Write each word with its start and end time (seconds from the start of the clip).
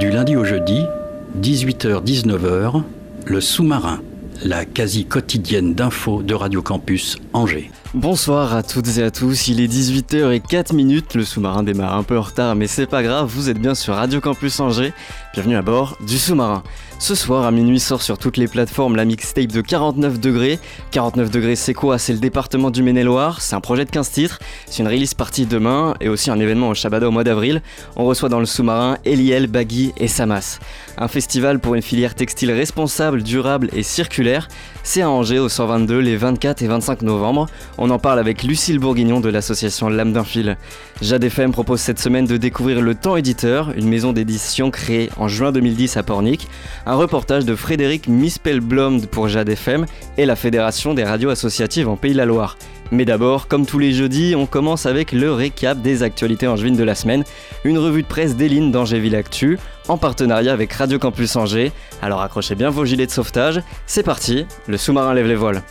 Du 0.00 0.08
lundi 0.08 0.34
au 0.34 0.44
jeudi, 0.46 0.86
18h-19h, 1.42 2.82
le 3.26 3.40
sous-marin, 3.42 4.00
la 4.42 4.64
quasi 4.64 5.04
quotidienne 5.04 5.74
d'infos 5.74 6.22
de 6.22 6.32
Radio 6.32 6.62
Campus 6.62 7.18
Angers. 7.34 7.70
Bonsoir 7.92 8.54
à 8.54 8.62
toutes 8.62 8.96
et 8.96 9.02
à 9.02 9.10
tous, 9.10 9.48
il 9.48 9.60
est 9.60 9.70
18h04 9.70 10.74
minutes, 10.74 11.14
le 11.16 11.24
sous-marin 11.26 11.62
démarre 11.62 11.98
un 11.98 12.02
peu 12.02 12.16
en 12.16 12.22
retard 12.22 12.54
mais 12.54 12.66
c'est 12.66 12.86
pas 12.86 13.02
grave, 13.02 13.28
vous 13.30 13.50
êtes 13.50 13.58
bien 13.58 13.74
sur 13.74 13.94
Radio 13.94 14.22
Campus 14.22 14.58
Angers, 14.60 14.94
bienvenue 15.34 15.56
à 15.56 15.62
bord 15.62 15.98
du 16.06 16.16
sous-marin. 16.16 16.62
Ce 17.02 17.14
soir 17.14 17.46
à 17.46 17.50
minuit 17.50 17.80
sort 17.80 18.02
sur 18.02 18.18
toutes 18.18 18.36
les 18.36 18.46
plateformes 18.46 18.94
la 18.94 19.06
mixtape 19.06 19.46
de 19.46 19.62
49 19.62 20.20
degrés. 20.20 20.58
49 20.90 21.30
degrés 21.30 21.56
c'est 21.56 21.72
quoi? 21.72 21.96
C'est 21.96 22.12
le 22.12 22.18
département 22.18 22.70
du 22.70 22.82
Maine-et-Loire, 22.82 23.40
c'est 23.40 23.54
un 23.56 23.62
projet 23.62 23.86
de 23.86 23.90
15 23.90 24.10
titres, 24.10 24.38
c'est 24.66 24.82
une 24.82 24.86
release 24.88 25.14
partie 25.14 25.46
demain 25.46 25.94
et 26.02 26.10
aussi 26.10 26.30
un 26.30 26.38
événement 26.38 26.68
au 26.68 26.74
Shabada 26.74 27.08
au 27.08 27.10
mois 27.10 27.24
d'avril. 27.24 27.62
On 27.96 28.04
reçoit 28.04 28.28
dans 28.28 28.38
le 28.38 28.44
sous-marin 28.44 28.98
Eliel, 29.06 29.46
Baggy 29.46 29.94
et 29.96 30.08
Samas. 30.08 30.58
Un 30.98 31.08
festival 31.08 31.58
pour 31.58 31.74
une 31.74 31.80
filière 31.80 32.14
textile 32.14 32.52
responsable, 32.52 33.22
durable 33.22 33.70
et 33.72 33.82
circulaire. 33.82 34.48
C'est 34.82 35.00
à 35.00 35.08
Angers 35.08 35.38
au 35.38 35.48
122 35.48 36.00
les 36.00 36.18
24 36.18 36.60
et 36.60 36.66
25 36.66 37.00
novembre. 37.00 37.46
On 37.78 37.88
en 37.88 37.98
parle 37.98 38.18
avec 38.18 38.42
Lucille 38.42 38.78
Bourguignon 38.78 39.20
de 39.20 39.30
l'association 39.30 39.88
L'âme 39.88 40.12
d'un 40.12 40.24
fil. 40.24 40.58
Jade 41.02 41.24
FM 41.24 41.50
propose 41.50 41.80
cette 41.80 41.98
semaine 41.98 42.26
de 42.26 42.36
découvrir 42.36 42.82
Le 42.82 42.94
Temps 42.94 43.16
Éditeur, 43.16 43.72
une 43.74 43.88
maison 43.88 44.12
d'édition 44.12 44.70
créée 44.70 45.08
en 45.16 45.28
juin 45.28 45.50
2010 45.50 45.96
à 45.96 46.02
Pornic. 46.02 46.46
Un 46.84 46.94
reportage 46.94 47.46
de 47.46 47.54
Frédéric 47.54 48.06
Mispelblom 48.06 49.06
pour 49.06 49.26
Jade 49.26 49.48
FM 49.48 49.86
et 50.18 50.26
la 50.26 50.36
Fédération 50.36 50.92
des 50.92 51.04
radios 51.04 51.30
associatives 51.30 51.88
en 51.88 51.96
Pays 51.96 52.12
de 52.12 52.18
la 52.18 52.26
Loire. 52.26 52.58
Mais 52.92 53.06
d'abord, 53.06 53.48
comme 53.48 53.64
tous 53.64 53.78
les 53.78 53.92
jeudis, 53.92 54.34
on 54.36 54.44
commence 54.44 54.84
avec 54.84 55.12
le 55.12 55.32
récap 55.32 55.80
des 55.80 56.02
actualités 56.02 56.46
angevines 56.46 56.76
de 56.76 56.84
la 56.84 56.94
semaine, 56.94 57.24
une 57.64 57.78
revue 57.78 58.02
de 58.02 58.08
presse 58.08 58.36
d'Eline 58.36 58.70
d'Angéville 58.70 59.16
Actu, 59.16 59.58
en 59.88 59.96
partenariat 59.96 60.52
avec 60.52 60.70
Radio 60.70 60.98
Campus 60.98 61.34
Angers. 61.34 61.72
Alors 62.02 62.20
accrochez 62.20 62.56
bien 62.56 62.68
vos 62.68 62.84
gilets 62.84 63.06
de 63.06 63.10
sauvetage, 63.10 63.62
c'est 63.86 64.02
parti, 64.02 64.44
le 64.68 64.76
sous-marin 64.76 65.14
lève 65.14 65.26
les 65.26 65.34
voiles. 65.34 65.62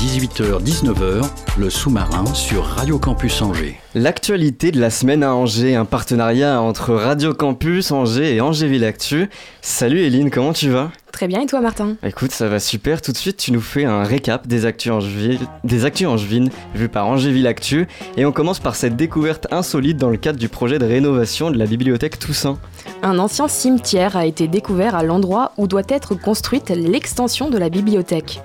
18h-19h, 0.00 1.28
le 1.58 1.68
sous-marin 1.68 2.24
sur 2.32 2.64
Radio 2.64 2.98
Campus 2.98 3.42
Angers. 3.42 3.78
L'actualité 3.94 4.72
de 4.72 4.80
la 4.80 4.88
semaine 4.88 5.22
à 5.22 5.34
Angers, 5.34 5.74
un 5.74 5.84
partenariat 5.84 6.62
entre 6.62 6.94
Radio 6.94 7.34
Campus 7.34 7.90
Angers 7.90 8.34
et 8.34 8.40
Angéville 8.40 8.86
Actu. 8.86 9.28
Salut 9.60 10.00
Eline, 10.00 10.30
comment 10.30 10.54
tu 10.54 10.70
vas? 10.70 10.90
Très 11.12 11.28
bien, 11.28 11.42
et 11.42 11.46
toi 11.46 11.60
Martin? 11.60 11.96
Écoute, 12.02 12.30
ça 12.30 12.48
va 12.48 12.60
super. 12.60 13.02
Tout 13.02 13.12
de 13.12 13.18
suite, 13.18 13.36
tu 13.36 13.52
nous 13.52 13.60
fais 13.60 13.84
un 13.84 14.02
récap 14.02 14.46
des 14.46 14.64
actus, 14.64 14.90
angevines, 14.90 15.38
des 15.64 15.84
actus 15.84 16.06
angevines 16.06 16.48
vues 16.74 16.88
par 16.88 17.06
Angéville 17.06 17.46
Actu. 17.46 17.86
Et 18.16 18.24
on 18.24 18.32
commence 18.32 18.58
par 18.58 18.76
cette 18.76 18.96
découverte 18.96 19.48
insolite 19.50 19.98
dans 19.98 20.08
le 20.08 20.16
cadre 20.16 20.38
du 20.38 20.48
projet 20.48 20.78
de 20.78 20.86
rénovation 20.86 21.50
de 21.50 21.58
la 21.58 21.66
bibliothèque 21.66 22.18
Toussaint. 22.18 22.58
Un 23.02 23.18
ancien 23.18 23.48
cimetière 23.48 24.16
a 24.16 24.24
été 24.24 24.48
découvert 24.48 24.94
à 24.94 25.02
l'endroit 25.02 25.52
où 25.58 25.66
doit 25.66 25.82
être 25.90 26.14
construite 26.14 26.70
l'extension 26.70 27.50
de 27.50 27.58
la 27.58 27.68
bibliothèque. 27.68 28.40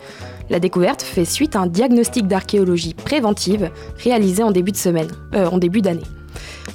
La 0.50 0.60
découverte 0.60 1.02
fait 1.02 1.26
suite 1.26 1.56
à 1.56 1.61
un 1.61 1.67
diagnostic 1.67 2.28
d'archéologie 2.28 2.94
préventive 2.94 3.72
réalisé 3.98 4.44
en 4.44 4.52
début 4.52 4.72
de 4.72 4.78
semaine, 4.78 5.08
euh, 5.33 5.48
en 5.48 5.58
début 5.58 5.82
d'année. 5.82 6.04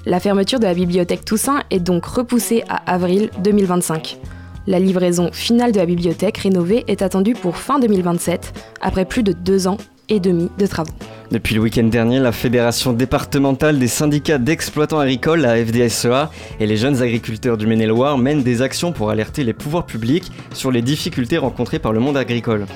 La 0.07 0.19
fermeture 0.19 0.59
de 0.59 0.65
la 0.65 0.75
bibliothèque 0.75 1.25
Toussaint 1.25 1.63
est 1.71 1.81
donc 1.81 2.05
repoussée 2.05 2.65
à 2.69 2.77
avril 2.93 3.31
2025. 3.45 4.19
La 4.67 4.79
livraison 4.79 5.31
finale 5.33 5.73
de 5.73 5.79
la 5.79 5.87
bibliothèque 5.87 6.39
rénovée 6.39 6.85
est 6.89 7.03
attendue 7.03 7.35
pour 7.35 7.57
fin 7.57 7.79
2027, 7.79 8.53
après 8.81 9.05
plus 9.05 9.23
de 9.23 9.33
deux 9.33 9.69
ans 9.69 9.79
et 10.09 10.21
demi 10.21 10.51
de 10.59 10.67
travaux. 10.67 10.93
Depuis 11.31 11.55
le 11.55 11.61
week-end 11.61 11.85
dernier, 11.85 12.19
la 12.19 12.33
Fédération 12.33 12.93
départementale 12.93 13.79
des 13.79 13.87
syndicats 13.87 14.39
d'exploitants 14.39 14.99
agricoles, 14.99 15.41
la 15.41 15.65
FDSEA, 15.65 16.31
et 16.59 16.67
les 16.67 16.77
jeunes 16.77 17.03
agriculteurs 17.03 17.57
du 17.57 17.69
Maine-et-Loire 17.69 18.19
mènent 18.19 18.43
des 18.43 18.63
actions 18.63 18.91
pour 18.91 19.11
alerter 19.11 19.45
les 19.45 19.53
pouvoirs 19.53 19.87
publics 19.87 20.33
sur 20.53 20.73
les 20.73 20.83
difficultés 20.83 21.39
rencontrées 21.39 21.79
par 21.79 21.93
le 21.93 22.01
monde 22.01 22.17
agricole. 22.17 22.67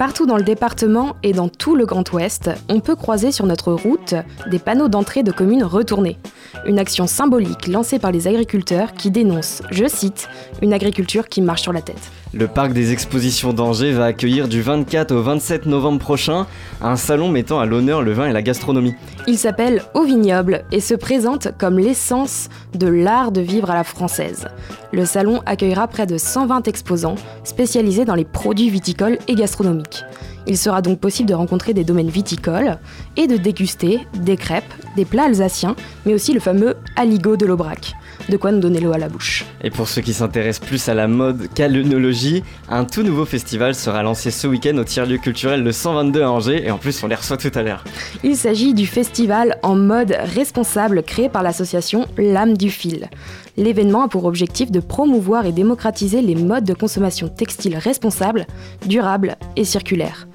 Partout 0.00 0.24
dans 0.24 0.38
le 0.38 0.42
département 0.42 1.16
et 1.22 1.34
dans 1.34 1.50
tout 1.50 1.76
le 1.76 1.84
Grand 1.84 2.10
Ouest, 2.14 2.48
on 2.70 2.80
peut 2.80 2.96
croiser 2.96 3.32
sur 3.32 3.44
notre 3.44 3.74
route 3.74 4.14
des 4.50 4.58
panneaux 4.58 4.88
d'entrée 4.88 5.22
de 5.22 5.30
communes 5.30 5.62
retournées. 5.62 6.16
Une 6.64 6.78
action 6.78 7.06
symbolique 7.06 7.66
lancée 7.66 7.98
par 7.98 8.10
les 8.10 8.26
agriculteurs 8.26 8.94
qui 8.94 9.10
dénoncent, 9.10 9.62
je 9.70 9.84
cite, 9.86 10.30
une 10.62 10.72
agriculture 10.72 11.28
qui 11.28 11.42
marche 11.42 11.60
sur 11.60 11.74
la 11.74 11.82
tête. 11.82 12.10
Le 12.32 12.46
parc 12.46 12.72
des 12.72 12.92
expositions 12.92 13.52
d'Angers 13.52 13.90
va 13.90 14.04
accueillir 14.04 14.46
du 14.46 14.62
24 14.62 15.10
au 15.10 15.20
27 15.20 15.66
novembre 15.66 15.98
prochain 15.98 16.46
un 16.80 16.94
salon 16.94 17.28
mettant 17.28 17.58
à 17.58 17.66
l'honneur 17.66 18.02
le 18.02 18.12
vin 18.12 18.26
et 18.26 18.32
la 18.32 18.40
gastronomie. 18.40 18.94
Il 19.26 19.36
s'appelle 19.36 19.82
Au 19.94 20.04
Vignoble 20.04 20.62
et 20.70 20.78
se 20.78 20.94
présente 20.94 21.48
comme 21.58 21.80
l'essence 21.80 22.48
de 22.72 22.86
l'art 22.86 23.32
de 23.32 23.40
vivre 23.40 23.68
à 23.72 23.74
la 23.74 23.82
française. 23.82 24.46
Le 24.92 25.04
salon 25.06 25.42
accueillera 25.44 25.88
près 25.88 26.06
de 26.06 26.18
120 26.18 26.68
exposants 26.68 27.16
spécialisés 27.42 28.04
dans 28.04 28.14
les 28.14 28.24
produits 28.24 28.70
viticoles 28.70 29.18
et 29.26 29.34
gastronomiques. 29.34 30.04
Il 30.46 30.56
sera 30.56 30.82
donc 30.82 31.00
possible 31.00 31.28
de 31.28 31.34
rencontrer 31.34 31.74
des 31.74 31.84
domaines 31.84 32.10
viticoles 32.10 32.78
et 33.16 33.26
de 33.26 33.38
déguster 33.38 34.06
des 34.14 34.36
crêpes, 34.36 34.72
des 34.96 35.04
plats 35.04 35.24
alsaciens, 35.24 35.74
mais 36.06 36.14
aussi 36.14 36.32
le 36.32 36.40
fameux 36.40 36.76
aligot 36.94 37.36
de 37.36 37.46
l'Aubrac. 37.46 37.94
De 38.30 38.36
quoi 38.36 38.52
nous 38.52 38.60
donner 38.60 38.78
l'eau 38.78 38.92
à 38.92 38.98
la 38.98 39.08
bouche. 39.08 39.44
Et 39.60 39.70
pour 39.70 39.88
ceux 39.88 40.02
qui 40.02 40.12
s'intéressent 40.12 40.64
plus 40.64 40.88
à 40.88 40.94
la 40.94 41.08
mode 41.08 41.48
qu'à 41.52 41.66
l'œnologie, 41.66 42.44
un 42.68 42.84
tout 42.84 43.02
nouveau 43.02 43.24
festival 43.24 43.74
sera 43.74 44.04
lancé 44.04 44.30
ce 44.30 44.46
week-end 44.46 44.76
au 44.76 44.84
tiers-lieu 44.84 45.18
culturel 45.18 45.64
de 45.64 45.72
122 45.72 46.22
à 46.22 46.30
Angers 46.30 46.64
et 46.64 46.70
en 46.70 46.78
plus 46.78 47.02
on 47.02 47.08
les 47.08 47.16
reçoit 47.16 47.38
tout 47.38 47.50
à 47.52 47.62
l'heure. 47.62 47.82
Il 48.22 48.36
s'agit 48.36 48.72
du 48.72 48.86
festival 48.86 49.58
en 49.64 49.74
mode 49.74 50.16
responsable 50.36 51.02
créé 51.02 51.28
par 51.28 51.42
l'association 51.42 52.06
L'âme 52.18 52.56
du 52.56 52.70
fil. 52.70 53.08
L'événement 53.56 54.02
a 54.02 54.08
pour 54.08 54.26
objectif 54.26 54.70
de 54.70 54.78
promouvoir 54.78 55.44
et 55.44 55.52
démocratiser 55.52 56.22
les 56.22 56.36
modes 56.36 56.64
de 56.64 56.74
consommation 56.74 57.26
textile 57.28 57.76
responsables, 57.76 58.46
durables 58.86 59.34
et 59.56 59.64
circulaires. 59.64 60.28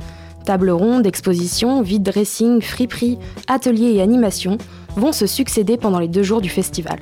Table 0.44 0.72
ronde, 0.72 1.08
expositions, 1.08 1.82
vide 1.82 2.04
dressing, 2.04 2.62
friperie, 2.62 3.18
ateliers 3.48 3.94
et 3.94 4.02
animations 4.02 4.58
vont 4.98 5.12
se 5.12 5.28
succéder 5.28 5.78
pendant 5.78 6.00
les 6.00 6.08
deux 6.08 6.24
jours 6.24 6.42
du 6.42 6.50
festival. 6.50 7.00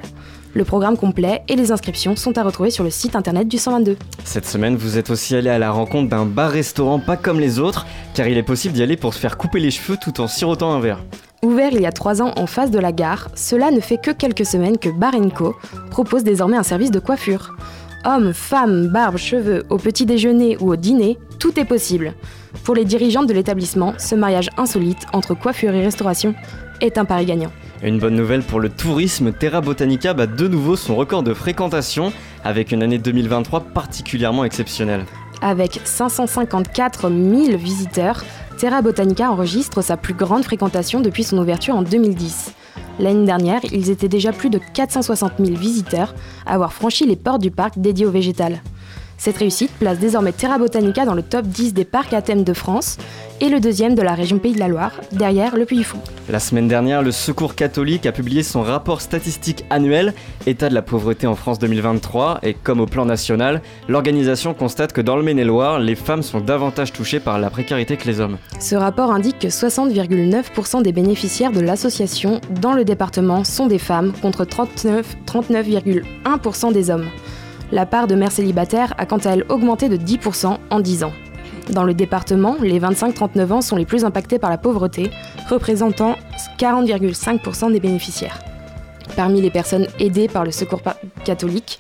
Le 0.56 0.64
programme 0.64 0.98
complet 0.98 1.42
et 1.48 1.56
les 1.56 1.72
inscriptions 1.72 2.16
sont 2.16 2.38
à 2.38 2.44
retrouver 2.44 2.70
sur 2.70 2.84
le 2.84 2.92
site 2.92 3.16
internet 3.16 3.48
du 3.48 3.58
122. 3.58 3.98
Cette 4.24 4.46
semaine, 4.46 4.76
vous 4.76 5.00
êtes 5.00 5.10
aussi 5.10 5.36
allé 5.36 5.50
à 5.50 5.58
la 5.58 5.72
rencontre 5.72 6.10
d'un 6.10 6.26
bar-restaurant 6.26 7.00
pas 7.00 7.18
comme 7.18 7.40
les 7.40 7.58
autres, 7.58 7.88
car 8.14 8.28
il 8.28 8.38
est 8.38 8.44
possible 8.44 8.76
d'y 8.76 8.84
aller 8.84 8.96
pour 8.96 9.16
se 9.16 9.20
faire 9.20 9.40
couper 9.40 9.60
les 9.60 9.72
cheveux 9.72 9.98
tout 9.98 10.22
en 10.22 10.28
sirotant 10.28 10.72
un 10.72 10.80
verre. 10.80 11.00
Ouvert 11.42 11.72
il 11.74 11.82
y 11.82 11.88
a 11.88 11.92
trois 11.92 12.22
ans 12.22 12.34
en 12.38 12.46
face 12.46 12.70
de 12.70 12.78
la 12.78 12.92
gare, 12.92 13.30
cela 13.34 13.72
ne 13.72 13.80
fait 13.80 13.98
que 13.98 14.12
quelques 14.12 14.46
semaines 14.46 14.78
que 14.78 14.90
Bar 14.90 15.14
Co 15.36 15.56
propose 15.90 16.24
désormais 16.24 16.58
un 16.58 16.64
service 16.64 16.92
de 16.92 17.00
coiffure. 17.00 17.56
Hommes, 18.06 18.34
femmes, 18.34 18.88
barbe, 18.88 19.16
cheveux, 19.16 19.64
au 19.70 19.78
petit 19.78 20.06
déjeuner 20.06 20.58
ou 20.60 20.74
au 20.74 20.76
dîner, 20.76 21.18
tout 21.40 21.58
est 21.58 21.64
possible. 21.64 22.14
Pour 22.66 22.76
les 22.76 22.84
dirigeantes 22.84 23.28
de 23.28 23.34
l'établissement, 23.34 23.94
ce 23.98 24.14
mariage 24.14 24.50
insolite 24.58 25.06
entre 25.14 25.34
coiffure 25.34 25.74
et 25.74 25.82
restauration 25.82 26.36
est 26.82 26.98
un 26.98 27.06
pari 27.06 27.26
gagnant. 27.26 27.52
Une 27.82 28.00
bonne 28.00 28.16
nouvelle 28.16 28.44
pour 28.44 28.60
le 28.60 28.68
tourisme, 28.68 29.32
Terra 29.32 29.62
Botanica 29.62 30.14
bat 30.14 30.28
de 30.28 30.48
nouveau 30.50 30.76
son 30.76 30.98
record 30.98 31.24
de 31.24 31.34
fréquentation 31.34 32.12
avec 32.44 32.74
une 32.74 32.84
année 32.84 32.98
2023 32.98 33.62
particulièrement 33.74 34.44
exceptionnelle. 34.44 35.06
Avec 35.42 35.80
554 35.86 37.10
000 37.10 37.58
visiteurs, 37.58 38.26
Terra 38.58 38.82
Botanica 38.82 39.32
enregistre 39.32 39.82
sa 39.82 39.96
plus 39.96 40.14
grande 40.14 40.44
fréquentation 40.44 41.00
depuis 41.00 41.24
son 41.24 41.38
ouverture 41.38 41.76
en 41.76 41.84
2010. 41.84 42.54
L'année 43.00 43.26
dernière, 43.26 43.62
ils 43.72 43.90
étaient 43.90 44.08
déjà 44.08 44.32
plus 44.32 44.50
de 44.50 44.60
460 44.74 45.34
000 45.40 45.58
visiteurs 45.58 46.14
à 46.46 46.54
avoir 46.54 46.74
franchi 46.74 47.06
les 47.06 47.16
portes 47.16 47.42
du 47.42 47.52
parc 47.52 47.80
dédié 47.80 48.06
au 48.06 48.12
végétal. 48.12 48.62
Cette 49.18 49.38
réussite 49.38 49.72
place 49.80 50.00
désormais 50.00 50.32
Terra 50.32 50.58
Botanica 50.58 51.06
dans 51.06 51.14
le 51.14 51.24
top 51.24 51.46
10 51.46 51.74
des 51.74 51.86
parcs 51.86 52.14
à 52.14 52.22
thème 52.22 52.44
de 52.44 52.54
France 52.54 52.98
et 53.42 53.50
le 53.50 53.60
deuxième 53.60 53.96
de 53.96 54.02
la 54.02 54.14
région 54.14 54.40
Pays 54.40 54.54
de 54.54 54.60
la 54.60 54.68
Loire, 54.68 54.92
derrière 55.12 55.56
le 55.56 55.66
Puy-du-Fou. 55.66 55.98
La 56.30 56.40
semaine 56.40 56.68
dernière, 56.68 57.02
le 57.02 57.12
Secours 57.12 57.56
catholique 57.56 58.06
a 58.06 58.12
publié 58.12 58.44
son 58.44 58.62
rapport 58.62 59.02
statistique 59.02 59.66
annuel 59.70 60.14
État 60.46 60.70
de 60.70 60.74
la 60.74 60.82
pauvreté 60.82 61.28
en 61.28 61.36
France 61.36 61.60
2023 61.60 62.40
et 62.44 62.54
comme 62.54 62.80
au 62.80 62.86
plan 62.86 63.06
national, 63.06 63.62
l'organisation 63.88 64.54
constate 64.54 64.94
que 64.94 65.02
dans 65.02 65.18
le 65.18 65.24
Maine-et-Loire, 65.24 65.80
les 65.80 65.96
femmes 65.96 66.24
sont 66.24 66.40
davantage 66.40 66.94
touchées 66.94 67.20
par 67.20 67.40
la 67.40 67.50
précarité 67.50 67.98
que 67.98 68.08
les 68.08 68.20
hommes. 68.20 68.38
Ce 68.60 68.76
rapport 68.76 69.12
indique 69.12 69.40
que 69.40 69.48
60,9% 69.48 70.82
des 70.82 70.92
bénéficiaires 70.92 71.52
de 71.52 71.60
l'association 71.60 72.40
dans 72.62 72.74
le 72.74 72.86
département 72.86 73.44
sont 73.44 73.68
des 73.68 73.80
femmes 73.80 74.14
contre 74.22 74.46
39 74.46 75.18
39,1% 75.26 76.72
des 76.72 76.90
hommes. 76.90 77.08
La 77.74 77.88
part 77.88 78.06
de 78.06 78.14
mères 78.14 78.32
célibataires 78.32 78.94
a 79.00 79.08
quant 79.08 79.18
à 79.18 79.32
elle 79.32 79.46
augmenté 79.50 79.90
de 79.90 79.98
10% 79.98 80.58
en 80.70 80.80
10 80.80 81.06
ans. 81.06 81.12
Dans 81.72 81.84
le 81.84 81.96
département, 81.96 82.56
les 82.62 82.80
25-39 82.80 83.52
ans 83.52 83.62
sont 83.62 83.76
les 83.76 83.88
plus 83.88 84.06
impactés 84.06 84.38
par 84.38 84.52
la 84.52 84.60
pauvreté, 84.60 85.10
représentant 85.50 86.16
40,5% 86.60 87.72
des 87.72 87.80
bénéficiaires. 87.80 88.38
Parmi 89.16 89.42
les 89.42 89.50
personnes 89.50 89.88
aidées 89.98 90.28
par 90.28 90.46
le 90.46 90.52
Secours 90.52 90.84
catholique, 91.26 91.80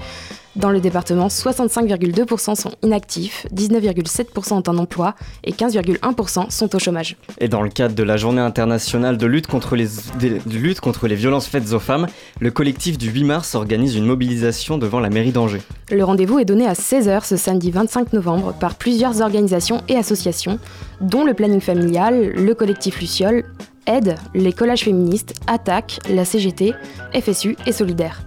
dans 0.55 0.69
le 0.69 0.79
département, 0.79 1.27
65,2% 1.27 2.55
sont 2.55 2.71
inactifs, 2.83 3.47
19,7% 3.55 4.53
ont 4.53 4.63
un 4.67 4.77
emploi 4.77 5.15
et 5.43 5.51
15,1% 5.51 6.51
sont 6.51 6.75
au 6.75 6.79
chômage. 6.79 7.17
Et 7.39 7.47
dans 7.47 7.61
le 7.61 7.69
cadre 7.69 7.95
de 7.95 8.03
la 8.03 8.17
journée 8.17 8.41
internationale 8.41 9.17
de 9.17 9.25
lutte 9.25 9.47
contre 9.47 9.75
les, 9.75 9.87
de 10.19 10.57
lutte 10.57 10.79
contre 10.79 11.07
les 11.07 11.15
violences 11.15 11.47
faites 11.47 11.73
aux 11.73 11.79
femmes, 11.79 12.05
le 12.39 12.51
collectif 12.51 12.97
du 12.97 13.09
8 13.09 13.23
mars 13.23 13.55
organise 13.55 13.95
une 13.95 14.05
mobilisation 14.05 14.77
devant 14.77 14.99
la 14.99 15.09
mairie 15.09 15.31
d'Angers. 15.31 15.61
Le 15.91 16.03
rendez-vous 16.03 16.37
est 16.37 16.45
donné 16.45 16.67
à 16.67 16.73
16h 16.73 17.25
ce 17.25 17.35
samedi 17.35 17.71
25 17.71 18.13
novembre 18.13 18.53
par 18.53 18.75
plusieurs 18.75 19.21
organisations 19.21 19.81
et 19.87 19.95
associations, 19.95 20.59
dont 21.01 21.25
le 21.25 21.33
planning 21.33 21.61
familial, 21.61 22.29
le 22.29 22.53
collectif 22.53 22.99
Luciole, 22.99 23.43
Aide, 23.87 24.15
les 24.33 24.53
collages 24.53 24.83
féministes, 24.83 25.33
Attaque, 25.47 25.99
la 26.09 26.25
CGT, 26.25 26.73
FSU 27.19 27.57
et 27.65 27.71
Solidaire. 27.71 28.21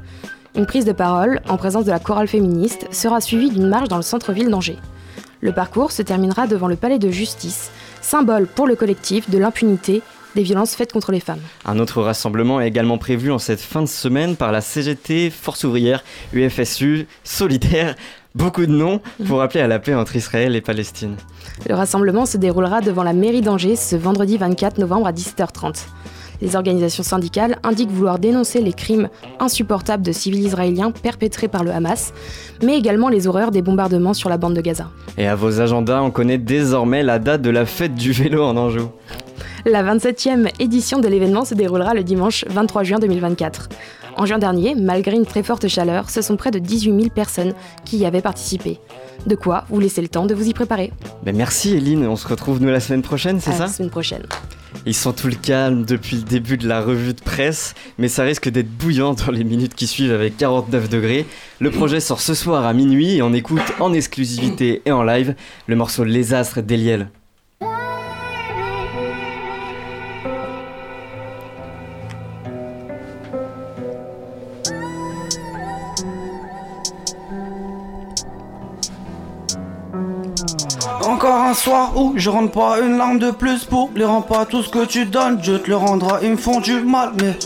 Une 0.56 0.64
prise 0.64 0.86
de 0.86 0.92
parole, 0.92 1.40
en 1.50 1.58
présence 1.58 1.84
de 1.84 1.90
la 1.90 1.98
chorale 1.98 2.28
féministe, 2.28 2.88
sera 2.90 3.20
suivie 3.20 3.50
d'une 3.50 3.68
marche 3.68 3.88
dans 3.88 3.96
le 3.96 4.02
centre-ville 4.02 4.48
d'Angers. 4.48 4.78
Le 5.42 5.52
parcours 5.52 5.92
se 5.92 6.00
terminera 6.00 6.46
devant 6.46 6.66
le 6.66 6.76
palais 6.76 6.98
de 6.98 7.10
justice, 7.10 7.70
symbole 8.00 8.46
pour 8.46 8.66
le 8.66 8.74
collectif 8.74 9.28
de 9.28 9.36
l'impunité 9.36 10.00
des 10.34 10.42
violences 10.42 10.74
faites 10.74 10.92
contre 10.92 11.12
les 11.12 11.20
femmes. 11.20 11.40
Un 11.66 11.78
autre 11.78 12.00
rassemblement 12.00 12.60
est 12.60 12.68
également 12.68 12.96
prévu 12.96 13.30
en 13.30 13.38
cette 13.38 13.60
fin 13.60 13.82
de 13.82 13.86
semaine 13.86 14.34
par 14.34 14.50
la 14.50 14.62
CGT, 14.62 15.30
Force 15.30 15.64
ouvrière, 15.64 16.02
UFSU, 16.32 17.06
Solidaire, 17.22 17.94
beaucoup 18.34 18.64
de 18.64 18.72
noms 18.72 19.00
pour 19.26 19.42
appeler 19.42 19.60
à 19.60 19.66
la 19.66 19.78
paix 19.78 19.94
entre 19.94 20.16
Israël 20.16 20.56
et 20.56 20.62
Palestine. 20.62 21.16
Le 21.68 21.74
rassemblement 21.74 22.24
se 22.24 22.38
déroulera 22.38 22.80
devant 22.80 23.02
la 23.02 23.12
mairie 23.12 23.42
d'Angers 23.42 23.76
ce 23.76 23.96
vendredi 23.96 24.38
24 24.38 24.78
novembre 24.78 25.06
à 25.06 25.12
17h30. 25.12 25.86
Les 26.40 26.56
organisations 26.56 27.02
syndicales 27.02 27.58
indiquent 27.62 27.90
vouloir 27.90 28.18
dénoncer 28.18 28.60
les 28.60 28.72
crimes 28.72 29.08
insupportables 29.40 30.04
de 30.04 30.12
civils 30.12 30.44
israéliens 30.44 30.90
perpétrés 30.90 31.48
par 31.48 31.64
le 31.64 31.70
Hamas, 31.70 32.12
mais 32.62 32.76
également 32.76 33.08
les 33.08 33.26
horreurs 33.26 33.50
des 33.50 33.62
bombardements 33.62 34.14
sur 34.14 34.28
la 34.28 34.36
bande 34.36 34.54
de 34.54 34.60
Gaza. 34.60 34.88
Et 35.18 35.26
à 35.26 35.34
vos 35.34 35.60
agendas, 35.60 36.02
on 36.02 36.10
connaît 36.10 36.38
désormais 36.38 37.02
la 37.02 37.18
date 37.18 37.42
de 37.42 37.50
la 37.50 37.66
fête 37.66 37.94
du 37.94 38.12
vélo 38.12 38.42
en 38.42 38.56
Anjou. 38.56 38.90
La 39.64 39.82
27e 39.82 40.48
édition 40.60 41.00
de 41.00 41.08
l'événement 41.08 41.44
se 41.44 41.54
déroulera 41.54 41.94
le 41.94 42.04
dimanche 42.04 42.44
23 42.48 42.84
juin 42.84 42.98
2024. 42.98 43.68
En 44.16 44.24
juin 44.24 44.38
dernier, 44.38 44.74
malgré 44.74 45.14
une 45.16 45.26
très 45.26 45.42
forte 45.42 45.68
chaleur, 45.68 46.08
ce 46.08 46.22
sont 46.22 46.36
près 46.36 46.50
de 46.50 46.58
18 46.58 46.90
000 46.96 47.10
personnes 47.10 47.52
qui 47.84 47.98
y 47.98 48.06
avaient 48.06 48.22
participé. 48.22 48.78
De 49.26 49.34
quoi 49.34 49.64
vous 49.68 49.80
laisser 49.80 50.00
le 50.00 50.08
temps 50.08 50.24
de 50.24 50.34
vous 50.34 50.48
y 50.48 50.54
préparer. 50.54 50.92
Ben 51.22 51.36
merci 51.36 51.76
Eline, 51.76 52.06
on 52.06 52.16
se 52.16 52.28
retrouve 52.28 52.62
nous 52.62 52.70
la 52.70 52.80
semaine 52.80 53.02
prochaine, 53.02 53.40
c'est 53.40 53.52
ça 53.52 53.64
La 53.64 53.68
semaine 53.68 53.90
prochaine. 53.90 54.22
Ils 54.86 54.94
sont 54.94 55.12
tout 55.12 55.26
le 55.26 55.34
calme 55.34 55.84
depuis 55.84 56.14
le 56.14 56.22
début 56.22 56.56
de 56.56 56.68
la 56.68 56.80
revue 56.80 57.12
de 57.12 57.20
presse, 57.20 57.74
mais 57.98 58.06
ça 58.06 58.22
risque 58.22 58.48
d'être 58.48 58.70
bouillant 58.70 59.14
dans 59.14 59.32
les 59.32 59.42
minutes 59.42 59.74
qui 59.74 59.88
suivent 59.88 60.12
avec 60.12 60.36
49 60.36 60.88
degrés. 60.88 61.26
Le 61.58 61.72
projet 61.72 61.98
sort 61.98 62.20
ce 62.20 62.34
soir 62.34 62.64
à 62.64 62.72
minuit 62.72 63.16
et 63.16 63.22
on 63.22 63.32
écoute 63.32 63.72
en 63.80 63.92
exclusivité 63.92 64.82
et 64.86 64.92
en 64.92 65.02
live 65.02 65.34
le 65.66 65.74
morceau 65.74 66.04
Les 66.04 66.34
Astres 66.34 66.60
d'Eliel. 66.60 67.08
Soir 81.56 81.92
où 81.96 82.12
je 82.16 82.30
rentre 82.30 82.52
pas 82.52 82.80
une 82.80 82.98
larme 82.98 83.18
de 83.18 83.30
plus 83.30 83.64
pour 83.64 83.90
les 83.94 84.04
rends 84.04 84.22
pas 84.22 84.44
tout 84.44 84.62
ce 84.62 84.68
que 84.68 84.84
tu 84.84 85.06
donnes, 85.06 85.38
Dieu 85.38 85.58
te 85.58 85.68
le 85.68 85.76
rendra, 85.76 86.20
ils 86.22 86.32
me 86.32 86.36
font 86.36 86.60
du 86.60 86.80
mal, 86.80 87.12
mais 87.20 87.36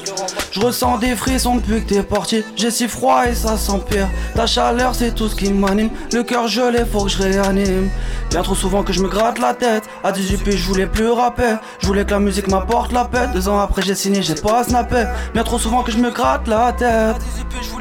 je 0.52 0.60
ressens 0.60 0.98
des 0.98 1.14
frissons 1.14 1.56
depuis 1.56 1.84
que 1.84 1.94
t'es 1.94 2.02
parti. 2.02 2.42
J'ai 2.56 2.72
si 2.72 2.88
froid 2.88 3.26
et 3.26 3.34
ça 3.34 3.56
s'empire. 3.56 4.08
Ta 4.34 4.46
chaleur, 4.46 4.94
c'est 4.96 5.14
tout 5.14 5.28
ce 5.28 5.36
qui 5.36 5.52
m'anime. 5.52 5.90
Le 6.12 6.24
cœur 6.24 6.48
gelé, 6.48 6.84
faut 6.84 7.04
que 7.04 7.10
je 7.10 7.22
réanime. 7.22 7.88
Bien 8.30 8.42
trop 8.42 8.56
souvent 8.56 8.82
que 8.82 8.92
je 8.92 9.00
me 9.00 9.08
gratte 9.08 9.38
la 9.38 9.54
tête. 9.54 9.84
À 10.02 10.10
18 10.10 10.38
pieds, 10.38 10.56
je 10.56 10.66
voulais 10.66 10.86
plus 10.86 11.08
rapper. 11.08 11.54
Je 11.78 11.86
voulais 11.86 12.04
que 12.04 12.10
la 12.10 12.18
musique 12.18 12.48
m'apporte 12.48 12.92
la 12.92 13.04
paix. 13.04 13.28
Deux 13.32 13.48
ans 13.48 13.60
après, 13.60 13.82
j'ai 13.82 13.94
signé, 13.94 14.22
j'ai 14.22 14.34
pas 14.34 14.64
snappé. 14.64 15.04
Bien 15.34 15.44
trop 15.44 15.58
souvent 15.58 15.82
que 15.84 15.92
je 15.92 15.98
me 15.98 16.10
gratte 16.10 16.48
la 16.48 16.72
tête. 16.72 17.16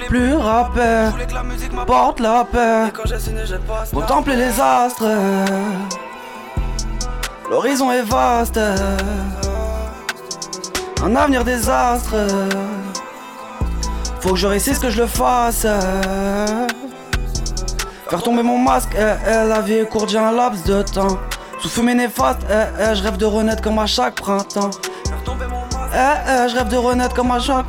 Plus 0.08 0.36
rapper. 0.36 1.10
Porte 1.88 2.20
la 2.20 2.46
paix. 2.46 2.94
Contempler 3.92 4.36
les 4.36 4.62
astres. 4.62 5.06
L'horizon 7.50 7.92
est 7.92 8.04
vaste. 8.04 8.60
Un 11.04 11.16
avenir 11.16 11.44
désastre. 11.44 12.16
Faut 14.22 14.31
que 14.31 14.36
je 14.36 14.48
réussisse 14.48 14.80
que 14.80 14.90
je 14.90 15.01
le 15.01 15.07
fasse. 15.07 15.66
Faire 18.10 18.24
tomber 18.24 18.44
mon 18.44 18.57
masque, 18.57 18.90
eh, 18.96 19.13
eh, 19.28 19.48
la 19.48 19.62
vie 19.62 19.75
est 19.75 19.86
courte, 19.86 20.10
j'ai 20.10 20.18
un 20.18 20.31
laps 20.31 20.63
de 20.63 20.81
temps. 20.81 21.19
Sous 21.62 21.69
fumée 21.69 21.94
néfaste, 21.94 22.40
eh, 22.50 22.63
eh, 22.80 22.96
je 22.96 23.04
rêve 23.04 23.18
de 23.18 23.25
renaître 23.25 23.62
comme 23.62 23.78
à 23.78 23.86
chaque 23.86 24.16
printemps. 24.16 24.72
Je 25.94 26.56
rêve 26.56 26.69
de 26.69 26.78
renaître 26.78 27.13
comme 27.16 27.31
à 27.31 27.40
chaque. 27.40 27.66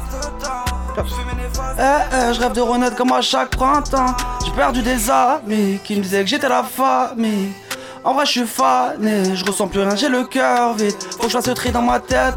Je 1.79 2.41
rêve 2.41 2.53
de 2.53 2.61
renaître 2.61 2.97
comme 2.97 3.13
à 3.13 3.21
chaque 3.21 3.51
printemps. 3.51 4.15
J'ai 4.45 4.53
perdu 4.53 4.81
des 4.83 5.11
amis 5.11 5.79
qui 5.85 5.97
me 5.97 6.01
disaient 6.01 6.23
que 6.23 6.29
j'étais 6.29 6.49
la 6.49 6.63
famille. 6.63 7.53
En 8.03 8.15
vrai, 8.15 8.25
je 8.25 8.31
suis 8.31 8.47
fané, 8.47 9.35
je 9.35 9.45
ressens 9.45 9.69
plus 9.69 9.81
rien, 9.81 9.95
j'ai 9.95 10.09
le 10.09 10.25
cœur 10.25 10.75
vide. 10.75 10.95
Faut 11.13 11.25
que 11.25 11.29
je 11.29 11.33
fasse 11.33 11.49
le 11.49 11.55
tri 11.55 11.71
dans 11.71 11.83
ma 11.83 12.01
tête. 12.01 12.35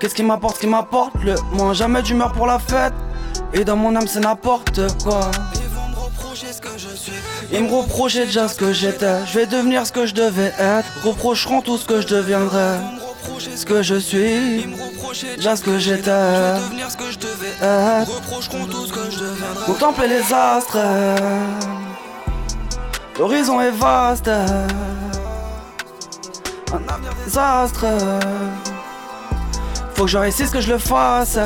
Qu'est-ce 0.00 0.14
qui 0.14 0.24
m'apporte, 0.24 0.56
ce 0.56 0.60
qui 0.62 0.66
m'apporte 0.66 1.14
le 1.22 1.36
moins 1.52 1.72
Jamais 1.72 2.02
d'humeur 2.02 2.32
pour 2.32 2.46
la 2.46 2.58
fête. 2.58 2.92
Et 3.54 3.64
dans 3.64 3.76
mon 3.76 3.94
âme, 3.94 4.08
c'est 4.08 4.20
n'importe 4.20 4.80
quoi. 5.04 5.30
Ils 5.54 5.68
vont 5.74 5.88
me 5.88 5.96
reprocher 5.96 6.52
ce 6.52 6.60
que 6.60 6.76
je 6.76 6.88
suis. 6.88 7.12
Ils 7.52 7.62
me 7.62 7.70
reprochaient 7.70 8.26
déjà 8.26 8.48
ce 8.48 8.56
que 8.56 8.72
j'étais. 8.72 9.24
Je 9.26 9.38
vais 9.38 9.46
devenir 9.46 9.86
ce 9.86 9.92
que 9.92 10.06
je 10.06 10.14
devais 10.14 10.52
être. 10.58 10.88
Reprocheront 11.04 11.62
tout 11.62 11.78
ce 11.78 11.86
que 11.86 12.00
je 12.00 12.08
deviendrai. 12.08 12.78
Ce 13.54 13.64
que 13.64 13.82
je 13.82 13.94
suis. 13.94 14.62
Ils 14.62 14.68
me 14.68 14.82
reprochaient 14.82 15.36
déjà 15.36 15.54
ce 15.54 15.62
que 15.62 15.78
j'étais. 15.78 16.10
Je 16.10 16.60
vais 16.60 16.64
devenir 16.64 16.90
ce 16.90 16.96
que 16.96 17.10
je 17.12 17.18
devais 17.18 17.54
être. 17.62 18.12
Reprocheront 18.12 18.66
tout 18.66 18.86
ce 18.86 18.92
que 18.92 19.10
je 19.10 19.18
deviendrai. 19.20 19.66
Contempler 19.66 20.08
les 20.08 20.34
astres. 20.34 20.78
L'horizon 23.18 23.60
est 23.60 23.70
vaste. 23.70 24.28
Un 24.28 24.66
avenir 26.88 27.12
désastre. 27.24 27.84
Faut 29.94 30.04
que 30.04 30.10
je 30.10 30.18
réussisse 30.18 30.50
que 30.50 30.60
je 30.60 30.72
le 30.72 30.78
fasse. 30.78 31.38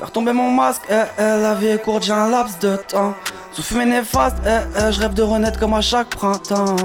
Faire 0.00 0.10
tomber 0.12 0.32
mon 0.32 0.50
masque, 0.50 0.82
eh, 0.90 1.02
eh, 1.18 1.22
la 1.22 1.54
vie 1.54 1.68
est 1.68 1.82
courte, 1.82 2.04
j'ai 2.04 2.12
un 2.12 2.28
laps 2.28 2.58
de 2.58 2.76
temps. 2.76 3.14
Sous 3.52 3.62
fumée 3.62 3.84
néfaste, 3.84 4.38
eh, 4.46 4.60
eh, 4.78 4.92
je 4.92 5.00
rêve 5.00 5.12
de 5.12 5.22
renaître 5.22 5.58
comme 5.58 5.74
à 5.74 5.82
chaque 5.82 6.08
printemps. 6.08 6.76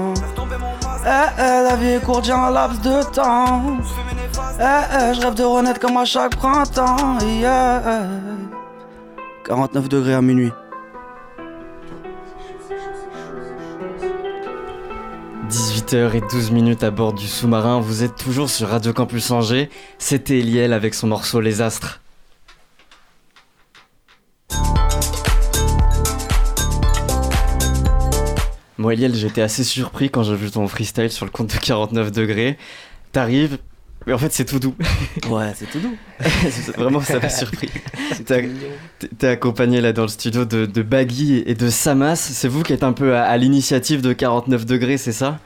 Eh, 1.04 1.08
eh, 1.08 1.62
la 1.68 1.76
vie 1.76 1.92
est 1.92 2.04
courte, 2.04 2.24
j'ai 2.24 2.32
un 2.32 2.50
laps 2.50 2.80
de 2.82 3.02
temps. 3.10 3.62
Je 4.58 5.20
rêve 5.20 5.34
de 5.34 5.44
renaître 5.44 5.80
comme 5.80 5.96
à 5.96 6.04
chaque 6.04 6.36
printemps. 6.36 7.18
Yeah. 7.22 8.02
49 9.44 9.88
degrés 9.88 10.14
à 10.14 10.20
minuit. 10.20 10.52
18h 15.48 16.16
et 16.16 16.20
12 16.20 16.50
minutes 16.50 16.82
à 16.82 16.90
bord 16.90 17.12
du 17.12 17.28
sous-marin, 17.28 17.78
vous 17.78 18.02
êtes 18.02 18.16
toujours 18.16 18.50
sur 18.50 18.68
Radio 18.68 18.92
Campus 18.92 19.30
Angers, 19.30 19.70
c'était 19.96 20.40
Eliel 20.40 20.72
avec 20.72 20.92
son 20.92 21.06
morceau 21.06 21.40
Les 21.40 21.62
Astres. 21.62 22.00
Moi 28.76 28.94
Eliel, 28.94 29.14
j'étais 29.14 29.40
assez 29.40 29.62
surpris 29.62 30.10
quand 30.10 30.24
j'ai 30.24 30.34
vu 30.34 30.50
ton 30.50 30.66
freestyle 30.66 31.12
sur 31.12 31.24
le 31.24 31.30
compte 31.30 31.54
de 31.54 31.58
49 31.58 32.10
degrés. 32.10 32.58
T'arrives, 33.12 33.58
mais 34.06 34.12
en 34.12 34.18
fait 34.18 34.32
c'est 34.32 34.44
tout 34.44 34.58
doux. 34.58 34.74
Ouais, 35.30 35.52
c'est 35.56 35.68
tout 35.70 35.78
doux. 35.80 35.96
Vraiment, 36.76 37.00
ça 37.00 37.18
m'a 37.18 37.28
surpris. 37.28 37.68
T'es 39.18 39.26
accompagné 39.28 39.80
là 39.80 39.92
dans 39.92 40.02
le 40.02 40.08
studio 40.08 40.44
de, 40.44 40.66
de 40.66 40.82
Baggy 40.82 41.42
et 41.46 41.54
de 41.54 41.68
Samas. 41.68 42.16
C'est 42.16 42.48
vous 42.48 42.62
qui 42.62 42.72
êtes 42.72 42.84
un 42.84 42.92
peu 42.92 43.16
à, 43.16 43.24
à 43.24 43.36
l'initiative 43.36 44.02
de 44.02 44.12
49 44.12 44.66
degrés, 44.66 44.98
c'est 44.98 45.12
ça? 45.12 45.38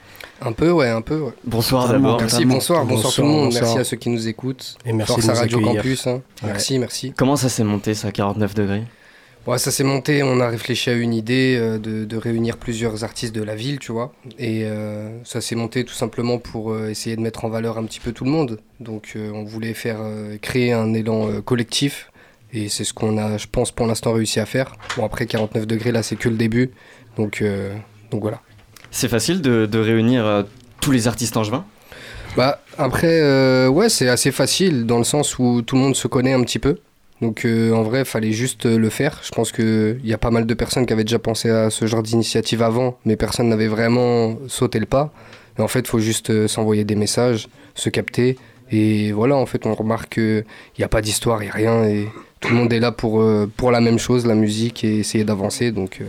Un 0.42 0.52
peu, 0.52 0.70
ouais, 0.70 0.88
un 0.88 1.02
peu. 1.02 1.18
Ouais. 1.20 1.32
Bonsoir 1.44 1.88
d'abord. 1.88 2.18
Merci, 2.18 2.44
bonsoir, 2.44 2.84
bonsoir, 2.84 2.86
Bonsoir, 2.86 3.14
tout 3.14 3.22
le 3.22 3.28
monde. 3.28 3.44
bonsoir. 3.46 3.62
Merci 3.64 3.78
à 3.78 3.84
ceux 3.84 3.96
qui 3.98 4.08
nous 4.10 4.26
écoutent. 4.28 4.76
Et 4.86 4.92
merci 4.92 5.12
Force 5.20 5.28
à 5.28 5.34
Radio. 5.34 5.60
Campus. 5.60 6.06
hein. 6.06 6.22
Merci, 6.42 6.78
merci. 6.78 7.12
Comment 7.16 7.36
ça 7.36 7.48
s'est 7.48 7.64
monté 7.64 7.92
ça, 7.94 8.10
49 8.10 8.54
degrés? 8.54 8.84
Ouais, 9.46 9.56
ça 9.58 9.70
s'est 9.70 9.84
monté, 9.84 10.22
on 10.22 10.38
a 10.40 10.48
réfléchi 10.48 10.90
à 10.90 10.92
une 10.92 11.14
idée 11.14 11.56
euh, 11.58 11.78
de, 11.78 12.04
de 12.04 12.16
réunir 12.16 12.58
plusieurs 12.58 13.04
artistes 13.04 13.34
de 13.34 13.42
la 13.42 13.54
ville, 13.54 13.78
tu 13.78 13.90
vois. 13.90 14.12
Et 14.38 14.64
euh, 14.64 15.08
ça 15.24 15.40
s'est 15.40 15.54
monté 15.54 15.84
tout 15.84 15.94
simplement 15.94 16.38
pour 16.38 16.72
euh, 16.72 16.90
essayer 16.90 17.16
de 17.16 17.22
mettre 17.22 17.46
en 17.46 17.48
valeur 17.48 17.78
un 17.78 17.84
petit 17.84 18.00
peu 18.00 18.12
tout 18.12 18.24
le 18.24 18.30
monde. 18.30 18.60
Donc 18.80 19.16
on 19.16 19.44
voulait 19.44 19.74
faire 19.74 19.98
créer 20.40 20.72
un 20.72 20.94
élan 20.94 21.42
collectif 21.42 22.10
Et 22.54 22.70
c'est 22.70 22.84
ce 22.84 22.94
qu'on 22.94 23.18
a, 23.18 23.36
je 23.36 23.46
pense, 23.46 23.72
pour 23.72 23.86
l'instant 23.86 24.12
réussi 24.12 24.40
à 24.40 24.46
faire. 24.46 24.72
Bon, 24.96 25.04
après 25.04 25.26
49 25.26 25.66
degrés, 25.66 25.92
là, 25.92 26.02
c'est 26.02 26.16
que 26.16 26.30
le 26.30 26.36
début. 26.36 26.70
Donc, 27.18 27.44
donc 28.10 28.22
voilà. 28.22 28.40
C'est 28.90 29.08
facile 29.08 29.42
de, 29.42 29.66
de 29.66 29.78
réunir 29.78 30.46
tous 30.80 30.92
les 30.92 31.08
artistes 31.08 31.36
angevins 31.36 31.66
Bah, 32.38 32.62
après, 32.78 33.66
ouais, 33.68 33.90
c'est 33.90 34.08
assez 34.08 34.32
facile 34.32 34.86
dans 34.86 34.96
le 34.96 35.04
sens 35.04 35.38
où 35.38 35.60
tout 35.60 35.76
le 35.76 35.82
monde 35.82 35.96
se 35.96 36.08
connaît 36.08 36.32
un 36.32 36.42
petit 36.42 36.58
peu. 36.58 36.78
Donc 37.20 37.44
euh, 37.44 37.72
en 37.72 37.82
vrai, 37.82 38.00
il 38.00 38.04
fallait 38.04 38.32
juste 38.32 38.66
euh, 38.66 38.78
le 38.78 38.88
faire. 38.88 39.20
Je 39.22 39.30
pense 39.30 39.52
qu'il 39.52 40.00
y 40.04 40.14
a 40.14 40.18
pas 40.18 40.30
mal 40.30 40.46
de 40.46 40.54
personnes 40.54 40.86
qui 40.86 40.92
avaient 40.92 41.04
déjà 41.04 41.18
pensé 41.18 41.50
à 41.50 41.70
ce 41.70 41.86
genre 41.86 42.02
d'initiative 42.02 42.62
avant, 42.62 42.96
mais 43.04 43.16
personne 43.16 43.48
n'avait 43.48 43.68
vraiment 43.68 44.36
sauté 44.48 44.78
le 44.78 44.86
pas. 44.86 45.12
Et 45.58 45.62
en 45.62 45.68
fait, 45.68 45.80
il 45.80 45.86
faut 45.86 45.98
juste 45.98 46.30
euh, 46.30 46.48
s'envoyer 46.48 46.84
des 46.84 46.96
messages, 46.96 47.48
se 47.74 47.90
capter. 47.90 48.38
Et 48.70 49.12
voilà, 49.12 49.36
en 49.36 49.46
fait, 49.46 49.66
on 49.66 49.74
remarque 49.74 50.14
qu'il 50.14 50.44
n'y 50.78 50.84
a 50.84 50.88
pas 50.88 51.02
d'histoire, 51.02 51.42
il 51.42 51.46
n'y 51.46 51.50
a 51.50 51.54
rien. 51.54 51.84
Et 51.84 52.08
tout 52.40 52.50
le 52.50 52.56
monde 52.56 52.72
est 52.72 52.80
là 52.80 52.92
pour, 52.92 53.20
la 53.22 53.80
même 53.80 53.98
chose, 53.98 54.26
la 54.26 54.36
musique, 54.36 54.84
et 54.84 55.00
essayer 55.00 55.24
d'avancer. 55.24 55.72
Donc 55.72 56.00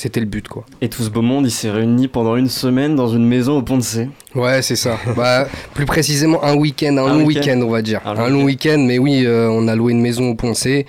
c'était 0.00 0.20
le 0.20 0.24
but, 0.24 0.48
quoi. 0.48 0.64
Et 0.80 0.88
tout 0.88 1.02
ce 1.02 1.10
beau 1.10 1.20
monde, 1.20 1.44
il 1.46 1.50
s'est 1.50 1.70
réuni 1.70 2.08
pendant 2.08 2.34
une 2.36 2.48
semaine 2.48 2.96
dans 2.96 3.08
une 3.08 3.26
maison 3.26 3.58
au 3.58 3.62
Pont 3.62 3.76
de 3.76 3.82
C. 3.82 4.08
Ouais, 4.34 4.62
c'est 4.62 4.74
ça. 4.74 4.98
bah, 5.14 5.46
plus 5.74 5.84
précisément, 5.84 6.42
un 6.42 6.54
week-end, 6.54 6.96
un, 6.96 7.04
Un 7.04 7.18
long 7.18 7.24
week-end. 7.26 7.60
on 7.62 7.68
va 7.68 7.82
dire. 7.82 8.00
Un 8.06 8.16
Un, 8.16 8.30
long 8.30 8.44
week-end, 8.44 8.78
mais 8.78 8.98
oui, 8.98 9.26
euh, 9.26 9.50
on 9.50 9.68
a 9.68 9.76
loué 9.76 9.92
une 9.92 10.00
maison 10.00 10.30
au 10.30 10.34
Poncé. 10.34 10.86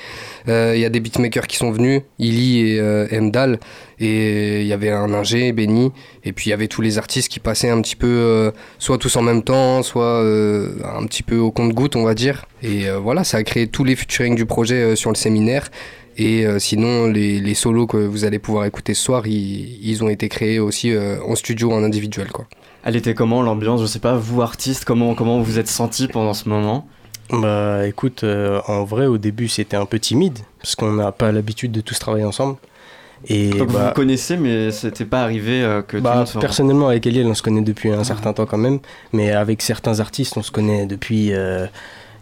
Euh, 0.47 0.71
Il 0.75 0.81
y 0.81 0.85
a 0.85 0.89
des 0.89 1.01
beatmakers 1.01 1.47
qui 1.47 1.57
sont 1.57 1.71
venus, 1.71 2.03
Illy 2.19 2.59
et 2.69 2.79
euh, 2.79 3.07
Mdal. 3.11 3.59
Et 3.99 4.61
il 4.61 4.67
y 4.67 4.71
avait 4.71 4.91
un 4.91 5.13
ingé, 5.13 5.51
Benny. 5.51 5.91
Et 6.23 6.31
puis 6.31 6.47
il 6.47 6.51
y 6.51 6.53
avait 6.53 6.69
tous 6.69 6.81
les 6.81 6.97
artistes 6.97 7.27
qui 7.27 7.41
passaient 7.41 7.69
un 7.69 7.81
petit 7.81 7.97
peu, 7.97 8.07
euh, 8.07 8.51
soit 8.79 8.97
tous 8.97 9.17
en 9.17 9.21
même 9.23 9.43
temps, 9.43 9.83
soit 9.83 10.21
un 10.21 11.05
petit 11.05 11.21
peu 11.21 11.37
au 11.37 11.51
compte-goutte, 11.51 11.97
on 11.97 12.03
va 12.03 12.13
dire. 12.13 12.45
Et 12.63 12.85
voilà, 12.91 13.25
ça 13.25 13.37
a 13.37 13.43
créé 13.43 13.67
tous 13.67 13.83
les 13.83 13.97
featuring 13.97 14.35
du 14.35 14.45
projet 14.45 14.95
sur 14.95 15.11
le 15.11 15.15
séminaire. 15.17 15.69
Et 16.17 16.45
euh, 16.45 16.59
sinon, 16.59 17.07
les, 17.07 17.39
les 17.39 17.53
solos 17.53 17.87
que 17.87 17.97
vous 17.97 18.25
allez 18.25 18.39
pouvoir 18.39 18.65
écouter 18.65 18.93
ce 18.93 19.03
soir, 19.03 19.27
ils, 19.27 19.79
ils 19.81 20.03
ont 20.03 20.09
été 20.09 20.29
créés 20.29 20.59
aussi 20.59 20.91
euh, 20.91 21.17
en 21.23 21.35
studio, 21.35 21.71
en 21.71 21.83
individuel, 21.83 22.27
quoi. 22.31 22.47
Elle 22.83 22.95
était 22.95 23.13
comment 23.13 23.43
l'ambiance? 23.43 23.81
Je 23.81 23.85
sais 23.85 23.99
pas, 23.99 24.15
vous 24.15 24.41
artistes, 24.41 24.85
comment, 24.85 25.13
comment 25.13 25.37
vous 25.37 25.43
vous 25.43 25.59
êtes 25.59 25.67
senti 25.67 26.07
pendant 26.07 26.33
ce 26.33 26.49
moment? 26.49 26.87
Bah 27.29 27.87
écoute, 27.87 28.25
euh, 28.25 28.59
en 28.67 28.83
vrai 28.83 29.05
au 29.05 29.17
début 29.17 29.47
c'était 29.47 29.77
un 29.77 29.85
peu 29.85 29.99
timide 29.99 30.39
parce 30.61 30.75
qu'on 30.75 30.91
n'a 30.91 31.13
pas 31.13 31.31
l'habitude 31.31 31.71
de 31.71 31.79
tous 31.79 31.97
travailler 31.97 32.25
ensemble. 32.25 32.57
Et 33.27 33.51
Donc, 33.51 33.71
bah, 33.71 33.87
vous 33.87 33.93
connaissez, 33.93 34.35
mais 34.35 34.71
c'était 34.71 35.05
pas 35.05 35.21
arrivé 35.21 35.63
euh, 35.63 35.81
que 35.81 35.91
tout 35.91 35.97
le 35.97 36.01
bah, 36.01 36.25
personnellement 36.41 36.89
avec 36.89 37.07
Eliel 37.07 37.27
on 37.27 37.33
se 37.33 37.41
connaît 37.41 37.61
depuis 37.61 37.89
un 37.89 38.03
certain 38.03 38.33
temps 38.33 38.45
quand 38.45 38.57
même, 38.57 38.79
mais 39.13 39.31
avec 39.31 39.61
certains 39.61 40.01
artistes 40.01 40.35
on 40.35 40.41
se 40.41 40.51
connaît 40.51 40.85
depuis 40.87 41.31
euh, 41.31 41.67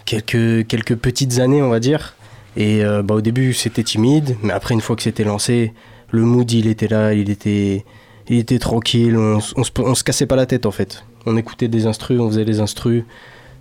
quelques, 0.05 0.67
quelques 0.67 0.95
petites 0.95 1.39
années 1.39 1.63
on 1.63 1.69
va 1.69 1.79
dire. 1.79 2.15
Et 2.57 2.83
euh, 2.83 3.03
bah, 3.03 3.15
au 3.15 3.21
début 3.21 3.53
c'était 3.53 3.83
timide, 3.83 4.35
mais 4.43 4.53
après 4.53 4.73
une 4.73 4.81
fois 4.81 4.95
que 4.95 5.03
c'était 5.03 5.23
lancé, 5.23 5.73
le 6.11 6.23
mood 6.23 6.51
il 6.51 6.67
était 6.67 6.87
là, 6.87 7.13
il 7.13 7.29
était, 7.29 7.85
il 8.27 8.37
était 8.37 8.59
tranquille, 8.59 9.17
on, 9.17 9.39
se, 9.39 10.03
cassait 10.03 10.25
pas 10.25 10.35
la 10.35 10.45
tête 10.45 10.65
en 10.65 10.71
fait. 10.71 11.03
On 11.25 11.37
écoutait 11.37 11.67
des 11.67 11.85
instrus, 11.85 12.19
on 12.19 12.27
faisait 12.29 12.45
les 12.45 12.59
instrus, 12.59 13.03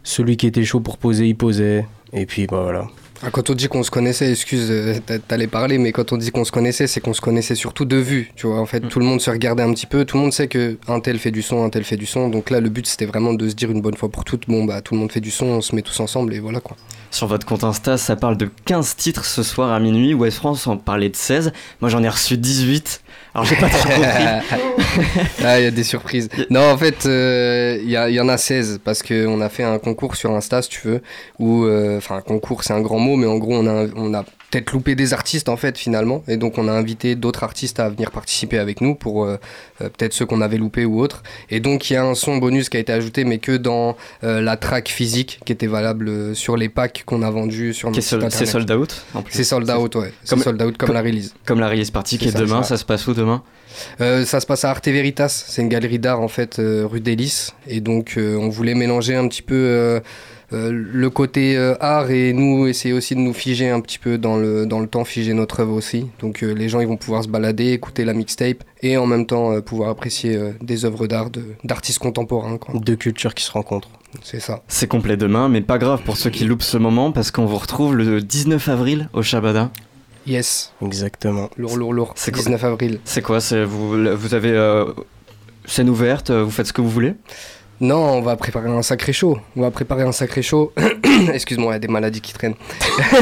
celui 0.02 0.36
qui 0.36 0.46
était 0.46 0.64
chaud 0.64 0.80
pour 0.80 0.96
poser 0.96 1.26
il 1.26 1.36
posait, 1.36 1.86
et 2.12 2.26
puis 2.26 2.46
bah 2.46 2.62
voilà. 2.62 2.88
Ah, 3.20 3.30
quand 3.32 3.50
on 3.50 3.54
dit 3.54 3.66
qu'on 3.66 3.82
se 3.82 3.90
connaissait, 3.90 4.30
excuse, 4.30 4.68
euh, 4.70 4.94
t'a- 5.04 5.18
t'allais 5.18 5.48
parler, 5.48 5.78
mais 5.78 5.90
quand 5.90 6.12
on 6.12 6.16
dit 6.16 6.30
qu'on 6.30 6.44
se 6.44 6.52
connaissait, 6.52 6.86
c'est 6.86 7.00
qu'on 7.00 7.12
se 7.14 7.20
connaissait 7.20 7.56
surtout 7.56 7.84
de 7.84 7.96
vue, 7.96 8.30
tu 8.36 8.46
vois. 8.46 8.60
En 8.60 8.66
fait, 8.66 8.78
tout 8.80 9.00
le 9.00 9.04
monde 9.04 9.20
se 9.20 9.28
regardait 9.28 9.64
un 9.64 9.72
petit 9.72 9.86
peu, 9.86 10.04
tout 10.04 10.16
le 10.16 10.22
monde 10.22 10.32
sait 10.32 10.46
que 10.46 10.78
un 10.86 11.00
tel 11.00 11.18
fait 11.18 11.32
du 11.32 11.42
son, 11.42 11.64
un 11.64 11.68
tel 11.70 11.82
fait 11.82 11.96
du 11.96 12.06
son. 12.06 12.28
Donc 12.28 12.48
là, 12.50 12.60
le 12.60 12.68
but, 12.68 12.86
c'était 12.86 13.06
vraiment 13.06 13.34
de 13.34 13.48
se 13.48 13.54
dire 13.56 13.72
une 13.72 13.80
bonne 13.80 13.96
fois 13.96 14.08
pour 14.08 14.24
toutes, 14.24 14.46
bon, 14.46 14.64
bah, 14.64 14.82
tout 14.82 14.94
le 14.94 15.00
monde 15.00 15.10
fait 15.10 15.20
du 15.20 15.32
son, 15.32 15.46
on 15.46 15.60
se 15.60 15.74
met 15.74 15.82
tous 15.82 15.98
ensemble, 15.98 16.32
et 16.32 16.38
voilà, 16.38 16.60
quoi. 16.60 16.76
Sur 17.10 17.26
votre 17.26 17.44
compte 17.44 17.64
Insta, 17.64 17.98
ça 17.98 18.14
parle 18.14 18.36
de 18.36 18.48
15 18.66 18.94
titres 18.94 19.24
ce 19.24 19.42
soir 19.42 19.72
à 19.72 19.80
minuit. 19.80 20.14
West 20.14 20.36
France 20.36 20.66
en 20.68 20.76
parlait 20.76 21.08
de 21.08 21.16
16. 21.16 21.52
Moi, 21.80 21.90
j'en 21.90 22.02
ai 22.04 22.08
reçu 22.08 22.36
18. 22.36 23.00
Alors, 23.34 23.44
j'ai 23.44 23.56
pas 23.56 23.68
ah, 25.44 25.60
il 25.60 25.64
y 25.64 25.66
a 25.66 25.70
des 25.70 25.84
surprises. 25.84 26.28
Non, 26.50 26.70
en 26.70 26.78
fait, 26.78 27.06
euh, 27.06 27.78
il 27.82 27.88
il 27.90 28.14
y 28.14 28.20
en 28.20 28.28
a 28.28 28.38
16 28.38 28.80
parce 28.82 29.02
qu'on 29.02 29.40
a 29.40 29.48
fait 29.48 29.64
un 29.64 29.78
concours 29.78 30.16
sur 30.16 30.32
Insta, 30.32 30.62
si 30.62 30.70
tu 30.70 30.88
veux. 30.88 31.02
Où, 31.38 31.64
euh, 31.64 31.98
enfin, 31.98 32.20
concours, 32.20 32.64
c'est 32.64 32.72
un 32.72 32.80
grand 32.80 32.98
mot, 32.98 33.16
mais 33.16 33.26
en 33.26 33.36
gros, 33.36 33.54
on 33.54 33.66
a, 33.66 33.86
on 33.96 34.14
a 34.14 34.24
peut-être 34.50 34.72
loupé 34.72 34.94
des 34.94 35.12
artistes, 35.12 35.48
en 35.48 35.56
fait, 35.56 35.76
finalement. 35.76 36.22
Et 36.28 36.36
donc, 36.36 36.56
on 36.58 36.68
a 36.68 36.72
invité 36.72 37.14
d'autres 37.14 37.44
artistes 37.44 37.80
à 37.80 37.88
venir 37.88 38.10
participer 38.10 38.58
avec 38.58 38.80
nous 38.80 38.94
pour 38.94 39.24
euh, 39.24 39.36
euh, 39.82 39.88
peut-être 39.90 40.12
ceux 40.14 40.24
qu'on 40.26 40.40
avait 40.40 40.56
loupés 40.56 40.84
ou 40.84 41.00
autres. 41.00 41.22
Et 41.50 41.60
donc, 41.60 41.90
il 41.90 41.94
y 41.94 41.96
a 41.96 42.04
un 42.04 42.14
son 42.14 42.38
bonus 42.38 42.68
qui 42.68 42.76
a 42.76 42.80
été 42.80 42.92
ajouté, 42.92 43.24
mais 43.24 43.38
que 43.38 43.56
dans 43.56 43.96
euh, 44.24 44.40
la 44.40 44.56
track 44.56 44.88
physique 44.88 45.40
qui 45.44 45.52
était 45.52 45.66
valable 45.66 46.08
euh, 46.08 46.34
sur 46.34 46.56
les 46.56 46.68
packs 46.68 47.02
qu'on 47.04 47.22
a 47.22 47.30
vendus 47.30 47.74
sur 47.74 47.90
notre 47.90 48.02
sol- 48.02 48.22
site 48.22 48.30
C'est 48.32 48.46
sold 48.46 48.70
out 48.70 49.02
en 49.14 49.22
plus. 49.22 49.34
C'est 49.34 49.44
sold 49.44 49.70
out, 49.70 49.94
ouais. 49.96 50.12
Comme- 50.28 50.42
sold 50.42 50.62
out 50.62 50.76
comme 50.78 50.86
comme- 50.88 50.94
la 50.94 51.02
release. 51.02 51.34
Comme 51.44 51.60
la 51.60 51.68
release 51.68 51.90
party 51.90 52.16
qui 52.18 52.28
est 52.28 52.36
demain. 52.36 52.62
ça. 52.62 52.70
Ça 52.70 52.76
se 52.78 52.84
passe 52.84 53.06
où 53.06 53.14
demain? 53.14 53.42
Euh, 54.00 54.24
ça 54.24 54.40
se 54.40 54.46
passe 54.46 54.64
à 54.64 54.70
Arte 54.70 54.88
Veritas, 54.88 55.44
c'est 55.46 55.60
une 55.62 55.68
galerie 55.68 55.98
d'art 55.98 56.20
en 56.20 56.28
fait, 56.28 56.56
rue 56.58 57.00
d'Hélice. 57.00 57.52
Et 57.66 57.80
donc 57.80 58.14
on 58.18 58.48
voulait 58.48 58.74
mélanger 58.74 59.14
un 59.14 59.28
petit 59.28 59.42
peu 59.42 60.00
euh, 60.52 60.70
le 60.72 61.10
côté 61.10 61.56
euh, 61.56 61.74
art 61.80 62.10
et 62.10 62.32
nous 62.32 62.66
essayer 62.66 62.94
aussi 62.94 63.14
de 63.14 63.20
nous 63.20 63.34
figer 63.34 63.68
un 63.68 63.80
petit 63.80 63.98
peu 63.98 64.16
dans 64.18 64.36
le, 64.36 64.64
dans 64.66 64.80
le 64.80 64.86
temps, 64.86 65.04
figer 65.04 65.34
notre 65.34 65.60
œuvre 65.60 65.74
aussi. 65.74 66.06
Donc 66.20 66.42
euh, 66.42 66.52
les 66.52 66.68
gens 66.68 66.80
ils 66.80 66.86
vont 66.88 66.96
pouvoir 66.96 67.22
se 67.24 67.28
balader, 67.28 67.72
écouter 67.72 68.04
la 68.04 68.14
mixtape 68.14 68.64
et 68.82 68.96
en 68.96 69.06
même 69.06 69.26
temps 69.26 69.52
euh, 69.52 69.60
pouvoir 69.60 69.90
apprécier 69.90 70.36
euh, 70.36 70.52
des 70.62 70.84
œuvres 70.84 71.06
d'art 71.06 71.30
de- 71.30 71.44
d'artistes 71.64 71.98
contemporains. 71.98 72.56
quoi. 72.56 72.74
Deux 72.80 72.96
cultures 72.96 73.34
qui 73.34 73.44
se 73.44 73.50
rencontrent. 73.52 73.90
C'est 74.22 74.40
ça. 74.40 74.62
C'est 74.68 74.86
complet 74.86 75.18
demain, 75.18 75.50
mais 75.50 75.60
pas 75.60 75.76
grave 75.76 76.00
pour 76.02 76.16
ceux 76.16 76.30
qui 76.30 76.44
loupent 76.44 76.62
ce 76.62 76.78
moment 76.78 77.12
parce 77.12 77.30
qu'on 77.30 77.44
vous 77.44 77.58
retrouve 77.58 77.94
le 77.94 78.22
19 78.22 78.66
avril 78.68 79.10
au 79.12 79.22
Shabada. 79.22 79.70
Yes, 80.26 80.72
Exactement. 80.82 81.50
lourd, 81.56 81.76
lourd, 81.76 81.92
lourd. 81.92 82.12
C'est 82.16 82.32
quoi 82.32 82.42
19 82.42 82.64
avril. 82.64 83.00
C'est 83.04 83.22
quoi 83.22 83.38
vous, 83.66 83.90
vous 84.16 84.34
avez 84.34 84.50
euh, 84.52 84.84
scène 85.66 85.88
ouverte, 85.90 86.30
vous 86.30 86.50
faites 86.50 86.66
ce 86.66 86.72
que 86.72 86.80
vous 86.80 86.90
voulez? 86.90 87.14
Non, 87.80 88.14
on 88.14 88.22
va 88.22 88.34
préparer 88.34 88.68
un 88.68 88.82
sacré 88.82 89.12
show. 89.12 89.38
On 89.54 89.60
va 89.60 89.70
préparer 89.70 90.02
un 90.02 90.10
sacré 90.10 90.42
show. 90.42 90.72
Excuse-moi, 91.32 91.72
il 91.72 91.74
y 91.74 91.76
a 91.76 91.78
des 91.78 91.86
maladies 91.86 92.20
qui 92.20 92.32
traînent. 92.32 92.56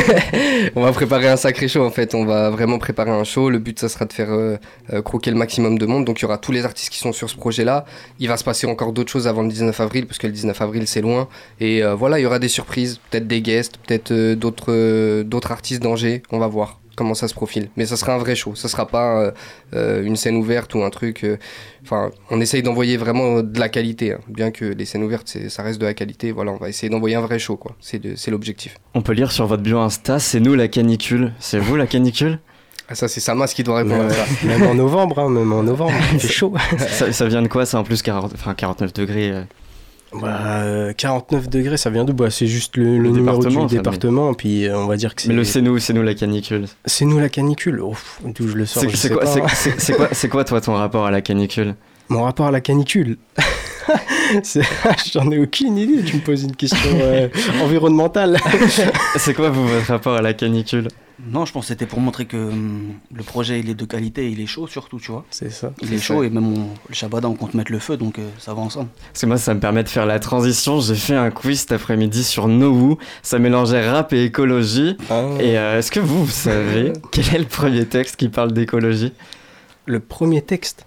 on 0.74 0.82
va 0.82 0.92
préparer 0.92 1.28
un 1.28 1.36
sacré 1.36 1.68
show 1.68 1.84
en 1.84 1.90
fait. 1.90 2.14
On 2.14 2.24
va 2.24 2.48
vraiment 2.48 2.78
préparer 2.78 3.10
un 3.10 3.24
show. 3.24 3.50
Le 3.50 3.58
but, 3.58 3.78
ça 3.78 3.90
sera 3.90 4.06
de 4.06 4.14
faire 4.14 4.32
euh, 4.32 4.56
euh, 4.94 5.02
croquer 5.02 5.30
le 5.30 5.36
maximum 5.36 5.78
de 5.78 5.84
monde. 5.84 6.06
Donc 6.06 6.20
il 6.20 6.22
y 6.22 6.24
aura 6.24 6.38
tous 6.38 6.52
les 6.52 6.64
artistes 6.64 6.90
qui 6.90 6.98
sont 6.98 7.12
sur 7.12 7.28
ce 7.28 7.36
projet-là. 7.36 7.84
Il 8.18 8.28
va 8.28 8.38
se 8.38 8.44
passer 8.44 8.66
encore 8.66 8.94
d'autres 8.94 9.12
choses 9.12 9.28
avant 9.28 9.42
le 9.42 9.48
19 9.48 9.78
avril, 9.78 10.06
parce 10.06 10.16
que 10.16 10.26
le 10.26 10.32
19 10.32 10.58
avril, 10.62 10.86
c'est 10.86 11.02
loin. 11.02 11.28
Et 11.60 11.84
euh, 11.84 11.94
voilà, 11.94 12.18
il 12.18 12.22
y 12.22 12.26
aura 12.26 12.38
des 12.38 12.48
surprises, 12.48 12.98
peut-être 13.10 13.26
des 13.26 13.42
guests, 13.42 13.76
peut-être 13.86 14.12
d'autres 14.34 15.22
d'autres 15.22 15.52
artistes 15.52 15.82
d'Angers. 15.82 16.22
On 16.30 16.38
va 16.38 16.46
voir 16.46 16.80
comment 16.96 17.14
ça 17.14 17.28
se 17.28 17.34
profile. 17.34 17.68
Mais 17.76 17.86
ça 17.86 17.96
sera 17.96 18.14
un 18.14 18.18
vrai 18.18 18.34
show. 18.34 18.54
Ça 18.56 18.68
sera 18.68 18.88
pas 18.88 19.20
euh, 19.20 19.30
euh, 19.74 20.02
une 20.02 20.16
scène 20.16 20.34
ouverte 20.36 20.74
ou 20.74 20.82
un 20.82 20.90
truc. 20.90 21.22
euh, 21.22 21.36
Enfin, 21.84 22.10
on 22.30 22.40
essaye 22.40 22.62
d'envoyer 22.64 22.96
vraiment 22.96 23.42
de 23.42 23.60
la 23.60 23.68
qualité. 23.68 24.14
hein. 24.14 24.18
Bien 24.26 24.50
que 24.50 24.64
les 24.64 24.84
scènes 24.86 25.04
ouvertes, 25.04 25.28
c'est- 25.28 25.48
ça 25.48 25.62
reste 25.62 25.80
de 25.80 25.86
la 25.86 25.94
qualité. 25.94 26.32
Voilà, 26.32 26.50
on 26.50 26.56
va 26.56 26.68
essayer 26.68 26.90
d'envoyer 26.90 27.14
un 27.14 27.20
vrai 27.20 27.38
show, 27.38 27.56
quoi. 27.56 27.76
C'est 27.80 28.16
c'est 28.16 28.32
l'objectif. 28.32 28.76
On 28.94 29.02
peut 29.02 29.12
lire 29.12 29.30
sur 29.30 29.46
votre 29.46 29.62
bio 29.62 29.78
Insta, 29.78 30.18
c'est 30.18 30.40
nous 30.40 30.54
la 30.56 30.66
canicule. 30.66 31.32
C'est 31.38 31.58
vous 31.60 31.76
la 31.76 31.86
canicule? 31.86 32.40
Ah, 32.88 32.94
ça, 32.94 33.08
c'est 33.08 33.20
Samas 33.20 33.48
qui 33.54 33.62
doit 33.64 33.78
répondre 33.78 34.04
Même, 34.04 34.10
à 34.10 34.14
ça. 34.14 34.24
même 34.44 34.62
en 34.62 34.74
novembre, 34.74 35.18
hein, 35.18 35.28
même 35.28 35.52
en 35.52 35.62
novembre, 35.64 35.92
il 36.12 36.20
fait 36.20 36.28
chaud. 36.28 36.54
ça, 36.78 37.12
ça 37.12 37.26
vient 37.26 37.42
de 37.42 37.48
quoi 37.48 37.66
ça 37.66 37.78
en 37.80 37.84
plus 37.84 38.00
40, 38.02 38.32
enfin, 38.34 38.54
49 38.54 38.92
degrés 38.92 39.30
euh? 39.32 39.42
Bah, 40.20 40.38
euh, 40.62 40.92
49 40.92 41.48
degrés, 41.48 41.76
ça 41.76 41.90
vient 41.90 42.04
d'où? 42.04 42.12
Bah, 42.12 42.30
C'est 42.30 42.46
juste 42.46 42.76
le, 42.76 42.98
le 42.98 43.10
numéro 43.10 43.38
département, 43.38 43.64
du 43.66 43.68
ça, 43.70 43.74
mais- 43.76 43.82
département, 43.82 44.34
puis 44.34 44.66
euh, 44.66 44.76
on 44.78 44.86
va 44.86 44.96
dire 44.96 45.14
que 45.14 45.22
c'est 45.22 45.28
Mais 45.28 45.34
le 45.34 45.44
c'est 45.44 45.60
nous, 45.62 45.78
c'est 45.78 45.92
nous 45.92 46.02
la 46.02 46.14
canicule. 46.14 46.66
c'est 46.84 47.04
nous 47.04 47.18
la 47.18 47.28
canicule. 47.28 47.82
D'où 48.24 48.48
je 48.48 48.54
le 48.56 48.66
sors, 48.66 48.82
C'est 48.94 49.10
quoi, 49.10 49.22
hein. 49.26 49.40
quoi, 49.96 50.28
quoi 50.30 50.44
toi 50.44 50.60
ton 50.60 50.74
rapport 50.74 51.06
à 51.06 51.10
la 51.10 51.20
canicule? 51.20 51.74
Mon 52.08 52.22
rapport 52.24 52.46
à 52.46 52.50
la 52.50 52.60
canicule? 52.60 53.16
J'en 55.12 55.30
ai 55.30 55.38
aucune 55.38 55.78
idée, 55.78 56.02
tu 56.02 56.16
me 56.16 56.20
poses 56.20 56.42
une 56.44 56.56
question 56.56 56.78
euh, 56.94 57.28
environnementale. 57.62 58.38
C'est 59.16 59.34
quoi 59.34 59.50
vous 59.50 59.66
votre 59.66 59.86
rapport 59.86 60.16
à 60.16 60.22
la 60.22 60.34
canicule? 60.34 60.88
Non, 61.18 61.46
je 61.46 61.52
pense 61.52 61.64
que 61.64 61.68
c'était 61.68 61.86
pour 61.86 62.00
montrer 62.00 62.26
que 62.26 62.36
hum, 62.36 62.92
le 63.14 63.22
projet 63.22 63.58
il 63.58 63.70
est 63.70 63.74
de 63.74 63.84
qualité, 63.86 64.30
il 64.30 64.38
est 64.40 64.46
chaud 64.46 64.66
surtout, 64.66 65.00
tu 65.00 65.10
vois. 65.12 65.24
C'est 65.30 65.50
ça. 65.50 65.72
Il 65.80 65.94
est 65.94 65.98
chaud 65.98 66.22
et 66.24 66.28
même 66.30 66.46
on- 66.46 66.68
le 66.88 66.94
Shabada 66.94 67.26
on 67.28 67.34
compte 67.34 67.54
mettre 67.54 67.72
le 67.72 67.78
feu 67.78 67.96
donc 67.96 68.18
euh, 68.18 68.28
ça 68.38 68.52
va 68.52 68.60
ensemble. 68.60 68.90
Parce 69.12 69.22
que 69.22 69.26
moi 69.26 69.38
ça 69.38 69.54
me 69.54 69.60
permet 69.60 69.82
de 69.82 69.88
faire 69.88 70.04
la 70.04 70.18
transition, 70.18 70.80
j'ai 70.80 70.94
fait 70.94 71.14
un 71.14 71.30
quiz 71.30 71.60
cet 71.60 71.72
après-midi 71.72 72.22
sur 72.22 72.48
Nowu, 72.48 72.96
ça 73.22 73.38
mélangeait 73.38 73.88
rap 73.88 74.12
et 74.12 74.24
écologie. 74.24 74.96
Ah. 75.08 75.22
Et 75.40 75.56
euh, 75.56 75.78
est-ce 75.78 75.90
que 75.90 76.00
vous, 76.00 76.24
vous 76.26 76.30
savez 76.30 76.92
quel 77.12 77.34
est 77.34 77.38
le 77.38 77.44
premier 77.46 77.86
texte 77.86 78.16
qui 78.16 78.28
parle 78.28 78.52
d'écologie? 78.52 79.14
Le 79.86 80.00
premier 80.00 80.42
texte 80.42 80.84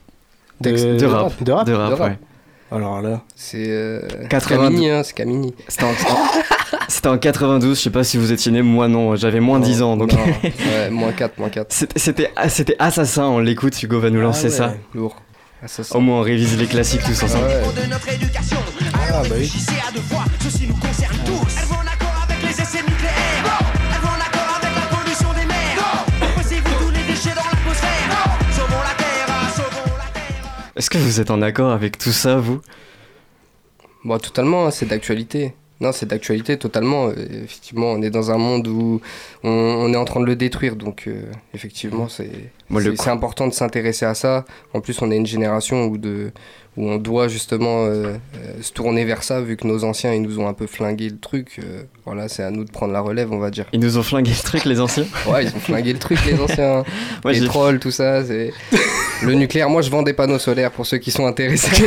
de, 0.61 0.69
rap. 1.07 1.41
De 1.43 1.51
rap 1.51 1.65
De 1.65 1.73
rap, 1.73 1.89
de 1.89 1.93
rap. 1.95 1.99
ouais. 2.01 2.19
Alors 2.71 3.01
là, 3.01 3.23
C'est 3.35 3.65
euh, 3.69 4.01
82. 4.29 4.63
Camini, 4.67 4.89
hein, 4.91 5.01
c'est 5.03 5.13
Camini. 5.15 5.55
C'était 5.67 5.85
en, 5.85 5.87
C'était 6.87 7.07
en 7.07 7.17
92, 7.17 7.77
je 7.77 7.83
sais 7.83 7.89
pas 7.89 8.03
si 8.03 8.17
vous 8.17 8.31
étiez 8.31 8.51
né, 8.51 8.61
moi 8.61 8.87
non, 8.87 9.15
j'avais 9.15 9.39
moins 9.39 9.59
non, 9.59 9.65
10 9.65 9.81
ans 9.81 9.97
donc. 9.97 10.11
ouais, 10.43 10.89
moins 10.89 11.11
4, 11.11 11.37
moins 11.37 11.49
4. 11.49 11.67
Ah, 12.35 12.49
c'était, 12.49 12.75
Assassin, 12.79 13.25
on 13.25 13.39
l'écoute, 13.39 13.81
Hugo 13.81 13.99
va 13.99 14.09
nous 14.09 14.21
lancer 14.21 14.49
ça. 14.49 14.73
Lourd. 14.93 15.15
Assassin. 15.63 15.97
Au 15.97 16.01
moins 16.01 16.19
on 16.19 16.21
révise 16.21 16.57
les 16.57 16.67
classiques 16.67 17.03
tous 17.03 17.19
ah 17.21 17.25
ensemble. 17.25 17.47
Ah 18.93 19.23
bah 19.23 19.35
oui. 19.37 19.51
Est-ce 30.75 30.89
que 30.89 30.97
vous 30.97 31.19
êtes 31.19 31.29
en 31.29 31.41
accord 31.41 31.71
avec 31.71 31.97
tout 31.97 32.13
ça, 32.13 32.37
vous? 32.37 32.61
Bon, 34.05 34.17
totalement, 34.17 34.65
hein, 34.65 34.71
c'est 34.71 34.85
d'actualité. 34.85 35.53
Non, 35.81 35.91
c'est 35.93 36.07
d'actualité 36.07 36.57
totalement. 36.57 37.07
Euh, 37.07 37.13
effectivement, 37.43 37.87
on 37.91 38.01
est 38.01 38.09
dans 38.09 38.31
un 38.31 38.37
monde 38.37 38.67
où 38.67 39.01
on, 39.43 39.49
on 39.49 39.93
est 39.93 39.97
en 39.97 40.05
train 40.05 40.19
de 40.19 40.25
le 40.25 40.35
détruire, 40.35 40.75
donc 40.75 41.05
euh, 41.07 41.31
effectivement, 41.53 42.09
c'est 42.09 42.29
Moi, 42.29 42.31
le 42.31 42.58
c'est- 42.79 43.09
important 43.09 43.47
de 43.47 43.53
s'intéresser 43.53 44.05
à 44.05 44.13
ça. 44.13 44.45
En 44.73 44.81
plus, 44.81 45.01
on 45.01 45.11
est 45.11 45.17
une 45.17 45.25
génération 45.25 45.85
où, 45.85 45.97
de, 45.97 46.31
où 46.77 46.87
on 46.89 46.97
doit 46.97 47.27
justement 47.27 47.85
euh, 47.85 48.13
euh, 48.35 48.61
se 48.61 48.71
tourner 48.71 49.03
vers 49.05 49.23
ça, 49.23 49.41
vu 49.41 49.57
que 49.57 49.65
nos 49.67 49.83
anciens, 49.83 50.13
ils 50.13 50.21
nous 50.21 50.39
ont 50.39 50.47
un 50.47 50.53
peu 50.53 50.67
flingué 50.67 51.09
le 51.09 51.17
truc. 51.17 51.59
euh, 51.63 51.83
voilà, 52.05 52.27
c'est 52.29 52.43
à 52.43 52.51
nous 52.51 52.63
de 52.63 52.71
prendre 52.71 52.93
la 52.93 53.01
relève, 53.01 53.31
on 53.31 53.39
va 53.39 53.49
dire. 53.49 53.65
Ils 53.73 53.79
nous 53.79 53.97
ont 53.97 54.03
flingué 54.03 54.31
le 54.31 54.43
truc, 54.43 54.65
les 54.65 54.79
anciens 54.79 55.05
Ouais, 55.27 55.45
ils 55.45 55.49
ont 55.49 55.59
flingué 55.59 55.93
le 55.93 55.99
truc, 55.99 56.19
les 56.25 56.39
anciens. 56.41 56.83
Moi, 57.23 57.33
les 57.33 57.41
trolls, 57.45 57.79
tout 57.79 57.91
ça. 57.91 58.23
c'est 58.23 58.53
Le 59.23 59.33
nucléaire, 59.33 59.69
moi, 59.69 59.81
je 59.81 59.89
vends 59.89 60.01
des 60.03 60.13
panneaux 60.13 60.39
solaires 60.39 60.71
pour 60.71 60.85
ceux 60.85 60.97
qui 60.97 61.11
sont 61.11 61.25
intéressés. 61.25 61.85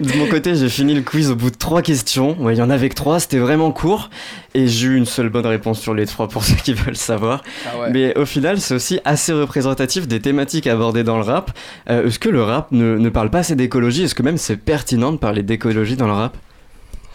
De 0.00 0.16
mon 0.16 0.26
côté, 0.26 0.54
j'ai 0.54 0.70
fini 0.70 0.94
le 0.94 1.02
quiz 1.02 1.30
au 1.30 1.36
bout 1.36 1.50
de 1.50 1.56
trois 1.56 1.82
questions. 1.82 2.34
Ouais, 2.40 2.54
Il 2.54 2.58
y 2.58 2.62
en 2.62 2.70
avait 2.70 2.88
que 2.88 2.94
trois, 2.94 3.20
c'était 3.20 3.38
vraiment 3.38 3.70
court. 3.70 4.08
Et 4.54 4.66
j'ai 4.66 4.86
eu 4.88 4.96
une 4.96 5.04
seule 5.04 5.28
bonne 5.28 5.44
réponse 5.46 5.78
sur 5.80 5.92
les 5.94 6.06
trois 6.06 6.28
pour 6.28 6.44
ceux 6.44 6.54
qui 6.56 6.72
veulent 6.72 6.96
savoir. 6.96 7.42
Ah 7.66 7.78
ouais. 7.78 7.90
Mais 7.92 8.18
au 8.18 8.24
final, 8.24 8.58
c'est 8.60 8.74
aussi 8.74 8.99
assez 9.04 9.32
représentatif 9.32 10.06
des 10.08 10.20
thématiques 10.20 10.66
abordées 10.66 11.04
dans 11.04 11.16
le 11.16 11.22
rap. 11.24 11.50
Euh, 11.88 12.06
Est-ce 12.06 12.18
que 12.18 12.28
le 12.28 12.42
rap 12.42 12.72
ne, 12.72 12.96
ne 12.98 13.08
parle 13.08 13.30
pas 13.30 13.38
assez 13.40 13.56
d'écologie? 13.56 14.04
Est-ce 14.04 14.14
que 14.14 14.22
même 14.22 14.38
c'est 14.38 14.56
pertinent 14.56 15.12
de 15.12 15.16
parler 15.18 15.42
d'écologie 15.42 15.96
dans 15.96 16.06
le 16.06 16.12
rap? 16.12 16.36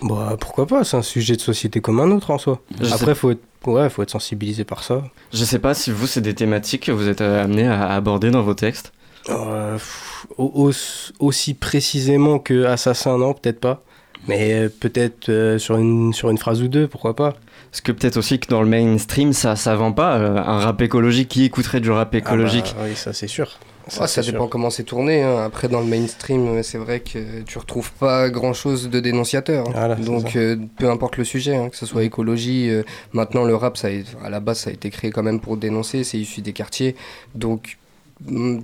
Bah, 0.02 0.36
pourquoi 0.40 0.68
pas, 0.68 0.84
c'est 0.84 0.98
un 0.98 1.02
sujet 1.02 1.36
de 1.36 1.42
société 1.42 1.80
comme 1.82 2.00
un 2.00 2.12
autre 2.12 2.32
en 2.32 2.38
soi. 2.38 2.62
Je 2.80 2.86
sais- 2.86 2.94
Après, 2.94 3.16
faut 3.16 3.32
être, 3.32 3.42
ouais, 3.66 3.90
faut 3.90 4.04
être 4.04 4.10
sensibilisé 4.12 4.64
par 4.66 4.84
ça. 4.84 5.04
Je 5.34 5.44
sais 5.46 5.60
pas 5.60 5.74
si 5.74 5.90
vous, 5.92 6.06
c'est 6.08 6.22
des 6.22 6.36
thématiques 6.36 6.86
que 6.88 6.92
vous 6.92 7.08
êtes 7.08 7.22
euh, 7.22 7.44
amenés 7.44 7.68
à 7.68 7.88
aborder 7.94 8.30
dans 8.30 8.42
vos 8.42 8.54
textes. 8.54 8.92
Euh, 9.30 9.78
aussi 11.20 11.54
précisément 11.54 12.40
que 12.40 12.66
Assassin, 12.66 13.18
non, 13.18 13.34
peut-être 13.34 13.60
pas. 13.60 13.84
Mais 14.28 14.70
peut-être 14.70 15.30
euh, 15.30 15.58
sur, 15.60 15.78
une, 15.78 16.14
sur 16.14 16.30
une 16.30 16.38
phrase 16.38 16.62
ou 16.62 16.68
deux, 16.68 16.88
pourquoi 16.88 17.16
pas. 17.16 17.36
Parce 17.76 17.82
que 17.82 17.92
peut-être 17.92 18.16
aussi 18.16 18.40
que 18.40 18.48
dans 18.48 18.62
le 18.62 18.70
mainstream, 18.70 19.34
ça, 19.34 19.58
ça 19.58 19.76
vend 19.76 19.92
pas. 19.92 20.16
euh, 20.18 20.38
un 20.38 20.60
rap 20.60 20.82
écologique, 20.82 21.28
qui 21.28 21.44
écouterait 21.44 21.82
du 21.82 21.92
rap 21.92 22.16
écologique 22.16 22.68
Ah 22.70 22.80
bah, 22.80 22.86
oui, 22.88 22.96
ça 22.96 23.12
c'est 23.12 23.28
sûr. 23.28 23.52
Ça 23.90 24.06
dépend 24.22 24.44
sûr. 24.44 24.50
comment 24.50 24.70
c'est 24.70 24.86
tourné. 24.86 25.24
hein. 25.24 25.44
Après, 25.44 25.68
dans 25.68 25.82
le 25.82 25.86
mainstream, 25.86 26.48
euh, 26.48 26.64
c'est 26.64 26.78
vrai 26.78 27.02
que 27.02 27.42
tu 27.42 27.58
retrouves 27.58 27.92
pas 27.92 28.30
grand 28.30 28.54
chose 28.54 28.90
de 28.90 29.02
dénonciateur. 29.02 29.68
hein. 29.68 29.72
Voilà, 29.76 29.98
c'est 29.98 30.06
Donc, 30.06 30.38
euh, 30.38 30.56
peu 30.80 30.90
importe 30.90 31.18
le 31.18 31.26
sujet, 31.26 31.58
hein, 31.58 31.68
que 31.68 31.76
ce 31.76 31.86
soit 31.86 32.04
écologie. 32.04 32.70
euh, 32.70 32.84
maintenant, 33.12 33.44
le 33.44 33.56
rap, 33.58 33.76
ça 33.76 33.90
a- 33.90 34.26
à 34.26 34.30
la 34.30 34.40
base, 34.40 34.60
ça 34.60 34.70
a 34.70 34.74
été 34.74 34.90
créé 34.90 35.12
quand 35.12 35.24
même 35.24 35.42
pour 35.42 35.58
dénoncer. 35.58 36.06
C'est 36.06 36.18
issu 36.18 36.40
des 36.42 36.54
quartiers. 36.54 36.96
Donc, 37.36 37.78
mm, 37.78 37.85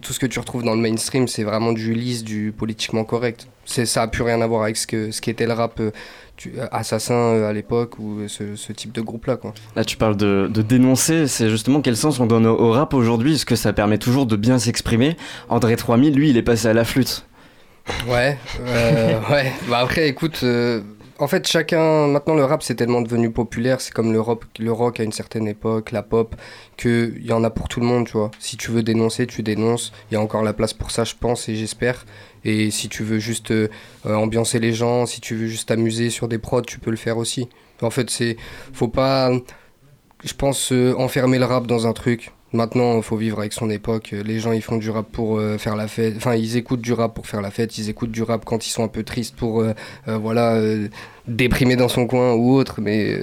tout 0.01 0.13
ce 0.13 0.20
que 0.20 0.25
tu 0.25 0.39
retrouves 0.39 0.63
dans 0.63 0.74
le 0.75 0.79
mainstream, 0.81 1.27
c'est 1.27 1.43
vraiment 1.43 1.74
du 1.74 1.93
lisse, 1.93 2.24
du 2.24 2.53
politiquement 2.58 3.03
correct. 3.03 3.48
C'est, 3.65 3.86
ça 3.86 4.03
a 4.03 4.08
plus 4.08 4.24
rien 4.24 4.41
à 4.41 4.48
voir 4.48 4.63
avec 4.63 4.77
ce, 4.77 4.88
que, 4.88 5.12
ce 5.12 5.22
qu'était 5.22 5.46
le 5.46 5.53
rap 5.53 5.79
euh, 5.79 5.91
tu- 6.38 6.53
assassin 6.72 7.13
euh, 7.13 7.50
à 7.50 7.53
l'époque 7.53 8.00
ou 8.00 8.20
euh, 8.22 8.27
ce, 8.27 8.55
ce 8.55 8.72
type 8.74 8.91
de 8.93 9.01
groupe-là. 9.01 9.36
Quoi. 9.38 9.53
Là, 9.75 9.84
tu 9.86 9.98
parles 9.98 10.15
de, 10.17 10.50
de 10.51 10.62
dénoncer, 10.62 11.27
c'est 11.27 11.50
justement 11.50 11.81
quel 11.81 11.96
sens 11.98 12.20
on 12.20 12.25
donne 12.25 12.46
au, 12.48 12.58
au 12.58 12.72
rap 12.72 12.93
aujourd'hui 12.93 13.34
Est-ce 13.36 13.46
que 13.46 13.55
ça 13.58 13.74
permet 13.74 13.98
toujours 13.98 14.25
de 14.25 14.36
bien 14.36 14.58
s'exprimer 14.58 15.15
André 15.50 15.75
3000, 15.75 16.13
lui, 16.15 16.29
il 16.29 16.38
est 16.38 16.41
passé 16.43 16.67
à 16.67 16.74
la 16.74 16.86
flûte. 16.86 17.25
Ouais, 18.08 18.38
euh, 18.62 19.20
ouais. 19.31 19.51
Bah 19.70 19.79
après, 19.79 20.08
écoute, 20.08 20.39
euh, 20.43 20.81
en 21.22 21.28
fait, 21.28 21.48
chacun. 21.48 22.08
Maintenant, 22.08 22.34
le 22.34 22.44
rap, 22.44 22.63
c'est 22.63 22.74
tellement 22.74 23.01
devenu 23.01 23.30
populaire. 23.30 23.80
C'est 23.80 23.94
comme 23.94 24.12
le 24.12 24.20
rock, 24.20 24.44
le 24.60 24.72
rock 24.72 25.00
à 25.00 25.04
une 25.04 25.12
certaine 25.12 25.48
époque, 25.48 25.92
la 25.92 26.01
pop, 26.01 26.36
qu'il 26.78 27.24
y 27.24 27.32
en 27.32 27.44
a 27.44 27.51
pour 27.51 27.70
tout 27.70 27.80
le 27.80 27.86
monde, 27.86 28.08
tu 28.08 28.13
vois. 28.13 28.32
Si 28.40 28.58
tu 28.58 28.72
veux 28.72 28.82
dénoncer, 28.82 29.28
tu 29.28 29.44
dénonces. 29.44 29.92
Il 30.10 30.15
y 30.15 30.17
a 30.17 30.22
encore 30.22 30.43
la 30.43 30.54
place 30.54 30.74
pour 30.74 30.89
ça, 30.89 31.04
je 31.04 31.13
pense, 31.13 31.48
et 31.48 31.56
j'espère. 31.56 32.06
Et 32.43 32.72
si 32.72 32.89
tu 32.89 33.04
veux 33.04 33.19
juste 33.19 33.52
euh, 33.52 33.69
euh, 34.08 34.15
ambiancer 34.15 34.58
les 34.60 34.74
gens, 34.74 35.06
si 35.06 35.22
tu 35.22 35.36
veux 35.36 35.45
juste 35.45 35.69
t'amuser 35.69 36.10
sur 36.10 36.28
des 36.28 36.39
prods, 36.39 36.63
tu 36.63 36.80
peux 36.80 36.89
le 36.89 36.98
faire 36.98 37.19
aussi. 37.19 37.48
En 37.84 37.91
fait, 37.91 38.10
c'est. 38.10 38.36
Faut 38.74 38.88
pas. 38.88 39.32
Je 40.24 40.34
pense 40.34 40.72
euh, 40.72 40.95
enfermer 40.98 41.38
le 41.38 41.45
rap 41.45 41.67
dans 41.67 41.86
un 41.86 41.93
truc. 41.93 42.32
Maintenant, 42.54 42.98
il 42.98 43.04
faut 43.04 43.16
vivre 43.16 43.40
avec 43.40 43.54
son 43.54 43.70
époque. 43.70 44.14
Les 44.26 44.40
gens, 44.40 44.52
ils 44.52 44.62
font 44.62 44.76
du 44.76 44.90
rap 44.90 45.06
pour 45.10 45.38
euh, 45.38 45.58
faire 45.58 45.78
la 45.78 45.88
fête. 45.88 46.16
Enfin, 46.18 46.36
ils 46.36 46.58
écoutent 46.58 46.82
du 46.82 46.92
rap 46.92 47.14
pour 47.14 47.26
faire 47.26 47.42
la 47.42 47.50
fête. 47.50 47.78
Ils 47.78 47.90
écoutent 47.90 48.12
du 48.12 48.24
rap 48.24 48.44
quand 48.44 48.68
ils 48.68 48.72
sont 48.72 48.84
un 48.84 48.90
peu 48.90 49.04
tristes 49.04 49.36
pour, 49.38 49.62
euh, 49.62 49.74
euh, 50.10 50.18
voilà, 50.18 50.62
déprimer 51.28 51.78
dans 51.78 51.88
son 51.88 52.08
coin 52.08 52.34
ou 52.34 52.52
autre. 52.54 52.82
Mais 52.82 53.18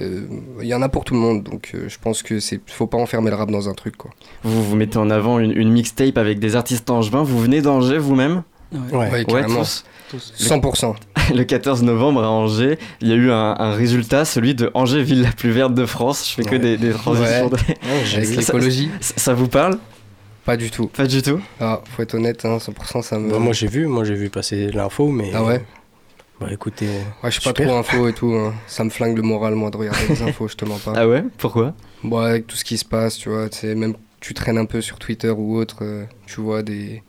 il 0.61 0.67
y 0.67 0.73
en 0.73 0.81
a 0.81 0.89
pour 0.89 1.05
tout 1.05 1.13
le 1.13 1.19
monde. 1.19 1.43
Donc, 1.43 1.75
je 1.87 1.97
pense 1.99 2.23
que 2.23 2.39
c'est, 2.39 2.59
faut 2.65 2.87
pas 2.87 2.97
enfermer 2.97 3.29
le 3.29 3.35
rap 3.35 3.51
dans 3.51 3.69
un 3.69 3.73
truc, 3.73 3.97
quoi. 3.97 4.09
Vous, 4.43 4.63
vous 4.63 4.75
mettez 4.75 4.97
en 4.97 5.11
avant 5.11 5.37
une, 5.37 5.51
une 5.51 5.71
mixtape 5.71 6.17
avec 6.17 6.39
des 6.39 6.55
artistes 6.55 6.89
angevins. 6.89 7.23
Vous 7.23 7.39
venez 7.39 7.61
d'Angers 7.61 7.99
vous-même? 7.99 8.41
Ouais. 8.71 9.09
Ouais, 9.11 9.25
carrément. 9.25 9.63
tous. 10.09 10.33
100%. 10.39 10.95
Le 11.35 11.43
14 11.43 11.83
novembre 11.83 12.23
à 12.23 12.29
Angers, 12.29 12.79
il 13.01 13.07
y 13.09 13.11
a 13.11 13.15
eu 13.15 13.31
un, 13.31 13.55
un 13.59 13.73
résultat, 13.73 14.25
celui 14.25 14.55
de 14.55 14.71
Angers, 14.73 15.03
ville 15.03 15.21
la 15.21 15.31
plus 15.31 15.51
verte 15.51 15.73
de 15.73 15.85
France. 15.85 16.27
Je 16.29 16.33
fais 16.35 16.43
que 16.43 16.51
Ouais. 16.51 16.59
des, 16.59 16.77
des 16.77 16.91
transitions. 16.91 17.49
Ouais. 17.49 17.49
de- 17.49 18.15
Avec 18.15 18.25
Ça- 18.25 18.41
l'écologie, 18.41 18.89
ça, 19.01 19.13
ça 19.17 19.33
vous 19.33 19.47
parle? 19.47 19.77
Pas 20.45 20.57
du 20.57 20.71
tout. 20.71 20.87
Pas 20.87 21.05
du 21.05 21.21
tout? 21.21 21.39
Ah, 21.59 21.81
faut 21.95 22.01
être 22.01 22.15
honnête, 22.15 22.43
hein, 22.45 22.57
100%, 22.57 23.01
ça 23.03 23.19
me. 23.19 23.29
Bah, 23.29 23.37
moi 23.39 23.53
j'ai 23.53 23.67
vu, 23.67 23.85
moi 23.85 24.03
j'ai 24.03 24.15
vu 24.15 24.29
passer 24.31 24.71
l'info, 24.71 25.09
mais. 25.09 25.31
Ah 25.35 25.43
ouais? 25.43 25.63
Bah 26.41 26.47
écoutez. 26.51 26.87
Ouais, 27.21 27.29
je 27.29 27.39
suis 27.39 27.41
pas 27.41 27.53
trop 27.53 27.75
info 27.75 28.07
et 28.07 28.13
tout. 28.13 28.33
hein. 28.33 28.53
Ça 28.65 28.83
me 28.83 28.89
flingue 28.89 29.15
le 29.17 29.21
moral, 29.23 29.53
moi, 29.55 29.69
de 29.69 29.77
regarder 29.77 30.07
les 30.09 30.21
infos, 30.27 30.47
je 30.47 30.55
te 30.55 30.65
mens 30.65 30.79
pas. 30.79 30.93
Ah 30.95 31.07
ouais? 31.07 31.23
Pourquoi? 31.37 31.73
Bon, 32.03 32.17
avec 32.17 32.47
tout 32.47 32.55
ce 32.55 32.63
qui 32.63 32.77
se 32.77 32.85
passe, 32.85 33.17
tu 33.17 33.29
vois, 33.29 33.49
tu 33.49 33.59
sais, 33.59 33.75
même 33.75 33.93
tu 34.21 34.33
traînes 34.33 34.57
un 34.57 34.65
peu 34.65 34.81
sur 34.81 34.97
Twitter 34.97 35.29
ou 35.29 35.57
autre, 35.57 35.77
euh, 35.83 36.05
tu 36.25 36.39
vois 36.41 36.63
des, 36.63 37.03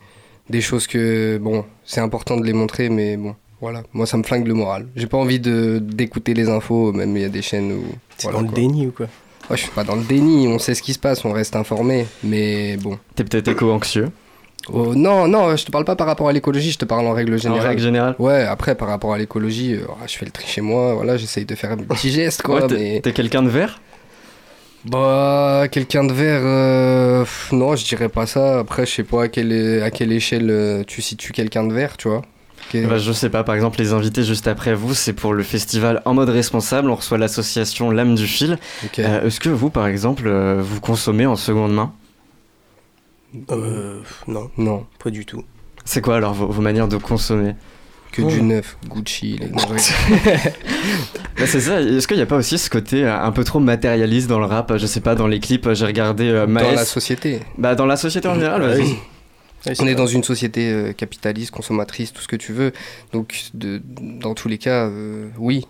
des 0.51 0.61
choses 0.61 0.85
que, 0.85 1.37
bon, 1.39 1.65
c'est 1.83 2.01
important 2.01 2.37
de 2.37 2.45
les 2.45 2.53
montrer, 2.53 2.89
mais 2.89 3.17
bon, 3.17 3.35
voilà, 3.59 3.81
moi 3.93 4.05
ça 4.05 4.17
me 4.17 4.23
flingue 4.23 4.47
le 4.47 4.53
moral. 4.53 4.85
J'ai 4.95 5.07
pas 5.07 5.17
envie 5.17 5.39
de 5.39 5.79
d'écouter 5.81 6.33
les 6.35 6.49
infos, 6.49 6.91
même 6.93 7.15
il 7.17 7.23
y 7.23 7.25
a 7.25 7.29
des 7.29 7.41
chaînes 7.41 7.71
où. 7.71 7.83
C'est 8.17 8.27
voilà, 8.29 8.39
dans 8.43 8.47
le 8.47 8.53
déni 8.53 8.87
ou 8.87 8.91
quoi 8.91 9.07
Ouais, 9.49 9.57
je 9.57 9.63
suis 9.63 9.71
pas 9.71 9.83
dans 9.83 9.95
le 9.95 10.03
déni, 10.03 10.47
on 10.47 10.59
sait 10.59 10.75
ce 10.75 10.83
qui 10.83 10.93
se 10.93 10.99
passe, 10.99 11.25
on 11.25 11.31
reste 11.31 11.55
informé, 11.55 12.05
mais 12.23 12.77
bon. 12.77 12.99
T'es 13.15 13.23
peut-être 13.23 13.47
éco-anxieux, 13.47 14.09
Oh, 14.71 14.93
non, 14.93 15.27
non, 15.27 15.55
je 15.55 15.65
te 15.65 15.71
parle 15.71 15.85
pas 15.85 15.95
par 15.95 16.05
rapport 16.05 16.29
à 16.29 16.33
l'écologie, 16.33 16.69
je 16.71 16.77
te 16.77 16.85
parle 16.85 17.07
en 17.07 17.13
règle 17.13 17.33
en 17.33 17.37
générale. 17.37 17.67
règle 17.69 17.81
générale. 17.81 18.15
Ouais, 18.19 18.43
après 18.43 18.75
par 18.75 18.89
rapport 18.89 19.11
à 19.11 19.17
l'écologie, 19.17 19.73
euh, 19.73 19.87
je 20.07 20.15
fais 20.15 20.25
le 20.25 20.31
tri 20.31 20.45
chez 20.47 20.61
moi, 20.61 20.93
voilà, 20.93 21.17
j'essaye 21.17 21.45
de 21.45 21.55
faire 21.55 21.71
un 21.71 21.77
petit 21.77 22.11
geste, 22.11 22.43
quoi, 22.43 22.61
Ouais, 22.61 22.67
t'es 22.67 22.75
mais. 22.75 22.99
t'es 23.01 23.11
quelqu'un 23.11 23.41
de 23.41 23.49
vert 23.49 23.81
Bah, 24.85 25.67
quelqu'un 25.71 26.03
de 26.03 26.13
vert, 26.13 26.41
euh, 26.43 27.25
non, 27.51 27.75
je 27.75 27.85
dirais 27.85 28.09
pas 28.09 28.25
ça. 28.25 28.59
Après, 28.59 28.85
je 28.85 28.91
sais 28.91 29.03
pas 29.03 29.23
à 29.23 29.27
quelle, 29.27 29.81
à 29.83 29.91
quelle 29.91 30.11
échelle 30.11 30.49
euh, 30.49 30.83
tu 30.85 31.01
situes 31.01 31.33
quelqu'un 31.33 31.63
de 31.65 31.73
vert, 31.73 31.97
tu 31.97 32.07
vois. 32.07 32.23
Bah, 32.73 32.97
je 32.97 33.11
sais 33.11 33.29
pas, 33.29 33.43
par 33.43 33.55
exemple, 33.55 33.79
les 33.79 33.93
invités 33.93 34.23
juste 34.23 34.47
après 34.47 34.73
vous, 34.73 34.93
c'est 34.93 35.13
pour 35.13 35.33
le 35.33 35.43
festival 35.43 36.01
En 36.05 36.13
mode 36.13 36.29
responsable. 36.29 36.89
On 36.89 36.95
reçoit 36.95 37.17
l'association 37.17 37.91
L'âme 37.91 38.15
du 38.15 38.25
fil. 38.27 38.57
Euh, 38.99 39.27
Est-ce 39.27 39.39
que 39.39 39.49
vous, 39.49 39.69
par 39.69 39.87
exemple, 39.87 40.23
euh, 40.27 40.61
vous 40.61 40.79
consommez 40.79 41.25
en 41.25 41.35
seconde 41.35 41.73
main? 41.73 41.91
Euh. 43.51 43.99
Non, 44.27 44.49
Non, 44.57 44.85
pas 45.03 45.09
du 45.09 45.25
tout. 45.25 45.43
C'est 45.85 46.01
quoi 46.01 46.15
alors 46.15 46.33
vos, 46.33 46.47
vos 46.47 46.61
manières 46.61 46.87
de 46.87 46.97
consommer? 46.97 47.55
Que 48.11 48.21
Oh. 48.21 48.27
du 48.29 48.41
neuf, 48.41 48.77
Gucci, 48.87 49.37
les. 49.39 49.47
Bah, 49.47 49.61
C'est 51.45 51.61
ça, 51.61 51.81
est-ce 51.81 52.07
qu'il 52.07 52.17
n'y 52.17 52.23
a 52.23 52.27
pas 52.27 52.35
aussi 52.37 52.57
ce 52.57 52.69
côté 52.69 53.03
euh, 53.03 53.17
un 53.19 53.31
peu 53.31 53.43
trop 53.43 53.59
matérialiste 53.59 54.27
dans 54.27 54.39
le 54.39 54.45
rap 54.45 54.75
Je 54.77 54.85
sais 54.85 55.01
pas, 55.01 55.15
dans 55.15 55.27
les 55.27 55.39
clips, 55.39 55.71
j'ai 55.73 55.85
regardé 55.85 56.25
euh, 56.29 56.45
Dans 56.45 56.71
la 56.71 56.85
société. 56.85 57.39
Bah, 57.57 57.75
dans 57.75 57.85
la 57.85 57.97
société 57.97 58.27
en 58.27 58.35
général, 58.35 58.61
vas-y. 58.61 58.81
Ouais, 58.81 59.75
c'est 59.75 59.81
On 59.81 59.87
est 59.87 59.95
dans 59.95 60.07
une 60.07 60.23
société 60.23 60.71
euh, 60.71 60.91
capitaliste, 60.93 61.51
consommatrice, 61.51 62.13
tout 62.13 62.21
ce 62.21 62.27
que 62.27 62.35
tu 62.35 62.51
veux. 62.53 62.71
Donc, 63.13 63.45
de, 63.53 63.81
dans 63.85 64.33
tous 64.33 64.47
les 64.47 64.57
cas, 64.57 64.87
euh, 64.87 65.27
oui. 65.37 65.65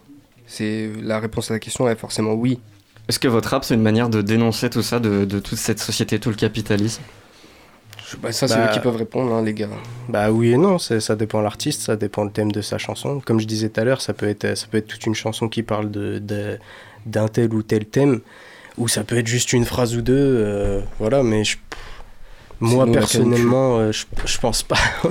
C'est 0.47 0.89
la 1.01 1.19
réponse 1.19 1.51
à 1.51 1.53
la 1.53 1.59
question 1.59 1.87
est 1.87 1.95
forcément 1.95 2.33
oui. 2.33 2.59
Est-ce 3.07 3.19
que 3.19 3.27
votre 3.27 3.49
rap, 3.49 3.63
c'est 3.65 3.73
une 3.73 3.81
manière 3.81 4.09
de 4.09 4.21
dénoncer 4.21 4.69
tout 4.69 4.81
ça, 4.81 4.99
de, 4.99 5.25
de 5.25 5.39
toute 5.39 5.57
cette 5.57 5.79
société, 5.79 6.19
tout 6.19 6.29
le 6.29 6.35
capitalisme? 6.35 7.01
Je- 8.11 8.17
bah, 8.17 8.31
ça, 8.31 8.47
c'est 8.47 8.55
Bah, 8.55 8.65
eux 8.69 8.73
qui 8.73 8.79
peuvent 8.79 8.95
répondre, 8.95 9.33
hein, 9.33 9.41
les 9.43 9.53
gars. 9.53 9.69
Bah 10.09 10.31
oui 10.31 10.51
et 10.51 10.57
non, 10.57 10.77
ça 10.77 11.15
dépend 11.15 11.39
de 11.39 11.43
l'artiste, 11.43 11.81
ça 11.81 11.95
dépend 11.95 12.23
le 12.23 12.31
thème 12.31 12.51
de 12.51 12.61
sa 12.61 12.77
chanson. 12.77 13.21
Comme 13.23 13.39
je 13.39 13.47
disais 13.47 13.69
tout 13.69 13.79
à 13.79 13.83
l'heure, 13.83 14.01
ça 14.01 14.13
peut 14.13 14.27
être 14.27 14.57
ça 14.57 14.67
peut 14.69 14.77
être 14.77 14.87
toute 14.87 15.05
une 15.05 15.15
chanson 15.15 15.47
qui 15.47 15.63
parle 15.63 15.89
de- 15.91 16.21
d'un 17.05 17.27
tel 17.27 17.53
ou 17.53 17.63
tel 17.63 17.85
thème, 17.85 18.19
ou 18.77 18.87
ça 18.87 19.03
peut 19.03 19.17
être 19.17 19.27
juste 19.27 19.53
une 19.53 19.65
phrase 19.65 19.95
ou 19.95 20.01
deux, 20.01 20.13
euh, 20.17 20.81
voilà. 20.99 21.23
Mais 21.23 21.43
je- 21.43 21.57
moi 22.61 22.85
personnellement, 22.85 23.79
euh, 23.79 23.91
je, 23.91 24.05
je 24.25 24.37
pense 24.39 24.63
pas, 24.63 24.77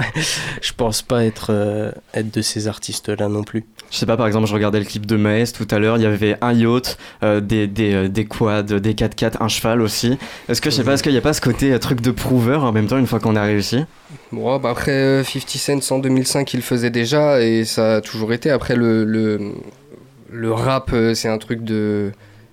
je 0.62 0.72
pense 0.76 1.02
pas 1.02 1.24
être 1.24 1.48
euh, 1.50 1.92
être 2.14 2.32
de 2.34 2.40
ces 2.42 2.68
artistes-là 2.68 3.28
non 3.28 3.42
plus. 3.42 3.64
Je 3.90 3.96
sais 3.96 4.06
pas, 4.06 4.16
par 4.16 4.28
exemple, 4.28 4.46
je 4.46 4.54
regardais 4.54 4.78
le 4.78 4.84
clip 4.84 5.04
de 5.04 5.16
Maes 5.16 5.52
tout 5.52 5.66
à 5.70 5.78
l'heure, 5.80 5.96
il 5.96 6.02
y 6.04 6.06
avait 6.06 6.36
un 6.40 6.52
yacht, 6.52 6.96
euh, 7.24 7.40
des, 7.40 7.66
des, 7.66 8.08
des 8.08 8.24
quads, 8.24 8.62
des 8.62 8.94
4x4, 8.94 9.34
un 9.40 9.48
cheval 9.48 9.82
aussi. 9.82 10.16
Est-ce 10.48 10.60
que, 10.60 10.70
je 10.70 10.76
sais 10.76 10.84
pas, 10.84 10.94
est-ce 10.94 11.02
qu'il 11.02 11.12
n'y 11.12 11.18
a 11.18 11.22
pas 11.22 11.32
ce 11.32 11.40
côté 11.40 11.72
euh, 11.72 11.78
truc 11.78 12.00
de 12.00 12.12
prouveur 12.12 12.62
en 12.62 12.70
même 12.70 12.86
temps 12.86 12.98
une 12.98 13.08
fois 13.08 13.18
qu'on 13.18 13.34
a 13.34 13.42
réussi? 13.42 13.84
Bon, 14.30 14.56
bah 14.58 14.70
après, 14.70 14.92
euh, 14.92 15.24
50 15.24 15.82
Cent 15.82 15.96
en 15.96 15.98
2005, 15.98 16.54
il 16.54 16.58
le 16.58 16.62
faisait 16.62 16.90
déjà 16.90 17.42
et 17.42 17.64
ça 17.64 17.96
a 17.96 18.00
toujours 18.00 18.32
été. 18.32 18.50
Après, 18.50 18.76
le, 18.76 19.04
le, 19.04 19.52
le 20.30 20.52
rap, 20.52 20.90
euh, 20.92 21.14
c'est 21.14 21.28
un 21.28 21.38
truc 21.38 21.64
de. 21.64 22.12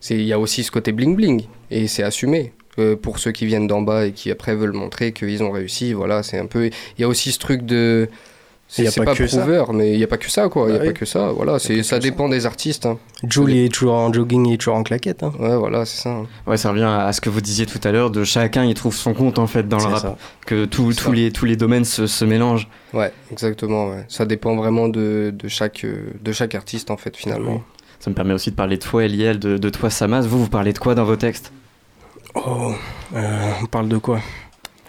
Il 0.09 0.21
y 0.23 0.33
a 0.33 0.39
aussi 0.39 0.63
ce 0.63 0.71
côté 0.71 0.91
bling-bling 0.91 1.45
et 1.69 1.87
c'est 1.87 2.03
assumé. 2.03 2.53
Euh, 2.79 2.95
pour 2.95 3.19
ceux 3.19 3.31
qui 3.31 3.45
viennent 3.45 3.67
d'en 3.67 3.81
bas 3.81 4.05
et 4.07 4.11
qui 4.11 4.31
après 4.31 4.55
veulent 4.55 4.73
montrer 4.73 5.11
qu'ils 5.13 5.43
ont 5.43 5.51
réussi. 5.51 5.93
Voilà, 5.93 6.23
c'est 6.23 6.37
un 6.39 6.45
peu. 6.45 6.65
Il 6.67 7.01
y 7.01 7.03
a 7.03 7.07
aussi 7.07 7.31
ce 7.31 7.39
truc 7.39 7.63
de. 7.65 8.07
C'est 8.69 8.93
pas 8.97 9.05
pas, 9.05 9.15
que 9.15 9.27
ça. 9.27 9.37
prouveur, 9.37 9.71
mais 9.71 9.93
il 9.93 9.97
n'y 9.97 10.03
a 10.03 10.07
pas 10.07 10.17
que 10.17 10.29
ça, 10.29 10.49
quoi. 10.49 10.65
Il 10.67 10.71
n'y 10.71 10.75
a 10.75 10.79
Bah 10.79 10.85
pas 10.87 10.91
que 10.91 11.05
ça. 11.05 11.31
Voilà, 11.31 11.57
c'est 11.57 11.83
ça 11.83 11.91
ça. 11.91 11.99
dépend 11.99 12.27
des 12.27 12.45
artistes. 12.45 12.85
hein. 12.85 12.99
Jules 13.29 13.55
est 13.55 13.73
toujours 13.73 13.93
en 13.93 14.11
jogging, 14.11 14.45
il 14.45 14.55
est 14.55 14.57
toujours 14.57 14.75
en 14.75 14.83
claquette. 14.83 15.23
Hein. 15.23 15.31
Ouais, 15.39 15.55
voilà, 15.55 15.85
c'est 15.85 16.01
ça. 16.01 16.09
hein. 16.09 16.25
Ouais, 16.45 16.57
ça 16.57 16.71
revient 16.71 16.83
à 16.83 17.13
ce 17.13 17.21
que 17.21 17.29
vous 17.29 17.39
disiez 17.39 17.65
tout 17.65 17.79
à 17.85 17.93
l'heure, 17.93 18.11
de 18.11 18.25
chacun 18.25 18.65
y 18.65 18.73
trouve 18.73 18.93
son 18.93 19.13
compte 19.13 19.39
en 19.39 19.47
fait 19.47 19.69
dans 19.69 19.77
le 19.77 19.85
rap, 19.85 20.01
ça. 20.01 20.17
que 20.45 20.65
tout- 20.65 20.91
tous 20.91 21.13
les, 21.13 21.31
tous 21.31 21.45
les 21.45 21.55
domaines 21.55 21.85
se, 21.85 22.07
se 22.07 22.25
mélangent. 22.25 22.67
Ouais, 22.93 23.13
exactement. 23.31 23.91
Ouais. 23.91 24.03
Ça 24.09 24.25
dépend 24.25 24.53
vraiment 24.57 24.89
de, 24.89 25.33
de, 25.33 25.47
chaque, 25.47 25.85
euh, 25.85 26.07
de 26.21 26.31
chaque 26.33 26.53
artiste, 26.53 26.91
en 26.91 26.97
fait, 26.97 27.15
finalement. 27.15 27.63
Ça 28.01 28.09
me 28.09 28.15
permet 28.15 28.33
aussi 28.33 28.51
de 28.51 28.55
parler 28.57 28.75
de 28.75 28.83
toi, 28.83 29.05
Eliel, 29.05 29.39
de, 29.39 29.57
de 29.57 29.69
toi, 29.69 29.89
Samas. 29.89 30.23
Vous, 30.27 30.39
vous 30.39 30.49
parlez 30.49 30.73
de 30.73 30.77
quoi 30.79 30.93
dans 30.93 31.05
vos 31.05 31.15
textes? 31.15 31.53
Oh, 32.45 32.73
euh, 33.15 33.51
on 33.61 33.65
parle 33.65 33.89
de 33.89 33.97
quoi? 33.97 34.19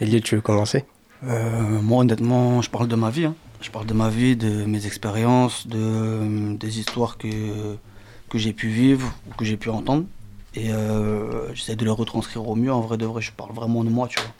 Eliel, 0.00 0.22
tu 0.22 0.34
veux 0.36 0.40
commencer? 0.40 0.84
Euh, 1.24 1.80
moi, 1.82 2.00
honnêtement, 2.02 2.62
je 2.62 2.70
parle 2.70 2.88
de 2.88 2.94
ma 2.96 3.10
vie. 3.10 3.24
hein. 3.26 3.34
Je 3.60 3.70
parle 3.70 3.86
de 3.86 3.94
ma 3.94 4.08
vie, 4.08 4.36
de 4.36 4.64
mes 4.64 4.86
expériences, 4.86 5.66
de, 5.66 6.54
des 6.56 6.78
histoires 6.78 7.18
que, 7.18 7.28
que 8.30 8.38
j'ai 8.38 8.52
pu 8.52 8.68
vivre 8.68 9.12
ou 9.28 9.34
que 9.34 9.44
j'ai 9.44 9.56
pu 9.56 9.68
entendre. 9.70 10.04
Et 10.54 10.72
euh, 10.72 11.52
j'essaie 11.54 11.74
de 11.76 11.84
les 11.84 11.90
retranscrire 11.90 12.46
au 12.48 12.54
mieux. 12.54 12.72
En 12.72 12.80
vrai 12.80 12.96
de 12.96 13.06
vrai, 13.06 13.20
je 13.22 13.32
parle 13.32 13.52
vraiment 13.52 13.82
de 13.82 13.90
moi, 13.90 14.06
tu 14.08 14.18
vois. 14.20 14.30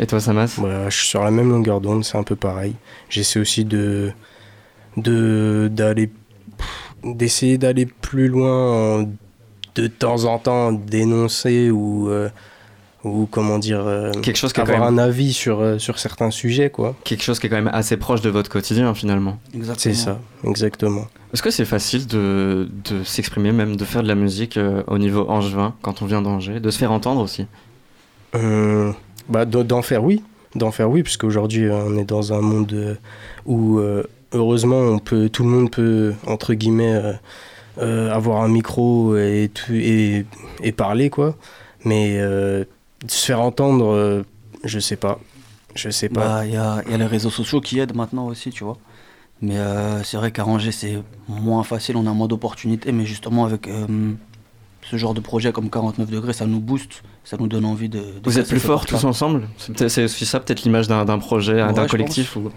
Et 0.00 0.06
toi, 0.06 0.18
Samas? 0.18 0.54
Voilà, 0.58 0.88
je 0.90 0.96
suis 0.96 1.06
sur 1.06 1.22
la 1.22 1.30
même 1.30 1.48
longueur 1.50 1.80
d'onde, 1.80 2.04
c'est 2.04 2.18
un 2.18 2.24
peu 2.24 2.34
pareil. 2.36 2.74
J'essaie 3.08 3.38
aussi 3.38 3.64
de 3.64 4.12
de 4.96 5.68
d'aller 5.72 6.10
d'essayer 7.04 7.58
d'aller 7.58 7.86
plus 7.86 8.28
loin, 8.28 9.00
en- 9.02 9.08
de 9.74 9.86
temps 9.86 10.24
en 10.24 10.38
temps 10.38 10.72
dénoncer 10.72 11.70
ou 11.70 12.08
euh, 12.08 12.28
ou 13.02 13.26
comment 13.30 13.58
dire 13.58 13.82
euh, 13.86 14.12
Quelque 14.22 14.36
chose 14.36 14.52
qui 14.52 14.60
est 14.60 14.62
avoir 14.62 14.78
quand 14.78 14.84
même- 14.90 14.98
un 14.98 15.02
avis 15.02 15.32
sur 15.32 15.60
euh, 15.60 15.78
sur 15.78 15.98
certains 15.98 16.30
sujets 16.30 16.70
quoi. 16.70 16.94
Quelque 17.04 17.22
chose 17.22 17.38
qui 17.38 17.46
est 17.46 17.50
quand 17.50 17.56
même 17.56 17.70
assez 17.72 17.96
proche 17.96 18.20
de 18.22 18.30
votre 18.30 18.48
quotidien 18.50 18.94
finalement. 18.94 19.38
Exactement. 19.54 19.78
C'est 19.78 19.94
ça, 19.94 20.18
exactement. 20.44 21.06
Est-ce 21.32 21.42
que 21.42 21.50
c'est 21.50 21.64
facile 21.64 22.06
de, 22.06 22.68
de 22.88 23.02
s'exprimer, 23.04 23.50
même 23.52 23.76
de 23.76 23.84
faire 23.84 24.02
de 24.04 24.08
la 24.08 24.14
musique 24.14 24.56
euh, 24.56 24.82
au 24.86 24.98
niveau 24.98 25.26
angevin 25.28 25.74
quand 25.82 26.00
on 26.00 26.06
vient 26.06 26.22
d'Angers, 26.22 26.60
de 26.60 26.70
se 26.70 26.78
faire 26.78 26.92
entendre 26.92 27.20
aussi? 27.20 27.46
Euh, 28.36 28.92
bah, 29.28 29.44
d'en 29.44 29.82
faire 29.82 30.02
oui, 30.04 30.22
d'en 30.54 30.70
faire 30.70 30.88
oui, 30.90 31.02
puisque 31.02 31.24
aujourd'hui 31.24 31.68
on 31.70 31.96
est 31.98 32.04
dans 32.04 32.32
un 32.32 32.40
monde 32.40 32.98
où 33.46 33.78
euh, 33.78 34.04
heureusement 34.32 34.78
on 34.78 34.98
peut, 34.98 35.28
tout 35.28 35.42
le 35.42 35.48
monde 35.50 35.70
peut 35.70 36.14
entre 36.26 36.54
guillemets 36.54 37.00
avoir 37.78 38.42
un 38.42 38.48
micro 38.48 39.16
et, 39.16 39.50
tout- 39.52 39.72
et, 39.74 40.24
et 40.62 40.72
parler 40.72 41.10
quoi. 41.10 41.34
Mais 41.84 42.16
euh, 42.18 42.64
se 43.06 43.26
faire 43.26 43.40
entendre, 43.40 43.86
euh, 43.92 44.22
je 44.64 44.78
sais 44.78 44.96
pas, 44.96 45.18
je 45.74 45.90
sais 45.90 46.08
pas. 46.08 46.20
Bah, 46.20 46.46
il 46.46 46.52
y 46.52 46.56
a, 46.56 46.82
il 46.86 46.92
y 46.92 46.94
a 46.94 46.98
les 46.98 47.06
réseaux 47.06 47.30
sociaux 47.30 47.60
qui 47.60 47.78
aident 47.78 47.94
maintenant 47.94 48.26
aussi, 48.26 48.50
tu 48.50 48.64
vois. 48.64 48.78
Mais 49.42 49.58
euh, 49.58 50.02
c'est 50.04 50.16
vrai 50.16 50.30
qu'à 50.30 50.46
Angers, 50.46 50.72
c'est 50.72 50.96
moins 51.28 51.64
facile, 51.64 51.96
on 51.96 52.06
a 52.06 52.12
moins 52.12 52.28
d'opportunités. 52.28 52.92
Mais 52.92 53.04
justement, 53.04 53.44
avec 53.44 53.68
euh, 53.68 53.86
ce 54.82 54.96
genre 54.96 55.12
de 55.12 55.20
projet 55.20 55.52
comme 55.52 55.68
49 55.68 56.08
degrés, 56.08 56.32
ça 56.32 56.46
nous 56.46 56.60
booste, 56.60 57.02
ça 57.24 57.36
nous 57.38 57.48
donne 57.48 57.66
envie 57.66 57.90
de. 57.90 57.98
de 57.98 58.04
Vous 58.24 58.38
êtes 58.38 58.48
plus 58.48 58.60
forts 58.60 58.86
tous 58.86 59.04
ensemble? 59.04 59.48
C'est 59.58 60.04
aussi 60.04 60.24
ça 60.24 60.40
peut-être 60.40 60.62
l'image 60.62 60.88
d'un 60.88 61.18
projet, 61.18 61.62
Ouais, 61.62 61.72
d'un 61.74 61.86
collectif 61.86 62.36
ou... 62.36 62.50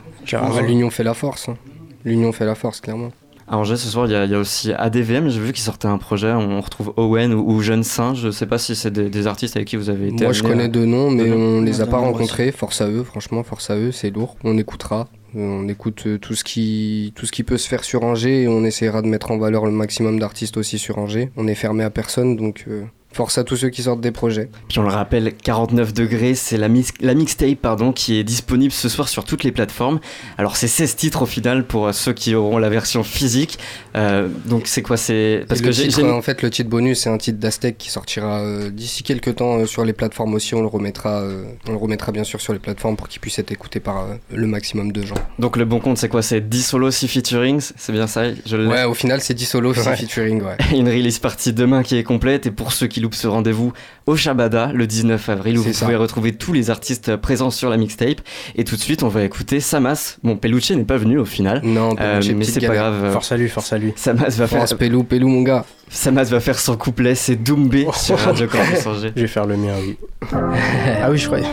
L'union 0.62 0.90
fait 0.90 1.04
la 1.04 1.14
force. 1.14 1.50
hein. 1.50 1.58
L'union 2.06 2.32
fait 2.32 2.46
la 2.46 2.56
force, 2.56 2.80
clairement. 2.80 3.12
À 3.50 3.58
Angers, 3.58 3.78
ce 3.78 3.88
soir, 3.88 4.08
il 4.08 4.12
y, 4.12 4.16
a- 4.16 4.26
il 4.26 4.32
y 4.32 4.36
a 4.36 4.40
aussi 4.40 4.74
ADVM. 4.74 5.30
J'ai 5.30 5.40
vu 5.40 5.54
qu'ils 5.54 5.64
sortaient 5.64 5.88
un 5.88 5.98
projet. 5.98 6.32
On 6.34 6.60
retrouve 6.60 6.94
Owen 6.98 7.34
ou, 7.34 7.50
ou 7.50 7.62
Jeune 7.62 7.84
Saint. 7.84 8.14
Je 8.14 8.30
sais 8.30 8.46
pas 8.46 8.58
si 8.58 8.76
c'est 8.76 8.92
des, 8.92 9.10
des 9.10 9.26
artistes 9.26 9.56
avec 9.56 9.70
qui 9.70 9.78
vous 9.78 9.90
avez 9.90 10.08
été. 10.10 10.26
Moi, 10.26 10.34
je 10.34 10.44
à- 10.44 10.48
connais 10.50 10.68
deux 10.68 10.86
noms, 10.86 11.10
mais 11.12 11.30
de 11.30 11.34
on 11.34 11.62
les 11.62 11.80
a 11.80 11.86
pas 11.88 11.98
rencontrés. 11.98 12.52
Force 12.52 12.82
à 12.82 12.90
eux, 12.90 13.04
franchement, 13.04 13.44
force 13.44 13.70
à 13.70 13.78
eux, 13.78 13.92
c'est 13.94 14.10
lourd. 14.10 14.36
On 14.44 14.58
écoutera. 14.58 15.08
On 15.36 15.68
écoute 15.70 16.04
euh, 16.08 16.18
tout 16.18 16.36
ce, 16.36 16.44
qui, 16.44 17.14
tout 17.16 17.26
ce 17.26 17.32
qui 17.32 17.44
peut 17.44 17.58
se 17.58 17.68
faire 17.68 17.84
sur 17.84 18.04
Angers 18.04 18.44
et 18.44 18.48
on 18.48 18.64
essaiera 18.64 19.02
de 19.02 19.08
mettre 19.08 19.32
en 19.32 19.38
valeur 19.38 19.66
le 19.66 19.72
maximum 19.72 20.20
d'artistes 20.20 20.58
aussi 20.58 20.78
sur 20.80 20.98
Angers. 20.98 21.32
On 21.38 21.48
est 21.48 21.56
fermé 21.56 21.84
à 21.84 21.90
personne, 21.90 22.36
donc 22.38 22.66
euh, 22.68 22.84
force 23.12 23.38
à 23.38 23.44
tous 23.44 23.56
ceux 23.56 23.70
qui 23.70 23.84
sortent 23.84 24.02
des 24.02 24.12
projets. 24.12 24.50
Puis 24.70 24.78
on 24.80 24.84
le 24.84 24.90
rappelle, 24.90 25.34
49 25.34 25.94
degrés, 25.94 26.36
c'est 26.36 26.58
la, 26.58 26.68
mix- 26.68 26.94
la 27.00 27.14
mixtape 27.16 27.56
pardon, 27.62 27.92
qui 27.92 28.18
est 28.18 28.24
disponible 28.24 28.72
ce 28.72 28.90
soir 28.90 29.08
sur 29.10 29.24
toutes 29.26 29.44
les 29.44 29.52
plateformes. 29.52 30.00
Alors 30.38 30.56
c'est 30.56 30.68
16 30.68 30.96
titres 30.96 31.22
au 31.24 31.26
final 31.26 31.66
pour 31.66 31.94
ceux 31.94 32.14
qui 32.14 32.36
auront 32.36 32.58
la 32.60 32.70
version 32.70 33.04
physique. 33.04 33.58
Euh, 33.96 34.28
donc 34.46 34.68
c'est 34.68 34.82
quoi 34.84 34.98
C'est 34.98 35.46
parce 35.48 35.62
que 35.62 35.70
titre, 35.70 36.04
en 36.04 36.22
fait, 36.22 36.42
le 36.44 36.50
titre 36.50 36.70
bonus, 36.70 37.00
c'est 37.00 37.10
un 37.10 37.18
titre 37.18 37.40
d'Aztec 37.40 37.78
qui 37.78 37.90
sortira 37.90 38.42
euh, 38.42 38.70
d'ici 38.70 39.02
quelques 39.04 39.36
temps 39.36 39.60
euh, 39.60 39.66
sur 39.66 39.84
les 39.84 39.94
plateformes 39.94 40.34
aussi. 40.36 40.54
On 40.54 40.62
le 40.62 40.68
remettra, 40.68 41.24
on 41.68 41.72
le 41.72 41.78
remettra 41.78 42.12
bien 42.12 42.24
sûr 42.24 42.40
sur 42.42 42.54
les 42.54 42.60
plateformes 42.60 42.98
pour 42.98 43.08
qu'il 43.08 43.20
puisse 43.22 43.40
être 43.40 43.52
écouté 43.52 43.80
par 43.80 44.06
le 44.32 44.48
maximum 44.48 44.92
de 44.92 45.02
gens. 45.04 45.16
donc 45.40 45.58
le 45.58 45.66
bon 45.66 45.80
compte 45.80 45.98
c'est 45.98 46.10
quoi 46.10 46.22
C'est 46.22 46.42
10 46.48 46.62
solos, 46.64 46.92
6 46.92 47.08
featurings, 47.08 47.72
c'est 47.78 47.94
bien 47.94 48.06
ça 48.08 48.24
Je. 48.46 48.58
Ouais, 48.58 48.84
au 48.84 48.94
final, 48.94 49.22
c'est 49.22 49.34
10 49.34 49.46
solos, 49.46 49.74
6 49.74 49.88
Ouais. 49.88 49.96
featuring, 49.96 50.42
ouais. 50.44 50.58
Une 50.78 50.88
release 50.88 51.20
partie 51.20 51.54
demain 51.54 51.82
qui 51.84 51.98
est 51.98 52.04
complète 52.04 52.46
et 52.46 52.52
pour 52.52 52.74
ceux 52.74 52.88
qui 52.88 52.97
loupent 53.02 53.16
ce 53.16 53.28
rendez-vous 53.28 53.74
au 54.06 54.16
Shabada 54.16 54.72
le 54.74 54.88
19 54.88 55.30
avril 55.30 55.58
où 55.60 55.64
vous 55.64 55.74
ça. 55.74 55.86
pouvez 55.86 55.96
retrouver 55.98 56.34
tous 56.34 56.54
les 56.54 56.70
artistes 56.70 57.16
présents 57.16 57.52
sur 57.52 57.70
la 57.70 57.78
mixtape 57.78 58.22
et 58.56 58.64
tout 58.64 58.76
de 58.76 58.82
suite 58.82 59.04
on 59.04 59.08
va 59.08 59.24
écouter 59.24 59.60
Samas. 59.60 60.18
Bon 60.24 60.36
Peluche 60.38 60.72
n'est 60.72 60.84
pas 60.84 60.98
venu 60.98 61.18
au 61.18 61.26
final 61.26 61.62
Non, 61.64 61.96
euh, 62.00 62.22
mais 62.36 62.44
c'est 62.46 62.60
pas 62.62 62.68
galère. 62.68 62.92
grave. 62.92 63.12
Force 63.14 63.32
à 63.32 63.38
lui, 63.38 63.50
force 63.50 63.74
à 63.74 63.78
lui. 63.78 63.94
Samas 63.96 64.30
va 64.38 64.48
faire 64.48 64.66
Pelou, 64.78 65.04
Pelou, 65.04 65.28
mon 65.28 65.42
gars. 65.44 65.66
Samas 65.90 66.26
va 66.26 66.40
faire 66.40 66.60
son 66.60 66.76
couplet, 66.78 67.16
c'est 67.16 67.36
Doumbé 67.36 67.88
sur 67.94 68.18
Radio 68.18 68.48
Campus 68.48 68.86
Angers. 68.88 69.12
Je 69.16 69.22
vais 69.22 69.28
faire 69.28 69.46
le 69.46 69.58
mien, 69.58 69.74
oui. 69.80 69.98
ah 70.34 71.10
oui, 71.10 71.18
je 71.18 71.26
croyais. 71.28 71.46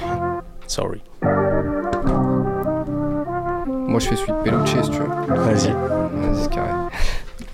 Sorry. 0.67 1.01
Moi, 3.87 4.01
je 4.01 4.07
fais 4.09 4.17
suite 4.17 4.35
Peluche, 4.45 4.71
si 4.83 4.91
tu 4.91 4.99
veux. 4.99 5.35
Vas-y. 5.37 5.73
Vas-y, 5.73 6.49
carré. 6.49 6.71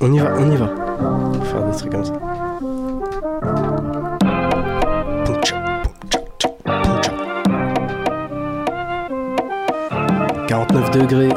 On 0.00 0.10
y 0.12 0.18
va, 0.18 0.32
on 0.38 0.50
y 0.50 0.56
va. 0.56 0.70
On 1.02 1.32
va 1.32 1.44
faire 1.44 1.64
des 1.66 1.76
trucs 1.76 1.92
comme 1.92 2.04
ça. 2.04 2.12
49 10.72 10.90
degrés. 10.90 11.28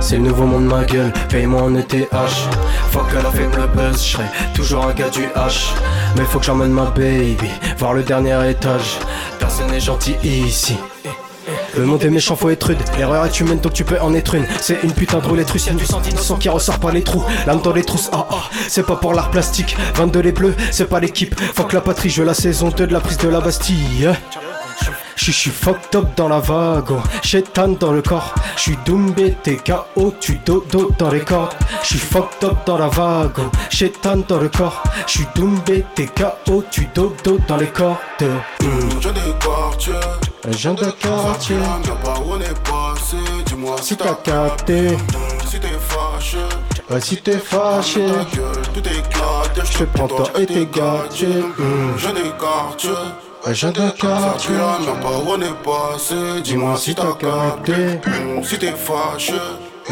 C'est 0.00 0.16
le 0.16 0.22
nouveau 0.22 0.44
monde 0.44 0.64
ma 0.64 0.84
gueule, 0.84 1.12
paye-moi 1.28 1.62
en 1.62 1.74
ETH 1.74 2.08
Fuck 2.90 3.12
la 3.12 3.30
fait 3.30 3.44
le 3.56 3.66
buzz, 3.68 4.02
je 4.02 4.12
serai 4.12 4.24
toujours 4.54 4.86
un 4.86 4.92
gars 4.92 5.10
du 5.10 5.24
H. 5.36 5.74
Mais 6.16 6.24
faut 6.24 6.38
que 6.38 6.46
j'emmène 6.46 6.72
ma 6.72 6.86
baby 6.86 7.50
voir 7.78 7.92
le 7.92 8.02
dernier 8.02 8.50
étage. 8.50 8.98
Personne 9.38 9.70
n'est 9.70 9.80
gentil 9.80 10.16
ici 10.22 10.78
le 11.80 11.86
monde 11.86 12.04
est 12.04 12.10
méchant, 12.10 12.36
faut 12.36 12.50
être 12.50 12.64
rude. 12.64 12.78
L'erreur 12.98 13.24
est 13.24 13.40
humaine, 13.40 13.58
donc 13.58 13.72
tu 13.72 13.84
peux 13.84 13.98
en 14.00 14.12
être 14.14 14.34
une. 14.34 14.46
C'est 14.60 14.82
une 14.82 14.92
putain 14.92 15.18
de 15.18 15.26
roulette 15.26 15.50
russe, 15.50 15.68
du 15.70 15.86
sang 15.86 16.36
qui 16.36 16.48
ressort 16.48 16.78
par 16.78 16.92
les 16.92 17.02
trous. 17.02 17.24
L'âme 17.46 17.62
dans 17.62 17.72
les 17.72 17.84
trousses, 17.84 18.10
ah 18.12 18.26
ah, 18.30 18.50
c'est 18.68 18.84
pas 18.84 18.96
pour 18.96 19.14
l'art 19.14 19.30
plastique. 19.30 19.76
22 19.94 20.20
les 20.20 20.32
bleus, 20.32 20.54
c'est 20.70 20.88
pas 20.88 21.00
l'équipe. 21.00 21.34
Fuck 21.40 21.72
la 21.72 21.80
patrie, 21.80 22.10
je 22.10 22.22
la 22.22 22.34
saison 22.34 22.68
2 22.68 22.86
de 22.86 22.92
la 22.92 23.00
prise 23.00 23.16
de 23.16 23.28
la 23.28 23.40
Bastille. 23.40 24.10
J'suis 25.16 25.32
j'suis 25.32 25.50
fucked 25.50 25.94
up 25.94 26.08
dans 26.16 26.28
la 26.28 26.40
vague, 26.40 26.90
oh. 26.90 27.76
Dans 27.78 27.92
le 27.92 28.02
corps. 28.02 28.34
J'suis 28.56 28.78
doumbé, 28.86 29.36
t'es 29.42 29.56
KO, 29.56 30.14
tu 30.18 30.38
dodo 30.46 30.90
dans 30.98 31.10
les 31.10 31.20
cordes. 31.20 31.54
J'suis 31.82 31.98
fucked 31.98 32.42
up 32.42 32.56
dans 32.66 32.78
la 32.78 32.88
vague, 32.88 33.38
oh. 33.38 33.50
Dans 34.28 34.38
le 34.38 34.48
corps. 34.48 34.82
J'suis 35.06 35.26
doumbé, 35.34 35.84
t'es 35.94 36.06
KO, 36.06 36.64
tu 36.70 36.88
dodo 36.94 37.38
dans 37.46 37.56
les 37.56 37.66
cordes. 37.66 37.98
Jeune 40.48 40.74
de 40.74 40.90
quartier. 40.90 41.56
Dis-moi 43.46 43.76
si 43.82 43.96
t'as 43.96 44.14
capté. 44.14 44.96
si 45.46 45.60
t'es 45.60 45.68
fâché. 45.78 46.38
Ouais, 46.88 47.00
si 47.00 47.16
t'es 47.18 47.36
fâché, 47.38 48.06
tout 48.72 48.80
éclaté. 48.80 49.60
je 49.64 49.78
te 49.78 49.84
prends 49.84 50.08
toi 50.08 50.30
et 50.38 50.46
tes 50.46 50.66
Un 53.46 53.52
jeune 53.52 53.72
de 53.72 53.90
quartier, 53.90 54.54
où 54.54 55.30
on 55.30 55.40
est 55.40 55.62
passé. 55.62 56.40
Dis-moi 56.42 56.76
si 56.76 56.94
t'as 56.94 57.12
capté. 57.12 58.00
Si 58.42 58.58
t'es 58.58 58.72
fâché. 58.72 59.34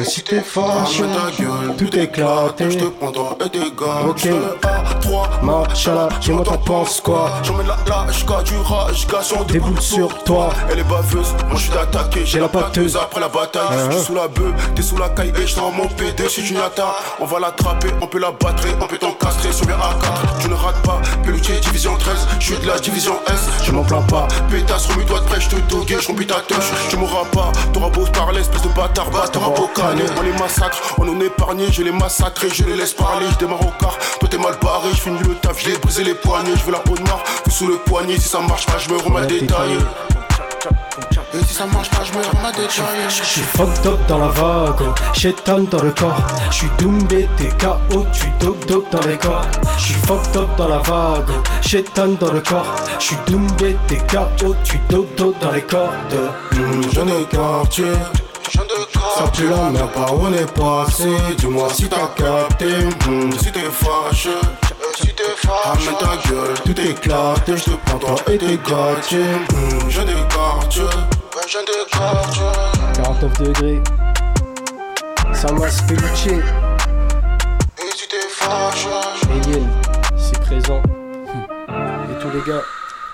Si 0.04 0.22
t'es 0.22 0.40
fâché, 0.40 1.02
ta 1.02 1.42
gueule, 1.42 1.74
tout 1.76 1.96
éclaté. 1.96 2.70
Je 2.70 2.78
te 2.78 2.84
prends 2.84 3.36
et 3.44 3.50
tes 3.50 3.58
gars. 3.58 4.06
Ok. 4.08 4.18
Je 4.18 4.22
fais 4.22 4.30
le 4.30 4.58
A3, 4.62 5.42
Machala, 5.42 6.08
dis-moi 6.20 6.44
t'en 6.44 6.58
penses 6.58 7.00
quoi? 7.00 7.30
J'emmène 7.42 7.66
la 7.66 7.76
lâche, 7.86 8.24
du 8.44 8.56
rage, 8.58 9.06
gars 9.06 9.22
sur 9.22 9.44
Des 9.44 9.58
boules 9.58 9.80
sur 9.80 10.22
toi. 10.24 10.50
Elle 10.70 10.80
est 10.80 10.84
baveuse, 10.84 11.34
moi 11.48 11.56
je 11.56 11.62
suis 11.62 11.70
d'attaquer, 11.70 12.24
j'ai 12.24 12.40
la 12.40 12.48
pâteuse. 12.48 12.96
après 12.96 13.20
la 13.20 13.28
bataille, 13.28 13.62
Ah, 13.70 13.74
je 13.86 13.90
suis 13.90 14.00
ah. 14.00 14.04
sous 14.04 14.14
la 14.14 14.28
bœuf, 14.28 14.52
t'es 14.74 14.82
sous 14.82 14.96
la 14.96 15.08
caille 15.08 15.32
et 15.36 15.46
je 15.46 15.54
t'en 15.56 15.70
mon 15.70 15.88
PD 15.88 16.28
si 16.28 16.42
tu 16.42 16.54
n'attends, 16.54 16.94
on 17.20 17.24
va 17.24 17.40
l'attraper, 17.40 17.88
on 18.00 18.06
peut 18.06 18.18
la 18.20 18.30
battre, 18.30 18.64
on 18.80 18.86
peut 18.86 18.98
t'encastrer 18.98 19.52
sur 19.52 19.66
les 19.66 19.72
A4, 19.72 20.40
tu 20.40 20.48
ne 20.48 20.54
rates 20.54 20.82
pas, 20.82 21.00
Peluche 21.24 21.60
division 21.60 21.96
13, 21.98 22.26
je 22.38 22.44
suis 22.52 22.62
de 22.62 22.66
la 22.66 22.78
division 22.78 23.14
S, 23.28 23.48
je 23.64 23.72
m'en 23.72 23.82
plains 23.82 24.02
pas, 24.02 24.28
pétasse 24.50 24.86
remue-toi 24.86 25.20
de 25.20 25.24
près, 25.24 25.40
je 25.40 25.48
te 25.48 25.56
doguer, 25.70 25.96
je 26.00 26.12
ta 26.24 26.40
touche, 26.40 26.70
tu 26.90 26.96
mourras 26.96 27.24
pas, 27.32 27.50
t'auras 27.72 27.88
beau 27.88 28.04
parler, 28.12 28.40
espèce 28.40 28.62
de 28.62 28.68
bâtard, 28.68 29.10
beau 29.10 29.68
calme, 29.74 29.87
année. 29.88 30.04
On 30.16 30.22
les 30.22 30.32
massacre, 30.32 30.94
on 30.98 31.08
en 31.08 31.20
épargne, 31.20 31.66
je 31.70 31.82
les 31.82 31.92
massacre, 31.92 32.46
je 32.52 32.64
les 32.64 32.76
laisse 32.76 32.92
parler. 32.92 33.26
Je 33.32 33.38
démarre 33.38 33.62
au 33.62 33.72
car, 33.80 33.96
toi 34.20 34.28
t'es 34.28 34.38
mal 34.38 34.54
barré, 34.62 34.88
je 34.92 35.00
finis 35.00 35.18
le 35.26 35.34
taf, 35.34 35.58
je 35.60 35.76
brisé 35.78 36.04
les 36.04 36.14
poignets. 36.14 36.56
Je 36.56 36.64
veux 36.64 36.72
la 36.72 36.78
peau 36.78 36.94
noire, 36.98 37.22
tout 37.44 37.50
sous 37.50 37.66
le 37.66 37.76
poignet. 37.76 38.18
Si 38.18 38.28
ça 38.28 38.40
marche 38.40 38.66
pas, 38.66 38.78
je 38.78 38.90
me 38.90 38.98
remets 38.98 39.20
à 39.20 39.26
détailler. 39.26 39.78
Et 41.34 41.44
si 41.44 41.52
ça 41.54 41.66
marche 41.66 41.90
pas, 41.90 42.04
je 42.04 42.12
me 42.12 42.24
remets 42.24 42.48
à 42.48 42.52
détailler. 42.52 43.08
Je 43.08 43.22
suis 43.22 43.42
fucked 43.42 43.86
up 43.86 43.98
dans 44.08 44.18
la 44.18 44.28
vague, 44.28 44.82
chétan 45.14 45.60
dans 45.70 45.82
le 45.82 45.90
corps. 45.90 46.26
Je 46.50 46.56
suis 46.56 46.70
doumbé, 46.78 47.28
t'es 47.36 47.48
KO, 47.48 48.06
tu 48.12 48.26
dog 48.40 48.64
dog 48.66 48.84
dans 48.90 49.06
les 49.06 49.18
corps. 49.18 49.46
Je 49.76 49.84
suis 49.84 49.94
fucked 49.94 50.36
up 50.36 50.48
dans 50.56 50.68
la 50.68 50.78
vague, 50.78 51.30
chétan 51.60 52.08
dans 52.20 52.32
le 52.32 52.40
corps. 52.40 52.74
Je 52.98 53.04
suis 53.04 53.16
doumbé, 53.26 53.76
t'es 53.88 53.98
KO, 53.98 54.54
tu 54.64 54.78
dog 54.88 55.06
dog 55.16 55.34
dans 55.40 55.52
les 55.52 55.62
cordes. 55.62 56.32
Mmh, 56.52 56.80
de 56.94 57.24
quartier. 57.24 58.27
Ça 59.16 59.28
pue 59.32 59.48
la 59.48 59.70
merde 59.70 59.90
par 59.92 60.14
où 60.14 60.26
on 60.26 60.32
est 60.32 60.52
passé. 60.52 61.08
Dis-moi 61.38 61.68
si 61.72 61.88
t'as 61.88 62.08
capté 62.16 62.66
mmh, 62.66 63.32
Si 63.38 63.52
t'es 63.52 63.60
fâché. 63.70 64.30
Si 64.96 65.06
t'es 65.08 65.22
fâché. 65.36 65.88
Ramène 65.88 65.98
ta 65.98 66.28
gueule, 66.28 66.54
tout 66.64 66.80
éclaté. 66.80 67.56
Je 67.56 67.64
te 67.64 67.70
prends 67.86 67.98
toi 67.98 68.16
et 68.30 68.38
tes 68.38 68.56
mmh, 68.56 69.90
Jeune 69.90 70.06
de 70.06 70.34
quartier 70.34 70.82
Jeune 71.48 71.64
de 71.64 71.90
quartier 71.90 72.42
49 72.94 73.38
degrés. 73.42 73.82
Samas 75.32 75.82
Peluche, 75.86 76.26
Et 76.26 76.40
si 77.96 78.08
t'es 78.08 78.28
fâché. 78.28 78.88
Egel, 79.38 79.62
c'est 80.16 80.40
présent. 80.40 80.82
Et 81.68 82.22
tous 82.22 82.30
les 82.30 82.52
gars. 82.52 82.62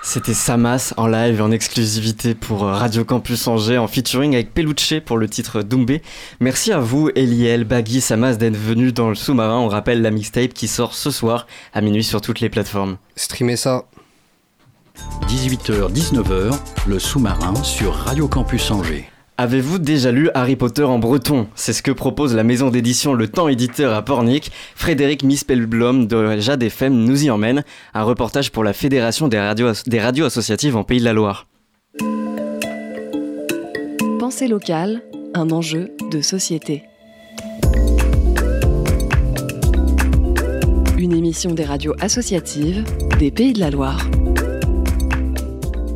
C'était 0.07 0.35
Samas 0.35 0.93
en 0.97 1.07
live 1.07 1.41
en 1.41 1.49
exclusivité 1.49 2.35
pour 2.35 2.63
euh, 2.63 2.73
Radio 2.73 3.03
Campus 3.03 3.47
Angers 3.47 3.79
en 3.79 3.87
featuring 3.87 4.35
avec 4.35 4.53
Peluche 4.53 4.99
pour 5.03 5.17
le 5.17 5.27
titre 5.27 5.63
Doumbé. 5.63 6.03
Merci 6.39 6.71
à 6.71 6.79
vous 6.79 7.09
Eliel, 7.15 7.63
Baggy, 7.63 8.01
Samas 8.01 8.35
d'être 8.35 8.55
venus 8.55 8.93
dans 8.93 9.09
le 9.09 9.15
sous-marin. 9.15 9.57
On 9.57 9.67
rappelle 9.67 10.03
la 10.03 10.11
mixtape 10.11 10.53
qui 10.53 10.67
sort 10.67 10.93
ce 10.93 11.09
soir 11.09 11.47
à 11.73 11.81
minuit 11.81 12.03
sur 12.03 12.21
toutes 12.21 12.39
les 12.39 12.49
plateformes. 12.49 12.97
Streamer 13.15 13.55
ça. 13.55 13.85
18h-19h, 15.27 16.55
le 16.85 16.99
sous-marin 16.99 17.55
sur 17.63 17.95
Radio 17.95 18.27
Campus 18.27 18.69
Angers. 18.69 19.09
Avez-vous 19.37 19.79
déjà 19.79 20.13
lu 20.13 20.29
Harry 20.33 20.55
Potter 20.55 20.83
en 20.83 20.97
breton? 20.97 21.47
C'est 21.55 21.73
ce 21.73 21.83
que 21.83 21.91
propose 21.91 22.33
la 22.33 22.45
maison 22.45 22.69
d'édition 22.69 23.13
Le 23.13 23.27
Temps 23.27 23.49
Éditeur 23.49 23.93
à 23.93 24.01
Pornic. 24.01 24.49
Frédéric 24.75 25.23
Mispelblom 25.23 26.07
de 26.07 26.39
Jade 26.39 26.63
FM 26.63 26.93
nous 26.93 27.25
y 27.25 27.29
emmène. 27.29 27.65
Un 27.93 28.03
reportage 28.03 28.49
pour 28.53 28.63
la 28.63 28.71
Fédération 28.71 29.27
des 29.27 29.37
radios, 29.37 29.73
des 29.87 29.99
radios 29.99 30.25
associatives 30.25 30.77
en 30.77 30.85
Pays 30.85 31.01
de 31.01 31.03
la 31.03 31.11
Loire. 31.11 31.47
Pensée 34.19 34.47
locale, 34.47 35.01
un 35.33 35.49
enjeu 35.49 35.91
de 36.09 36.21
société. 36.21 36.83
Une 40.97 41.11
émission 41.11 41.51
des 41.51 41.65
radios 41.65 41.93
associatives 41.99 42.85
des 43.19 43.31
Pays 43.31 43.51
de 43.51 43.59
la 43.59 43.69
Loire. 43.69 43.99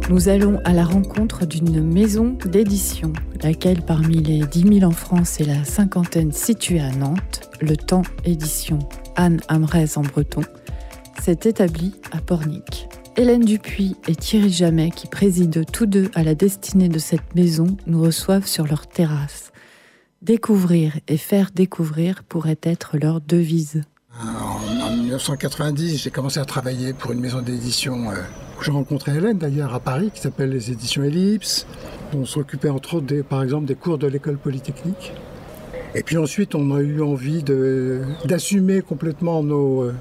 Nous 0.10 0.28
allons 0.28 0.60
à 0.66 0.74
la 0.74 0.86
rencontre 0.86 1.46
d'une 1.46 1.84
maison 1.84 2.36
d'édition, 2.44 3.14
laquelle 3.44 3.84
parmi 3.84 4.24
les 4.24 4.40
10 4.40 4.80
000 4.80 4.90
en 4.90 4.92
France 4.92 5.40
et 5.40 5.44
la 5.44 5.64
cinquantaine 5.64 6.32
située 6.32 6.80
à 6.80 6.90
Nantes, 6.90 7.48
le 7.62 7.78
temps 7.78 8.02
édition 8.26 8.80
Anne 9.16 9.40
Amrez 9.50 9.98
en 9.98 10.02
breton, 10.02 10.42
s'est 11.22 11.38
établie 11.44 11.94
à 12.12 12.22
Pornic. 12.22 12.88
Hélène 13.18 13.46
Dupuis 13.46 13.98
et 14.08 14.16
Thierry 14.16 14.50
Jamet, 14.50 14.90
qui 14.90 15.06
président 15.06 15.64
tous 15.64 15.86
deux 15.86 16.10
à 16.16 16.24
la 16.24 16.34
destinée 16.34 16.90
de 16.90 16.98
cette 16.98 17.36
maison, 17.36 17.78
nous 17.86 18.02
reçoivent 18.02 18.48
sur 18.48 18.66
leur 18.66 18.88
terrasse. 18.88 19.52
Découvrir 20.24 20.98
et 21.08 21.18
faire 21.18 21.52
découvrir 21.54 22.24
pourrait 22.24 22.58
être 22.64 22.98
leur 22.98 23.22
devise. 23.22 23.84
En, 24.20 24.88
en 24.88 24.98
1990, 24.98 26.02
j'ai 26.02 26.10
commencé 26.10 26.40
à 26.40 26.46
travailler 26.46 26.94
pour 26.94 27.12
une 27.12 27.20
maison 27.20 27.44
d'édition 27.44 28.10
euh, 28.10 28.16
j'ai 28.64 28.72
rencontré 28.72 29.16
Hélène 29.16 29.38
d'ailleurs 29.38 29.74
à 29.74 29.80
Paris, 29.80 30.12
qui 30.14 30.22
s'appelle 30.22 30.50
les 30.50 30.72
éditions 30.72 31.04
Ellipse. 31.04 31.66
On 32.14 32.26
s'occupait 32.26 32.70
entre 32.70 32.96
autres, 32.96 33.06
des, 33.06 33.24
par 33.24 33.44
exemple, 33.44 33.66
des 33.66 33.76
cours 33.76 33.98
de 33.98 34.08
l'école 34.08 34.38
polytechnique. 34.38 35.14
Et 35.96 36.04
puis 36.04 36.18
ensuite, 36.18 36.56
on 36.56 36.76
a 36.76 36.82
eu 36.82 37.02
envie 37.02 37.44
d'assumer 38.26 38.82
complètement 38.82 39.42
nos, 39.44 39.84
euh, 39.84 39.94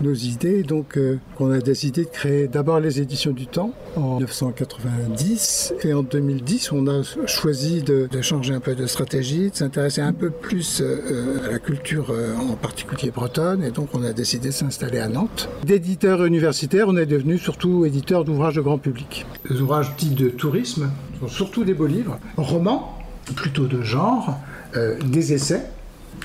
nos 0.00 0.14
idées. 0.14 0.62
Donc, 0.62 0.96
euh, 0.96 1.18
on 1.40 1.50
a 1.50 1.58
décidé 1.58 2.04
de 2.04 2.10
créer 2.10 2.48
d'abord 2.48 2.80
les 2.80 3.00
éditions 3.00 3.32
du 3.32 3.46
temps 3.46 3.72
en 3.96 4.16
1990. 4.16 5.74
Et 5.84 5.92
en 5.94 6.02
2010, 6.02 6.72
on 6.72 6.86
a 6.86 7.02
choisi 7.26 7.82
de, 7.82 8.08
changer 8.22 8.54
un 8.54 8.60
peu 8.60 8.74
de 8.74 8.86
stratégie, 8.86 9.50
de 9.50 9.56
s'intéresser 9.56 10.00
un 10.00 10.12
peu 10.12 10.30
plus 10.30 10.80
euh, 10.80 11.46
à 11.46 11.52
la 11.52 11.58
culture, 11.58 12.10
euh, 12.10 12.34
en 12.36 12.56
particulier 12.56 13.10
bretonne. 13.10 13.62
Et 13.62 13.70
donc, 13.70 13.90
on 13.94 14.02
a 14.02 14.12
décidé 14.12 14.48
de 14.48 14.54
s'installer 14.54 14.98
à 14.98 15.08
Nantes. 15.08 15.48
D'éditeur 15.64 16.24
universitaire, 16.24 16.86
on 16.88 16.96
est 16.96 17.06
devenu 17.06 17.38
surtout 17.38 17.84
éditeur 17.84 18.24
d'ouvrages 18.24 18.56
de 18.56 18.60
grand 18.60 18.78
public. 18.78 19.26
Les 19.48 19.60
ouvrages 19.60 19.94
dits 19.96 20.14
de 20.14 20.28
tourisme 20.28 20.90
sont 21.20 21.28
surtout 21.28 21.64
des 21.64 21.74
beaux 21.74 21.86
livres, 21.86 22.18
romans, 22.36 22.98
plutôt 23.34 23.66
de 23.66 23.82
genre, 23.82 24.38
euh, 24.76 24.98
des 25.00 25.32
essais 25.32 25.62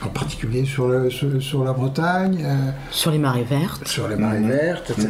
en 0.04 0.08
particulier 0.10 0.66
sur, 0.66 0.88
le- 0.88 1.10
sur, 1.10 1.42
sur 1.42 1.64
la 1.64 1.74
Bretagne. 1.74 2.46
sur 2.92 3.12
les 3.12 3.18
marées 3.18 3.44
vertes. 3.44 3.88
Sur 3.88 4.08
les 4.08 4.16
marées 4.16 4.40
vertes, 4.42 4.90
etc. 4.92 5.10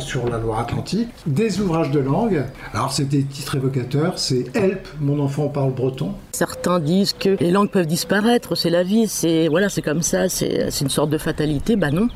Sur 0.00 0.28
la 0.28 0.38
Loire-Atlantique. 0.38 1.08
Des 1.26 1.60
ouvrages 1.60 1.90
de 1.90 2.00
langue. 2.00 2.44
Alors, 2.74 2.92
c'est 2.92 3.04
des 3.08 3.22
titres 3.24 3.56
évocateurs. 3.56 4.18
C'est 4.18 4.54
Help, 4.56 4.86
mon 5.00 5.20
enfant 5.20 5.48
parle 5.48 5.72
breton. 5.72 6.12
Certains 6.32 6.78
disent 6.80 7.12
que 7.12 7.36
les 7.40 7.50
langues 7.50 7.70
peuvent 7.70 7.86
disparaître, 7.86 8.54
c'est 8.54 8.70
la 8.70 8.82
vie, 8.82 9.08
c'est 9.08 9.48
voilà, 9.48 9.68
c'est 9.68 9.82
comme 9.82 10.02
ça, 10.02 10.28
c'est 10.28 10.70
c'est 10.70 10.84
une 10.84 10.90
sorte 10.90 11.10
de 11.10 11.18
fatalité. 11.18 11.76
Bah 11.76 11.90
non, 11.90 12.08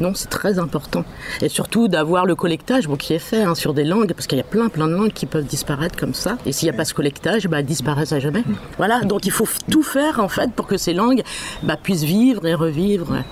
non, 0.00 0.12
c'est 0.14 0.28
très 0.28 0.58
important. 0.58 1.04
Et 1.42 1.48
surtout 1.48 1.86
d'avoir 1.86 2.26
le 2.26 2.34
collectage 2.34 2.88
bon, 2.88 2.96
qui 2.96 3.12
est 3.14 3.18
fait 3.18 3.42
hein, 3.42 3.54
sur 3.54 3.74
des 3.74 3.84
langues, 3.84 4.12
parce 4.14 4.26
qu'il 4.26 4.38
y 4.38 4.40
a 4.40 4.44
plein, 4.44 4.68
plein 4.68 4.88
de 4.88 4.94
langues 4.94 5.12
qui 5.12 5.26
peuvent 5.26 5.44
disparaître 5.44 5.96
comme 5.96 6.14
ça. 6.14 6.38
Et 6.46 6.52
s'il 6.52 6.66
n'y 6.68 6.74
a 6.74 6.76
pas 6.76 6.84
ce 6.84 6.94
collectage, 6.94 7.46
bah, 7.46 7.60
elles 7.60 7.66
disparaissent 7.66 8.12
à 8.12 8.18
jamais. 8.20 8.42
Voilà, 8.78 9.00
donc 9.02 9.26
il 9.26 9.32
faut 9.32 9.46
tout 9.70 9.82
faire 9.82 10.18
en 10.20 10.28
fait 10.28 10.50
pour 10.52 10.66
que 10.66 10.76
ces 10.76 10.94
langues 10.94 11.22
bah, 11.62 11.76
puissent 11.76 12.04
vivre 12.04 12.46
et 12.46 12.54
revivre. 12.54 13.24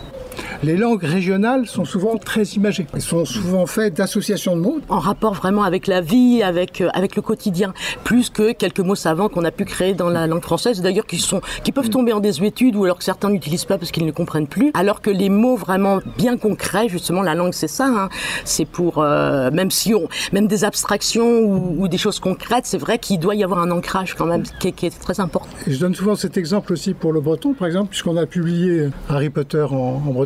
Les 0.62 0.77
langues 0.77 1.03
régionales 1.03 1.66
sont 1.66 1.85
souvent 1.85 2.16
très 2.16 2.42
imagées. 2.42 2.87
Elles 2.94 3.03
sont 3.03 3.25
souvent 3.25 3.66
faites 3.66 3.94
d'associations 3.94 4.57
de 4.57 4.62
mots. 4.62 4.81
En 4.88 4.99
rapport 4.99 5.35
vraiment 5.35 5.62
avec 5.62 5.87
la 5.87 6.01
vie, 6.01 6.42
avec, 6.42 6.81
euh, 6.81 6.88
avec 6.94 7.16
le 7.16 7.22
quotidien, 7.22 7.72
plus 8.05 8.31
que 8.31 8.53
quelques 8.53 8.81
mots 8.81 8.94
savants 8.94 9.29
qu'on 9.29 9.44
a 9.44 9.51
pu 9.51 9.64
créer 9.64 9.94
dans 9.94 10.09
la 10.09 10.27
langue 10.27 10.42
française, 10.42 10.81
d'ailleurs 10.81 11.07
qui, 11.07 11.18
sont, 11.18 11.40
qui 11.64 11.72
peuvent 11.72 11.90
tomber 11.90 12.12
en 12.12 12.20
désuétude 12.20 12.77
ou 12.77 12.85
alors 12.85 12.99
que 12.99 13.05
certains 13.05 13.31
n'utilisent 13.31 13.64
pas 13.64 13.79
parce 13.79 13.90
qu'ils 13.90 14.07
ne 14.07 14.12
comprennent 14.12 14.46
plus, 14.46 14.70
alors 14.75 15.01
que 15.01 15.11
les 15.11 15.29
mots 15.29 15.57
vraiment 15.57 16.01
bien 16.18 16.37
concrets, 16.37 16.88
justement 16.88 17.22
la 17.22 17.35
langue 17.35 17.53
c'est 17.53 17.68
ça, 17.68 17.87
hein, 17.87 18.09
c'est 18.44 18.64
pour, 18.66 18.99
euh, 18.99 19.51
même 19.51 19.70
si 19.70 19.94
on, 19.94 20.09
même 20.33 20.46
des 20.46 20.64
abstractions 20.64 21.40
ou, 21.40 21.77
ou 21.83 21.88
des 21.88 21.99
choses 21.99 22.20
concrètes, 22.20 22.66
c'est 22.66 22.79
vrai 22.79 22.99
qu'il 22.99 23.18
doit 23.18 23.35
y 23.35 23.44
avoir 23.44 23.61
un 23.61 23.70
ancrage 23.70 24.14
quand 24.14 24.27
même 24.27 24.42
qui 24.61 24.68
est, 24.68 24.72
qui 24.72 24.87
est 24.87 24.99
très 24.99 25.20
important. 25.20 25.49
Et 25.66 25.72
je 25.72 25.81
donne 25.81 25.94
souvent 25.94 26.16
cet 26.16 26.37
exemple 26.37 26.72
aussi 26.72 26.94
pour 26.94 27.12
le 27.12 27.20
breton, 27.20 27.55
par 27.55 27.66
exemple, 27.66 27.90
puisqu'on 27.90 28.16
a 28.16 28.27
publié 28.27 28.88
Harry 29.09 29.31
Potter 29.31 29.66
en, 29.70 29.75
en 29.75 30.12
breton. 30.12 30.26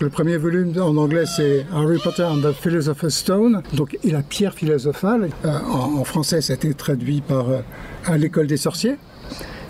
Le 0.00 0.08
premier 0.08 0.36
volume 0.36 0.72
en 0.80 0.96
anglais, 0.96 1.24
c'est 1.26 1.66
Harry 1.74 1.98
Potter 1.98 2.24
and 2.24 2.38
the 2.38 2.52
Philosopher's 2.52 3.14
Stone, 3.14 3.62
donc 3.72 3.96
la 4.04 4.22
pierre 4.22 4.54
philosophale. 4.54 5.30
Euh, 5.44 5.58
en, 5.70 6.04
français, 6.04 6.40
ça 6.40 6.52
a 6.52 6.56
été 6.56 6.72
traduit 6.74 7.20
par 7.20 7.48
euh, 7.48 8.16
l'école 8.16 8.46
des 8.46 8.56
sorciers. 8.56 8.96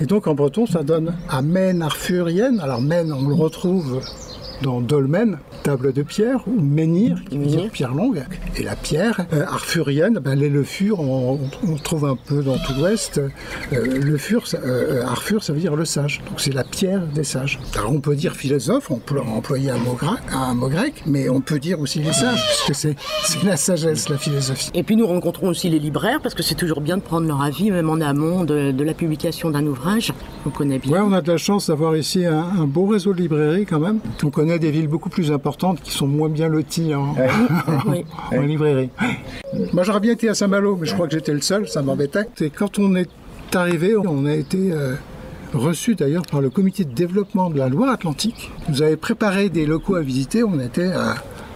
Et 0.01 0.07
donc 0.07 0.27
en 0.27 0.35
breton, 0.35 0.67
ça 0.67 0.83
donne 0.83 1.15
Amen 1.29 1.83
Arthurien. 1.83 2.59
Alors 2.59 2.83
Men, 2.83 3.13
on 3.13 3.29
le 3.29 3.35
retrouve 3.35 4.01
dans 4.63 4.81
Dolmen, 4.81 5.39
table 5.67 5.93
de 5.93 6.03
pierre, 6.03 6.47
ou 6.47 6.61
menhir, 6.61 7.19
qui 7.29 7.39
veut 7.39 7.47
dire 7.47 7.69
pierre 7.73 7.93
longue. 7.93 8.23
Et 8.57 8.63
la 8.63 8.77
pierre, 8.77 9.27
euh, 9.33 9.45
arthurienne, 9.47 10.21
ben, 10.23 10.37
les 10.37 10.49
le 10.49 10.63
fur, 10.63 11.01
on, 11.01 11.41
on 11.67 11.75
trouve 11.75 12.05
un 12.05 12.15
peu 12.15 12.41
dans 12.41 12.57
tout 12.57 12.73
l'ouest. 12.79 13.19
Euh, 13.19 13.85
le 13.85 14.17
fur, 14.17 14.47
ça- 14.47 14.59
euh, 14.65 15.03
Arthur, 15.05 15.43
ça 15.43 15.53
veut 15.53 15.59
dire 15.59 15.75
le 15.75 15.85
sage. 15.85 16.21
Donc 16.29 16.41
c'est 16.41 16.55
la 16.55 16.63
pierre 16.63 17.01
des 17.13 17.25
sages. 17.25 17.59
Alors 17.77 17.91
on 17.93 17.99
peut 18.01 18.15
dire 18.15 18.37
philosophe, 18.37 18.93
on 18.93 18.99
peut 18.99 19.19
employer 19.21 19.71
un 19.71 19.79
mot, 19.79 19.99
un 20.33 20.55
mot 20.55 20.69
grec, 20.69 21.03
mais 21.05 21.29
on 21.29 21.41
peut 21.41 21.59
dire 21.59 21.81
aussi 21.81 21.99
les 21.99 22.13
sages, 22.13 22.45
puisque 22.47 22.75
c'est 22.81 22.95
c'est 23.25 23.43
la 23.43 23.57
sagesse, 23.57 24.09
la 24.09 24.19
philosophie. 24.19 24.71
Et 24.73 24.85
puis 24.85 24.95
nous 24.95 25.07
rencontrons 25.09 25.49
aussi 25.49 25.69
les 25.69 25.81
libraires 25.81 26.21
parce 26.23 26.37
que 26.37 26.45
c'est 26.45 26.55
toujours 26.55 26.81
bien 26.81 26.97
de 26.97 27.03
prendre 27.03 27.27
leur 27.27 27.43
avis, 27.43 27.73
même 27.73 27.91
en 27.91 28.01
amont 28.01 28.45
de, 28.45 28.71
de 28.71 28.85
la 28.85 28.95
publication 28.95 29.51
d'un 29.51 29.67
ouvrage. 29.67 30.13
On 30.47 30.51
connaît 30.51 30.79
bien. 30.79 30.93
Ouais, 30.93 31.01
on 31.01 31.13
a 31.13 31.21
de 31.23 31.33
la 31.33 31.39
chance 31.39 31.67
d'avoir 31.67 31.97
ici 31.97 32.25
un, 32.25 32.39
un 32.39 32.67
beau 32.67 32.87
réseau 32.87 33.13
de 33.13 33.21
librairies 33.21 33.67
quand 33.67 33.81
même. 33.81 33.99
On 34.23 34.31
connaît 34.31 34.61
des 34.61 34.71
villes 34.71 34.87
beaucoup 34.87 35.09
plus 35.11 35.33
importantes 35.33 35.56
qui 35.83 35.91
sont 35.91 36.07
moins 36.07 36.29
bien 36.29 36.49
loties 36.49 36.95
en, 36.95 37.15
Oui. 37.87 38.05
en 38.33 38.41
librairie. 38.43 38.91
Moi 39.73 39.83
j'aurais 39.85 40.01
bien 40.01 40.13
été 40.13 40.29
à 40.29 40.35
Saint-Malo, 40.35 40.77
mais 40.81 40.87
je 40.87 40.95
crois 40.95 41.07
que 41.07 41.15
j'étais 41.15 41.33
le 41.33 41.41
seul, 41.41 41.69
ça 41.69 41.83
m'embêtait. 41.83 42.27
Et 42.41 42.51
quand 42.51 42.79
on 42.79 42.95
est 42.95 43.09
arrivé, 43.55 43.97
on 43.97 44.27
a 44.27 44.35
été 44.35 44.73
euh, 44.73 44.95
reçu 45.55 45.95
d'ailleurs 45.95 46.25
par 46.31 46.41
le 46.41 46.51
comité 46.51 46.85
de 46.85 46.93
développement 46.93 47.49
de 47.51 47.59
la 47.59 47.69
Loire-Atlantique. 47.69 48.51
Nous 48.69 48.83
avait 48.83 48.97
préparé 48.97 49.49
des 49.49 49.67
locaux 49.67 49.95
à 49.95 50.03
visiter, 50.03 50.43
on 50.45 50.61
était 50.61 50.83
euh, 50.93 51.13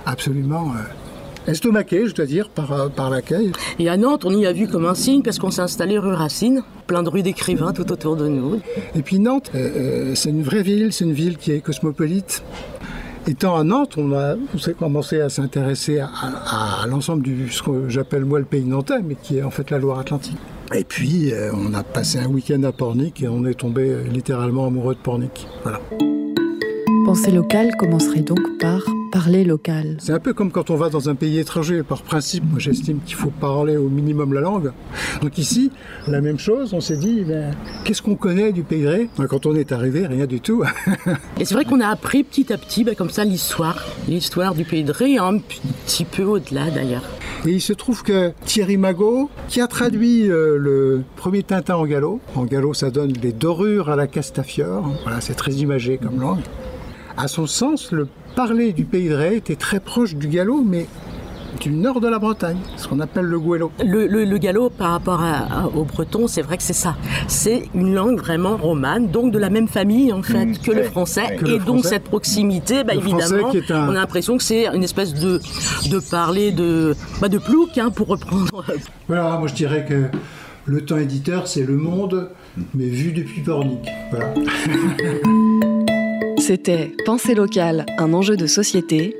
absolument 0.06 0.68
euh, 0.70 1.50
estomaqué, 1.50 2.06
je 2.06 2.14
dois 2.14 2.26
dire, 2.26 2.48
par, 2.48 2.72
euh, 2.72 2.88
par 2.88 3.10
l'accueil. 3.10 3.52
Et 3.78 3.88
à 3.88 3.96
Nantes, 3.96 4.24
on 4.24 4.30
y 4.30 4.46
a 4.46 4.52
vu 4.52 4.66
comme 4.68 4.86
un 4.86 4.94
signe 4.94 5.22
parce 5.22 5.38
qu'on 5.38 5.50
s'est 5.50 5.62
installé 5.62 5.98
rue 5.98 6.12
Racine, 6.14 6.62
plein 6.86 7.02
de 7.02 7.08
rues 7.08 7.22
d'écrivains 7.22 7.72
tout 7.72 7.90
autour 7.92 8.16
de 8.16 8.28
nous. 8.28 8.60
Et 8.94 9.02
puis 9.02 9.18
Nantes, 9.18 9.50
euh, 9.54 10.14
c'est 10.14 10.30
une 10.30 10.42
vraie 10.42 10.62
ville, 10.62 10.92
c'est 10.92 11.04
une 11.04 11.12
ville 11.12 11.36
qui 11.36 11.52
est 11.52 11.60
cosmopolite. 11.60 12.42
Étant 13.26 13.56
à 13.56 13.64
Nantes, 13.64 13.94
on 13.96 14.12
a, 14.12 14.34
s'est 14.58 14.74
commencé 14.74 15.20
à 15.20 15.28
s'intéresser 15.28 16.00
à 16.00 16.86
l'ensemble 16.88 17.22
du 17.22 17.50
ce 17.50 17.62
que 17.62 17.88
j'appelle 17.88 18.24
moi 18.24 18.38
le 18.38 18.44
pays 18.44 18.64
nantais, 18.64 19.02
mais 19.02 19.14
qui 19.14 19.38
est 19.38 19.42
en 19.42 19.50
fait 19.50 19.70
la 19.70 19.78
Loire-Atlantique. 19.78 20.38
Et 20.74 20.84
puis, 20.84 21.32
euh, 21.32 21.50
on 21.52 21.74
a 21.74 21.82
passé 21.82 22.18
un 22.18 22.28
week-end 22.28 22.62
à 22.62 22.72
Pornic 22.72 23.22
et 23.22 23.28
on 23.28 23.44
est 23.44 23.54
tombé 23.54 23.90
euh, 23.90 24.02
littéralement 24.04 24.66
amoureux 24.66 24.94
de 24.94 25.00
Pornic. 25.00 25.48
Voilà. 25.64 25.80
Pensée 27.10 27.32
locale 27.32 27.74
commencerait 27.76 28.20
donc 28.20 28.38
par 28.60 28.82
parler 29.10 29.42
local. 29.42 29.96
C'est 29.98 30.12
un 30.12 30.20
peu 30.20 30.32
comme 30.32 30.52
quand 30.52 30.70
on 30.70 30.76
va 30.76 30.90
dans 30.90 31.08
un 31.08 31.16
pays 31.16 31.40
étranger. 31.40 31.82
Par 31.82 32.02
principe, 32.02 32.44
moi 32.48 32.60
j'estime 32.60 33.00
qu'il 33.04 33.16
faut 33.16 33.30
parler 33.30 33.76
au 33.76 33.88
minimum 33.88 34.32
la 34.32 34.40
langue. 34.40 34.70
Donc 35.20 35.36
ici, 35.36 35.72
la 36.06 36.20
même 36.20 36.38
chose, 36.38 36.72
on 36.72 36.80
s'est 36.80 36.96
dit, 36.96 37.24
ben, 37.24 37.52
qu'est-ce 37.82 38.00
qu'on 38.00 38.14
connaît 38.14 38.52
du 38.52 38.62
Pays 38.62 38.82
de 38.82 38.86
Ré 38.86 39.10
Ben, 39.18 39.26
Quand 39.26 39.44
on 39.46 39.56
est 39.56 39.72
arrivé, 39.72 40.06
rien 40.06 40.26
du 40.26 40.40
tout. 40.40 40.62
Et 41.40 41.44
c'est 41.44 41.54
vrai 41.54 41.64
qu'on 41.64 41.80
a 41.80 41.88
appris 41.88 42.22
petit 42.22 42.52
à 42.52 42.58
petit, 42.58 42.84
bah, 42.84 42.94
comme 42.94 43.10
ça, 43.10 43.24
l'histoire, 43.24 43.84
l'histoire 44.06 44.54
du 44.54 44.64
pays 44.64 44.84
de 44.84 44.92
Ré, 44.92 45.18
un 45.18 45.38
petit 45.38 46.04
peu 46.04 46.22
au-delà 46.22 46.70
d'ailleurs. 46.70 47.02
Et 47.44 47.50
il 47.50 47.60
se 47.60 47.72
trouve 47.72 48.04
que 48.04 48.30
Thierry 48.44 48.76
Magot, 48.76 49.30
qui 49.48 49.60
a 49.60 49.66
traduit 49.66 50.30
euh, 50.30 50.56
le 50.56 51.02
premier 51.16 51.42
Tintin 51.42 51.74
en 51.74 51.86
gallo, 51.86 52.20
en 52.36 52.44
gallo 52.44 52.72
ça 52.72 52.90
donne 52.90 53.14
les 53.20 53.32
dorures 53.32 53.88
à 53.88 53.96
la 53.96 54.06
Castafiore, 54.06 54.88
voilà, 55.02 55.20
c'est 55.20 55.34
très 55.34 55.54
imagé 55.54 55.98
comme 55.98 56.20
langue. 56.20 56.42
À 57.22 57.28
son 57.28 57.46
sens, 57.46 57.92
le 57.92 58.08
parler 58.34 58.72
du 58.72 58.84
pays 58.84 59.08
de 59.08 59.14
Ré 59.14 59.36
était 59.36 59.56
très 59.56 59.78
proche 59.80 60.14
du 60.14 60.28
gallo, 60.28 60.62
mais 60.66 60.86
du 61.60 61.70
nord 61.70 62.00
de 62.00 62.08
la 62.08 62.18
Bretagne, 62.18 62.56
ce 62.76 62.88
qu'on 62.88 63.00
appelle 63.00 63.26
le 63.26 63.38
gouello. 63.38 63.72
Le, 63.84 64.06
le, 64.06 64.24
le 64.24 64.38
gallo, 64.38 64.70
par 64.70 64.92
rapport 64.92 65.20
à- 65.20 65.62
à- 65.64 65.66
au 65.66 65.84
breton, 65.84 66.28
c'est 66.28 66.40
vrai 66.40 66.56
que 66.56 66.62
c'est 66.62 66.72
ça. 66.72 66.96
C'est 67.28 67.64
une 67.74 67.92
langue 67.94 68.18
vraiment 68.18 68.56
romane, 68.56 69.08
donc 69.08 69.32
de 69.32 69.38
la 69.38 69.50
même 69.50 69.68
famille 69.68 70.12
en 70.12 70.22
fait 70.22 70.58
que 70.62 70.70
le 70.70 70.84
français. 70.84 71.36
Que 71.38 71.44
le 71.44 71.54
et 71.56 71.58
donc 71.58 71.84
cette 71.84 72.04
proximité, 72.04 72.84
bah, 72.84 72.94
évidemment, 72.94 73.50
qui 73.50 73.58
est 73.58 73.70
un- 73.70 73.86
on 73.88 73.90
a 73.90 73.94
l'impression 73.94 74.38
que 74.38 74.42
c'est 74.42 74.66
une 74.74 74.84
espèce 74.84 75.12
de, 75.12 75.40
de 75.90 75.98
parler 75.98 76.52
de, 76.52 76.94
bah, 77.20 77.28
de 77.28 77.38
plouc, 77.38 77.76
hein, 77.76 77.90
pour 77.90 78.06
reprendre. 78.08 78.64
Voilà, 79.08 79.36
moi 79.38 79.48
je 79.48 79.54
dirais 79.54 79.84
que 79.86 80.04
le 80.64 80.84
temps 80.86 80.96
éditeur, 80.98 81.48
c'est 81.48 81.64
le 81.64 81.76
monde, 81.76 82.30
mais 82.74 82.86
vu 82.86 83.12
depuis 83.12 83.42
Pornic. 83.42 83.80
Voilà. 84.10 84.32
C'était 86.52 86.92
Pensée 87.06 87.36
locale, 87.36 87.86
un 87.98 88.12
enjeu 88.12 88.36
de 88.36 88.48
société. 88.48 89.16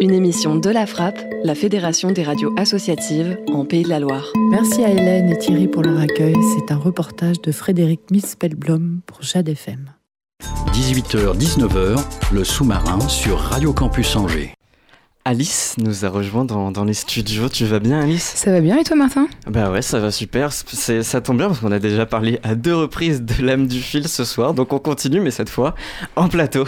Une 0.00 0.10
émission 0.10 0.56
de 0.56 0.70
la 0.70 0.86
Frappe, 0.86 1.18
la 1.44 1.54
Fédération 1.54 2.12
des 2.12 2.22
radios 2.22 2.54
associatives 2.56 3.38
en 3.52 3.66
Pays 3.66 3.82
de 3.82 3.90
la 3.90 4.00
Loire. 4.00 4.32
Merci 4.50 4.82
à 4.82 4.88
Hélène 4.88 5.28
et 5.28 5.36
Thierry 5.36 5.68
pour 5.68 5.82
leur 5.82 6.00
accueil. 6.00 6.34
C'est 6.54 6.72
un 6.72 6.78
reportage 6.78 7.42
de 7.42 7.52
Frédéric 7.52 8.00
Mispelblom 8.10 9.02
pour 9.04 9.20
Jade 9.20 9.50
FM. 9.50 9.92
18h-19h, 10.72 12.02
le 12.32 12.42
sous-marin 12.42 13.06
sur 13.06 13.36
Radio 13.36 13.74
Campus 13.74 14.16
Angers. 14.16 14.54
Alice 15.34 15.76
nous 15.78 16.04
a 16.04 16.08
rejoint 16.08 16.44
dans, 16.44 16.72
dans 16.72 16.82
les 16.82 16.92
studios. 16.92 17.48
Tu 17.48 17.64
vas 17.64 17.78
bien, 17.78 18.00
Alice? 18.00 18.32
Ça 18.34 18.50
va 18.50 18.60
bien 18.60 18.76
et 18.78 18.82
toi, 18.82 18.96
Martin? 18.96 19.28
Bah 19.48 19.70
ouais, 19.70 19.80
ça 19.80 20.00
va 20.00 20.10
super. 20.10 20.52
C'est- 20.52 21.04
ça 21.04 21.20
tombe 21.20 21.36
bien 21.38 21.46
parce 21.46 21.60
qu'on 21.60 21.70
a 21.70 21.78
déjà 21.78 22.04
parlé 22.04 22.40
à 22.42 22.56
deux 22.56 22.74
reprises 22.74 23.22
de 23.22 23.40
l'âme 23.44 23.68
du 23.68 23.80
fil 23.80 24.08
ce 24.08 24.24
soir. 24.24 24.54
Donc 24.54 24.72
on 24.72 24.80
continue, 24.80 25.20
mais 25.20 25.30
cette 25.30 25.48
fois 25.48 25.76
en 26.16 26.28
plateau. 26.28 26.64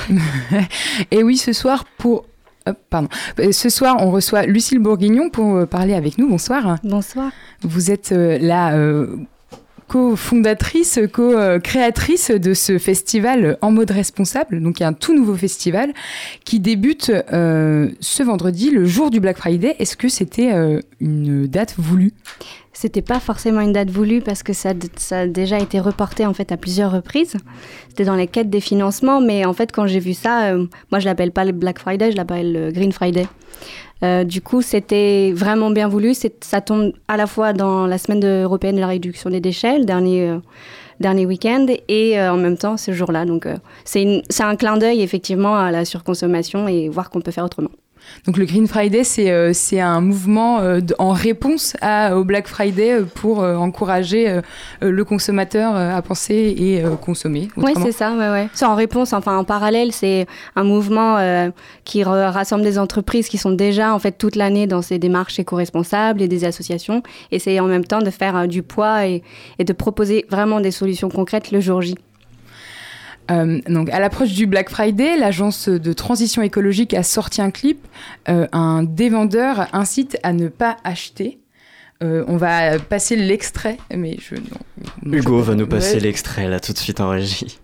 Et 1.11 1.25
oui, 1.25 1.39
ce 1.39 1.53
soir, 1.53 1.85
pour. 1.99 2.25
Hop, 2.69 2.77
pardon. 2.89 3.09
Euh, 3.41 3.51
Ce 3.51 3.69
soir, 3.69 3.97
on 3.99 4.13
reçoit 4.13 4.47
Lucille 4.47 4.79
Bourguignon 4.79 5.29
pour 5.31 5.57
euh, 5.57 5.67
parler 5.67 5.95
avec 5.95 6.17
nous. 6.17 6.29
Bonsoir. 6.29 6.77
Bonsoir. 6.85 7.33
Vous 7.63 7.91
êtes 7.91 8.13
euh, 8.13 8.39
la 8.41 8.75
euh, 8.77 9.17
co-fondatrice, 9.93 11.01
co-créatrice 11.13 12.31
de 12.31 12.55
ce 12.55 12.79
festival 12.79 13.59
En 13.61 13.71
mode 13.71 13.91
responsable. 13.91 14.63
Donc, 14.63 14.81
un 14.81 14.95
tout 14.95 15.15
nouveau 15.15 15.35
festival 15.35 15.93
qui 16.45 16.61
débute 16.61 17.13
euh, 17.33 17.91
ce 18.01 18.23
vendredi, 18.23 18.71
le 18.71 18.87
jour 18.87 19.11
du 19.11 19.21
Black 19.21 19.37
Friday. 19.37 19.77
Est-ce 19.79 19.99
que 19.99 20.09
c'était 20.09 20.55
euh, 20.55 20.81
une 21.01 21.47
date 21.47 21.75
voulue? 21.77 22.13
C'était 22.73 23.03
pas 23.03 23.21
forcément 23.21 23.61
une 23.61 23.75
date 23.75 23.91
voulue 23.91 24.23
parce 24.23 24.43
que 24.43 24.55
ça, 24.55 24.73
ça 24.97 25.21
a 25.21 25.27
déjà 25.27 25.59
été 25.59 25.79
reporté 25.79 26.25
en 26.25 26.33
fait 26.33 26.51
à 26.53 26.57
plusieurs 26.57 26.91
reprises. 26.91 27.37
C'était 27.91 28.05
dans 28.05 28.17
les 28.17 28.27
quêtes 28.27 28.49
des 28.49 28.63
financements, 28.63 29.21
mais 29.21 29.45
en 29.45 29.53
fait 29.53 29.73
quand 29.73 29.87
j'ai 29.87 30.01
vu 30.01 30.15
ça, 30.15 30.47
euh, 30.47 30.67
moi 30.91 31.01
je 31.01 31.05
l'appelle 31.05 31.33
pas 31.33 31.45
le 31.45 31.53
Black 31.53 31.79
Friday, 31.79 32.13
je 32.13 32.17
l'appelle 32.17 32.53
le 32.53 32.73
Green 32.73 32.93
Friday. 32.93 33.27
Euh, 34.03 34.25
du 34.25 34.41
coup, 34.41 34.63
c'était 34.63 35.33
vraiment 35.33 35.71
bien 35.71 35.89
voulu. 35.89 36.15
Ça 36.41 36.61
tombe 36.61 36.93
à 37.09 37.17
la 37.17 37.27
fois 37.27 37.53
dans 37.53 37.87
la 37.87 37.99
semaine 37.99 38.25
européenne 38.25 38.77
de 38.77 38.81
la 38.81 38.89
réduction 38.89 39.31
des 39.31 39.41
déchets, 39.41 39.79
le 39.79 39.85
dernier, 39.85 40.29
euh, 40.29 40.39
dernier 41.01 41.27
week-end, 41.27 41.67
et 41.89 42.19
euh, 42.19 42.33
en 42.33 42.37
même 42.37 42.57
temps 42.57 42.77
ce 42.77 42.93
jour-là. 42.93 43.25
Donc, 43.25 43.47
euh, 43.47 43.57
c'est 43.85 44.23
un 44.41 44.57
clin 44.57 44.77
d'œil 44.77 45.03
effectivement 45.03 45.57
à 45.57 45.71
la 45.71 45.85
surconsommation 45.85 46.67
et 46.69 46.89
voir 46.89 47.11
qu'on 47.11 47.21
peut 47.21 47.31
faire 47.31 47.45
autrement. 47.45 47.71
Donc 48.27 48.37
le 48.37 48.45
Green 48.45 48.69
Friday, 48.69 49.05
c'est 49.05 49.31
euh, 49.31 49.53
un 49.73 50.01
mouvement 50.01 50.61
euh, 50.61 50.81
en 50.99 51.11
réponse 51.11 51.75
à, 51.81 52.17
au 52.17 52.25
Black 52.25 52.47
Friday 52.47 52.93
euh, 52.93 53.05
pour 53.05 53.43
euh, 53.43 53.57
encourager 53.57 54.29
euh, 54.29 54.41
euh, 54.83 54.91
le 54.91 55.05
consommateur 55.05 55.75
euh, 55.75 55.97
à 55.97 56.03
penser 56.03 56.55
et 56.57 56.85
euh, 56.85 56.97
consommer. 56.97 57.49
Oui, 57.57 57.73
c'est 57.83 57.93
ça, 57.93 58.13
ouais, 58.13 58.31
ouais. 58.31 58.49
C'est 58.55 58.65
en 58.65 58.75
réponse, 58.75 59.13
enfin 59.13 59.37
en 59.37 59.45
parallèle, 59.45 59.93
c'est 59.93 60.27
un 60.57 60.65
mouvement 60.65 61.17
euh, 61.19 61.51
qui 61.85 62.05
rassemble 62.05 62.63
des 62.63 62.79
entreprises 62.79 63.29
qui 63.29 63.39
sont 63.39 63.51
déjà 63.53 63.95
en 63.95 63.99
fait 63.99 64.13
toute 64.13 64.37
l'année 64.37 64.67
dans 64.67 64.83
ces 64.83 64.99
démarches 64.99 65.39
éco-responsables 65.39 66.23
et 66.23 66.29
des 66.29 66.45
associations, 66.45 67.03
et 67.31 67.39
c'est 67.39 67.59
en 67.61 67.67
même 67.67 67.85
temps 67.85 68.01
de 68.01 68.11
faire 68.11 68.37
euh, 68.37 68.47
du 68.47 68.63
poids 68.63 69.07
et, 69.07 69.23
et 69.59 69.65
de 69.65 69.73
proposer 69.73 70.27
vraiment 70.31 70.61
des 70.61 70.71
solutions 70.71 71.09
concrètes 71.09 71.51
le 71.51 71.61
jour 71.61 71.83
J. 71.83 71.97
Euh, 73.33 73.61
donc, 73.69 73.89
à 73.91 73.99
l'approche 73.99 74.31
du 74.33 74.47
Black 74.47 74.69
Friday, 74.71 75.17
l'agence 75.17 75.69
de 75.69 75.93
transition 75.93 76.43
écologique 76.43 76.93
a 76.95 77.03
sorti 77.03 77.41
un 77.43 77.51
clip. 77.51 77.87
Euh, 78.29 78.47
un 78.53 78.83
dévendeur 78.83 79.69
incite 79.73 80.19
à 80.23 80.33
ne 80.33 80.49
pas 80.49 80.77
acheter. 80.85 81.39
Euh, 82.03 82.25
on 82.29 82.37
va 82.37 82.79
passer 82.79 83.17
l'extrait, 83.17 83.79
mais 83.97 84.17
je. 84.21 84.35
non, 84.35 84.43
non, 85.05 85.13
Hugo 85.19 85.39
je- 85.41 85.45
va 85.45 85.55
nous 85.55 85.67
passer 85.67 85.95
Ouais. 85.95 86.01
l'extrait 86.01 86.49
là 86.49 86.59
tout 86.61 86.73
de 86.73 86.79
suite 86.79 87.01
en 87.01 87.09
régie. 87.09 87.59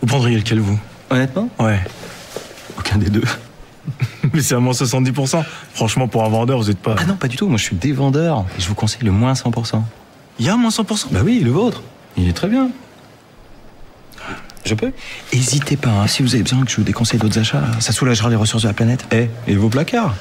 Vous 0.00 0.06
prendriez 0.06 0.36
lequel, 0.38 0.60
vous? 0.60 0.78
Honnêtement? 1.10 1.48
Ouais. 1.58 1.80
Aucun 2.78 2.98
des 2.98 3.10
deux. 3.10 3.24
Mais 4.32 4.40
c'est 4.40 4.54
à 4.54 4.58
moins 4.60 4.72
70%. 4.72 5.44
Franchement, 5.74 6.08
pour 6.08 6.24
un 6.24 6.28
vendeur, 6.28 6.58
vous 6.58 6.70
êtes 6.70 6.78
pas. 6.78 6.96
Ah 6.98 7.04
non, 7.06 7.16
pas 7.16 7.28
du 7.28 7.36
tout. 7.36 7.48
Moi, 7.48 7.58
je 7.58 7.64
suis 7.64 7.76
des 7.76 7.92
vendeurs. 7.92 8.44
Et 8.58 8.60
je 8.60 8.68
vous 8.68 8.74
conseille 8.74 9.02
le 9.04 9.12
moins 9.12 9.32
100%. 9.34 9.82
Il 10.38 10.46
y 10.46 10.48
a 10.48 10.56
moins 10.56 10.70
100% 10.70 11.08
Bah 11.12 11.20
oui, 11.24 11.40
le 11.40 11.50
vôtre. 11.50 11.82
Il 12.16 12.28
est 12.28 12.32
très 12.32 12.48
bien. 12.48 12.70
Je 14.66 14.74
peux 14.74 14.90
Hésitez 15.32 15.76
pas, 15.76 15.90
hein, 15.90 16.06
si 16.08 16.24
vous 16.24 16.34
avez 16.34 16.42
besoin 16.42 16.64
que 16.64 16.70
je 16.70 16.76
vous 16.76 16.82
déconseille 16.82 17.20
d'autres 17.20 17.38
achats, 17.38 17.62
ça 17.78 17.92
soulagera 17.92 18.28
les 18.28 18.36
ressources 18.36 18.64
de 18.64 18.68
la 18.68 18.74
planète. 18.74 19.06
Eh, 19.12 19.28
et 19.46 19.54
vos 19.54 19.68
placards 19.68 20.14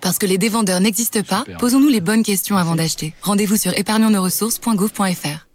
Parce 0.00 0.18
que 0.18 0.26
les 0.26 0.38
dévendeurs 0.38 0.80
n'existent 0.80 1.22
pas, 1.22 1.44
posons-nous 1.58 1.88
les 1.88 2.00
bonnes 2.00 2.22
questions 2.22 2.56
avant 2.56 2.76
d'acheter. 2.76 3.14
Rendez-vous 3.22 3.56
sur 3.56 3.76
épargnonsnosressources.gouv.fr. 3.76 5.46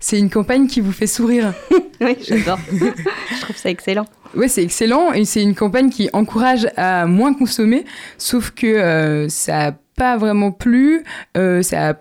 C'est 0.00 0.18
une 0.18 0.30
campagne 0.30 0.66
qui 0.66 0.80
vous 0.80 0.92
fait 0.92 1.06
sourire. 1.06 1.54
oui, 2.00 2.16
j'adore. 2.26 2.58
je 2.72 3.40
trouve 3.40 3.56
ça 3.56 3.70
excellent. 3.70 4.06
Ouais, 4.34 4.48
c'est 4.48 4.64
excellent 4.64 5.12
et 5.12 5.24
c'est 5.24 5.42
une 5.42 5.54
campagne 5.54 5.90
qui 5.90 6.10
encourage 6.12 6.68
à 6.76 7.06
moins 7.06 7.32
consommer, 7.32 7.84
sauf 8.18 8.50
que 8.50 8.66
euh, 8.66 9.28
ça 9.28 9.70
n'a 9.70 9.78
pas 9.96 10.16
vraiment 10.16 10.50
plu, 10.50 11.04
euh, 11.36 11.62
ça 11.62 11.90
a 11.90 11.94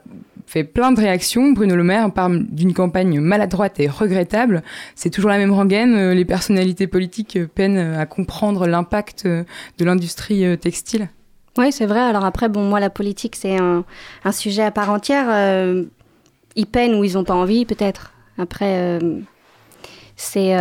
fait 0.47 0.63
plein 0.63 0.91
de 0.93 0.99
réactions. 0.99 1.51
Bruno 1.51 1.75
Le 1.75 1.83
Maire 1.83 2.11
parle 2.11 2.45
d'une 2.47 2.73
campagne 2.73 3.19
maladroite 3.19 3.79
et 3.79 3.87
regrettable. 3.87 4.63
C'est 4.95 5.09
toujours 5.09 5.29
la 5.29 5.37
même 5.37 5.51
rengaine. 5.51 5.93
euh, 5.95 6.13
Les 6.13 6.25
personnalités 6.25 6.87
politiques 6.87 7.35
euh, 7.35 7.47
peinent 7.53 7.77
à 7.77 8.05
comprendre 8.05 8.65
l'impact 8.65 9.25
euh, 9.25 9.43
de 9.77 9.85
l'industrie 9.85 10.57
textile. 10.57 11.09
Oui, 11.57 11.71
c'est 11.71 11.85
vrai. 11.85 11.99
Alors 11.99 12.23
après, 12.23 12.49
bon, 12.49 12.63
moi, 12.63 12.79
la 12.79 12.89
politique, 12.89 13.35
c'est 13.35 13.57
un, 13.57 13.83
sujet 14.31 14.63
à 14.63 14.71
part 14.71 14.89
entière. 14.89 15.27
Ils 16.55 16.67
peinent 16.67 16.95
ou 16.95 17.03
ils 17.03 17.13
n'ont 17.13 17.23
pas 17.23 17.33
envie, 17.33 17.65
peut-être. 17.65 18.13
Après, 18.37 18.99
c'est... 20.15 20.55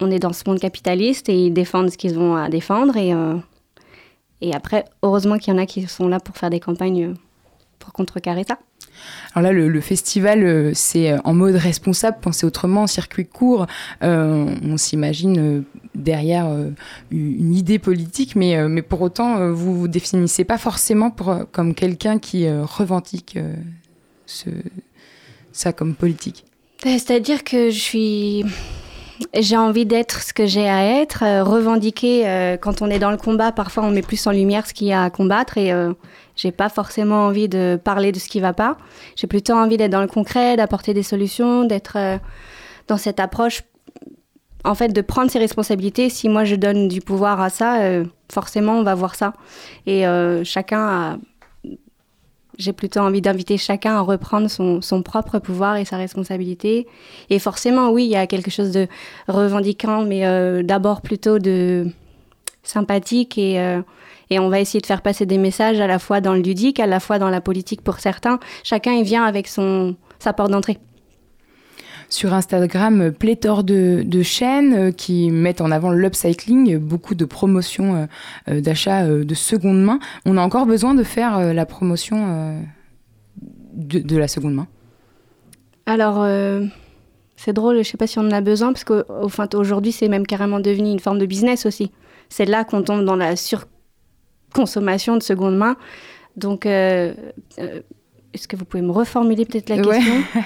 on 0.00 0.10
est 0.10 0.20
dans 0.20 0.32
ce 0.32 0.44
monde 0.46 0.60
capitaliste 0.60 1.28
et 1.28 1.46
ils 1.46 1.52
défendent 1.52 1.90
ce 1.90 1.98
qu'ils 1.98 2.16
ont 2.16 2.36
à 2.36 2.48
défendre. 2.48 2.96
Et, 2.96 3.12
et 4.40 4.54
après, 4.54 4.84
heureusement 5.02 5.36
qu'il 5.36 5.52
y 5.52 5.56
en 5.56 5.60
a 5.60 5.66
qui 5.66 5.84
sont 5.88 6.06
là 6.06 6.20
pour 6.20 6.36
faire 6.36 6.50
des 6.50 6.60
campagnes 6.60 7.16
pour 7.82 7.92
contrecarrer 7.92 8.44
ça. 8.48 8.58
Alors 9.34 9.50
là, 9.50 9.52
le, 9.52 9.68
le 9.68 9.80
festival, 9.80 10.44
euh, 10.44 10.70
c'est 10.74 11.10
euh, 11.10 11.18
en 11.24 11.34
mode 11.34 11.56
responsable, 11.56 12.18
penser 12.20 12.46
autrement, 12.46 12.86
circuit 12.86 13.26
court. 13.26 13.66
Euh, 14.02 14.46
on 14.62 14.76
s'imagine 14.76 15.64
derrière 15.94 16.46
une 17.10 17.54
idée 17.54 17.80
politique, 17.80 18.36
mais, 18.36 18.68
mais 18.68 18.82
pour 18.82 19.00
autant, 19.02 19.50
vous 19.52 19.74
vous 19.78 19.88
définissez 19.88 20.44
pas 20.44 20.58
forcément 20.58 21.10
pour, 21.10 21.34
comme 21.50 21.74
quelqu'un 21.74 22.18
qui 22.18 22.48
revendique 22.48 23.38
ce, 24.26 24.50
ça 25.52 25.72
comme 25.72 25.94
politique. 25.94 26.44
C'est-à-dire 26.82 27.44
que 27.44 27.70
je 27.70 27.78
suis... 27.78 28.44
j'ai 29.38 29.56
envie 29.56 29.86
d'être 29.86 30.22
ce 30.22 30.32
que 30.32 30.46
j'ai 30.46 30.68
à 30.68 31.00
être, 31.00 31.22
euh, 31.22 31.44
revendiquer 31.44 32.26
euh, 32.26 32.56
quand 32.56 32.82
on 32.82 32.88
est 32.90 32.98
dans 32.98 33.10
le 33.10 33.16
combat. 33.16 33.52
Parfois, 33.52 33.84
on 33.84 33.90
met 33.90 34.02
plus 34.02 34.26
en 34.26 34.32
lumière 34.32 34.66
ce 34.66 34.74
qu'il 34.74 34.88
y 34.88 34.92
a 34.92 35.04
à 35.04 35.10
combattre 35.10 35.58
et 35.58 35.72
euh, 35.72 35.92
j'ai 36.42 36.50
pas 36.50 36.68
forcément 36.68 37.26
envie 37.26 37.48
de 37.48 37.78
parler 37.82 38.10
de 38.10 38.18
ce 38.18 38.28
qui 38.28 38.40
va 38.40 38.52
pas. 38.52 38.76
J'ai 39.14 39.28
plutôt 39.28 39.52
envie 39.52 39.76
d'être 39.76 39.92
dans 39.92 40.00
le 40.00 40.08
concret, 40.08 40.56
d'apporter 40.56 40.92
des 40.92 41.04
solutions, 41.04 41.64
d'être 41.64 41.96
euh, 41.96 42.18
dans 42.88 42.96
cette 42.96 43.20
approche. 43.20 43.62
En 44.64 44.74
fait, 44.74 44.88
de 44.88 45.00
prendre 45.02 45.30
ses 45.30 45.38
responsabilités. 45.38 46.10
Si 46.10 46.28
moi 46.28 46.44
je 46.44 46.56
donne 46.56 46.88
du 46.88 47.00
pouvoir 47.00 47.40
à 47.40 47.48
ça, 47.48 47.82
euh, 47.82 48.04
forcément 48.28 48.72
on 48.72 48.82
va 48.82 48.96
voir 48.96 49.14
ça. 49.14 49.34
Et 49.86 50.04
euh, 50.04 50.42
chacun 50.42 50.80
a. 50.80 51.18
J'ai 52.58 52.72
plutôt 52.72 53.00
envie 53.00 53.22
d'inviter 53.22 53.56
chacun 53.56 53.96
à 53.96 54.00
reprendre 54.00 54.50
son, 54.50 54.82
son 54.82 55.02
propre 55.02 55.38
pouvoir 55.38 55.76
et 55.76 55.84
sa 55.84 55.96
responsabilité. 55.96 56.88
Et 57.30 57.38
forcément, 57.38 57.90
oui, 57.90 58.04
il 58.04 58.10
y 58.10 58.16
a 58.16 58.26
quelque 58.26 58.50
chose 58.50 58.72
de 58.72 58.88
revendiquant, 59.26 60.04
mais 60.04 60.62
d'abord 60.62 61.00
plutôt 61.00 61.38
de 61.38 61.86
sympathique 62.62 63.38
et, 63.38 63.58
et 64.32 64.38
on 64.38 64.48
va 64.48 64.60
essayer 64.60 64.80
de 64.80 64.86
faire 64.86 65.02
passer 65.02 65.26
des 65.26 65.36
messages 65.36 65.78
à 65.78 65.86
la 65.86 65.98
fois 65.98 66.22
dans 66.22 66.32
le 66.32 66.40
ludique, 66.40 66.80
à 66.80 66.86
la 66.86 67.00
fois 67.00 67.18
dans 67.18 67.28
la 67.28 67.42
politique 67.42 67.82
pour 67.82 68.00
certains. 68.00 68.38
Chacun 68.64 68.92
il 68.92 69.04
vient 69.04 69.24
avec 69.24 69.46
son, 69.46 69.94
sa 70.18 70.32
porte 70.32 70.50
d'entrée. 70.50 70.78
Sur 72.08 72.32
Instagram, 72.32 73.12
pléthore 73.12 73.62
de, 73.62 74.02
de 74.04 74.22
chaînes 74.22 74.74
euh, 74.74 74.90
qui 74.90 75.30
mettent 75.30 75.60
en 75.60 75.70
avant 75.70 75.90
l'upcycling, 75.90 76.78
beaucoup 76.78 77.14
de 77.14 77.24
promotions 77.26 77.94
euh, 77.94 78.06
euh, 78.48 78.60
d'achat 78.62 79.04
euh, 79.04 79.24
de 79.24 79.34
seconde 79.34 79.82
main. 79.82 79.98
On 80.24 80.38
a 80.38 80.42
encore 80.42 80.64
besoin 80.64 80.94
de 80.94 81.02
faire 81.02 81.54
la 81.54 81.66
promotion 81.66 82.62
de, 83.74 83.98
de 83.98 84.16
la 84.16 84.28
seconde 84.28 84.54
main 84.54 84.66
Alors, 85.86 86.22
euh, 86.22 86.64
c'est 87.36 87.52
drôle, 87.52 87.78
je 87.78 87.82
sais 87.82 87.96
pas 87.96 88.06
si 88.06 88.18
on 88.18 88.22
en 88.22 88.32
a 88.32 88.40
besoin, 88.40 88.72
parce 88.72 88.84
qu'aujourd'hui, 88.84 89.92
c'est 89.92 90.08
même 90.08 90.26
carrément 90.26 90.60
devenu 90.60 90.90
une 90.90 91.00
forme 91.00 91.18
de 91.18 91.26
business 91.26 91.66
aussi. 91.66 91.90
C'est 92.28 92.44
là 92.46 92.64
qu'on 92.64 92.82
tombe 92.82 93.04
dans 93.04 93.16
la 93.16 93.36
surconsommation 94.56 95.16
de 95.16 95.22
seconde 95.22 95.56
main. 95.56 95.76
Donc, 96.36 96.66
euh, 96.66 97.14
euh, 97.58 97.80
est-ce 98.34 98.48
que 98.48 98.56
vous 98.56 98.64
pouvez 98.64 98.82
me 98.82 98.90
reformuler 98.92 99.44
peut-être 99.44 99.68
la 99.70 99.76
Ouais. 99.76 99.96
question? 99.98 100.14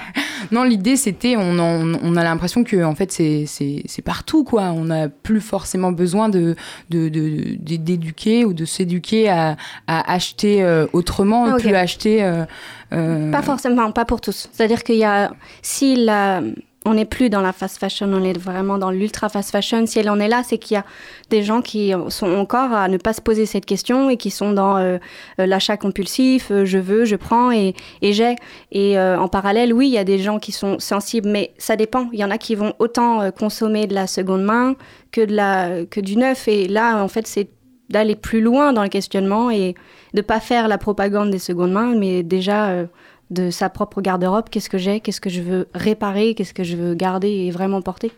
Non, 0.51 0.63
l'idée 0.63 0.97
c'était, 0.97 1.35
on, 1.35 2.15
a 2.15 2.23
l'impression 2.23 2.63
que 2.63 2.83
en 2.83 2.93
fait 2.95 3.11
c'est- 3.11 4.01
partout 4.05 4.43
quoi. 4.43 4.65
On 4.71 4.85
n'a 4.85 5.09
plus 5.09 5.41
forcément 5.41 5.91
besoin 5.91 6.29
de 6.29 6.55
d'éduquer 6.89 8.45
ou 8.45 8.53
de 8.53 8.63
s'éduquer 8.63 9.29
à, 9.29 9.57
à 9.87 10.13
acheter 10.13 10.63
euh, 10.63 10.85
autrement, 10.93 11.45
Ah, 11.47 11.55
ok. 11.55 11.61
plus 11.61 11.73
acheter. 11.75 12.23
euh, 12.23 12.45
euh, 12.93 13.31
Pas 13.31 13.41
forcément, 13.41 13.91
pas 13.91 14.05
pour 14.05 14.21
tous. 14.21 14.47
C'est-à-dire 14.51 14.83
qu'il 14.83 14.97
y 14.97 15.03
a, 15.03 15.33
si 15.63 15.95
la, 15.95 16.41
on 16.85 16.93
n'est 16.93 17.05
plus 17.05 17.29
dans 17.29 17.41
la 17.41 17.51
fast 17.51 17.77
fashion, 17.79 18.07
on 18.13 18.23
est 18.23 18.37
vraiment 18.37 18.77
dans 18.77 18.91
l'ultra 18.91 19.27
fast 19.27 19.51
fashion. 19.51 19.85
Si 19.85 19.99
elle 19.99 20.09
en 20.09 20.19
est 20.19 20.29
là, 20.29 20.43
c'est 20.43 20.57
qu'il 20.57 20.75
y 20.75 20.77
a 20.77 20.85
des 21.29 21.43
gens 21.43 21.61
qui 21.61 21.91
sont 22.09 22.33
encore 22.33 22.71
à 22.71 22.87
ne 22.87 22.97
pas 22.97 23.13
se 23.13 23.21
poser 23.21 23.45
cette 23.45 23.65
question 23.65 24.09
et 24.09 24.15
qui 24.15 24.31
sont 24.31 24.53
dans 24.53 24.77
euh, 24.77 24.97
euh, 25.39 25.45
l'achat 25.45 25.75
compulsif, 25.75 26.49
euh, 26.49 26.63
je 26.63 26.77
veux, 26.77 27.03
je 27.03 27.17
prends 27.17 27.51
et, 27.51 27.73
j'ai. 28.01 28.35
Et 28.71 28.97
en 28.97 29.27
parallèle, 29.27 29.73
oui, 29.73 29.87
il 29.87 29.93
y 29.93 29.97
a 29.97 30.03
des 30.03 30.19
gens 30.19 30.39
qui 30.39 30.51
sont 30.51 30.79
sensibles, 30.79 31.27
mais 31.27 31.51
ça 31.57 31.75
dépend. 31.75 32.07
Il 32.13 32.19
y 32.19 32.23
en 32.23 32.31
a 32.31 32.37
qui 32.37 32.55
vont 32.55 32.73
autant 32.79 33.31
consommer 33.31 33.85
de 33.87 33.93
la 33.93 34.07
seconde 34.07 34.43
main 34.43 34.75
que, 35.11 35.83
que 35.85 35.99
du 35.99 36.15
neuf. 36.15 36.47
Et 36.47 36.67
là, 36.67 37.03
en 37.03 37.07
fait, 37.07 37.27
c'est 37.27 37.49
d'aller 37.89 38.15
plus 38.15 38.41
loin 38.41 38.73
dans 38.73 38.83
le 38.83 38.89
questionnement 38.89 39.49
et 39.51 39.75
de 40.13 40.21
pas 40.21 40.39
faire 40.39 40.67
la 40.67 40.77
propagande 40.77 41.31
des 41.31 41.39
secondes 41.39 41.71
mains, 41.71 41.95
mais 41.95 42.23
déjà 42.23 42.85
de 43.29 43.49
sa 43.49 43.69
propre 43.69 44.01
garde-robe, 44.01 44.49
qu'est-ce 44.49 44.69
que 44.69 44.77
j'ai, 44.77 44.99
qu'est-ce 45.01 45.21
que 45.21 45.29
je 45.29 45.41
veux 45.41 45.67
réparer, 45.73 46.33
qu'est-ce 46.35 46.53
que 46.53 46.63
je 46.63 46.75
veux 46.77 46.93
garder 46.95 47.29
et 47.29 47.51
vraiment 47.51 47.81
porter? 47.81 48.11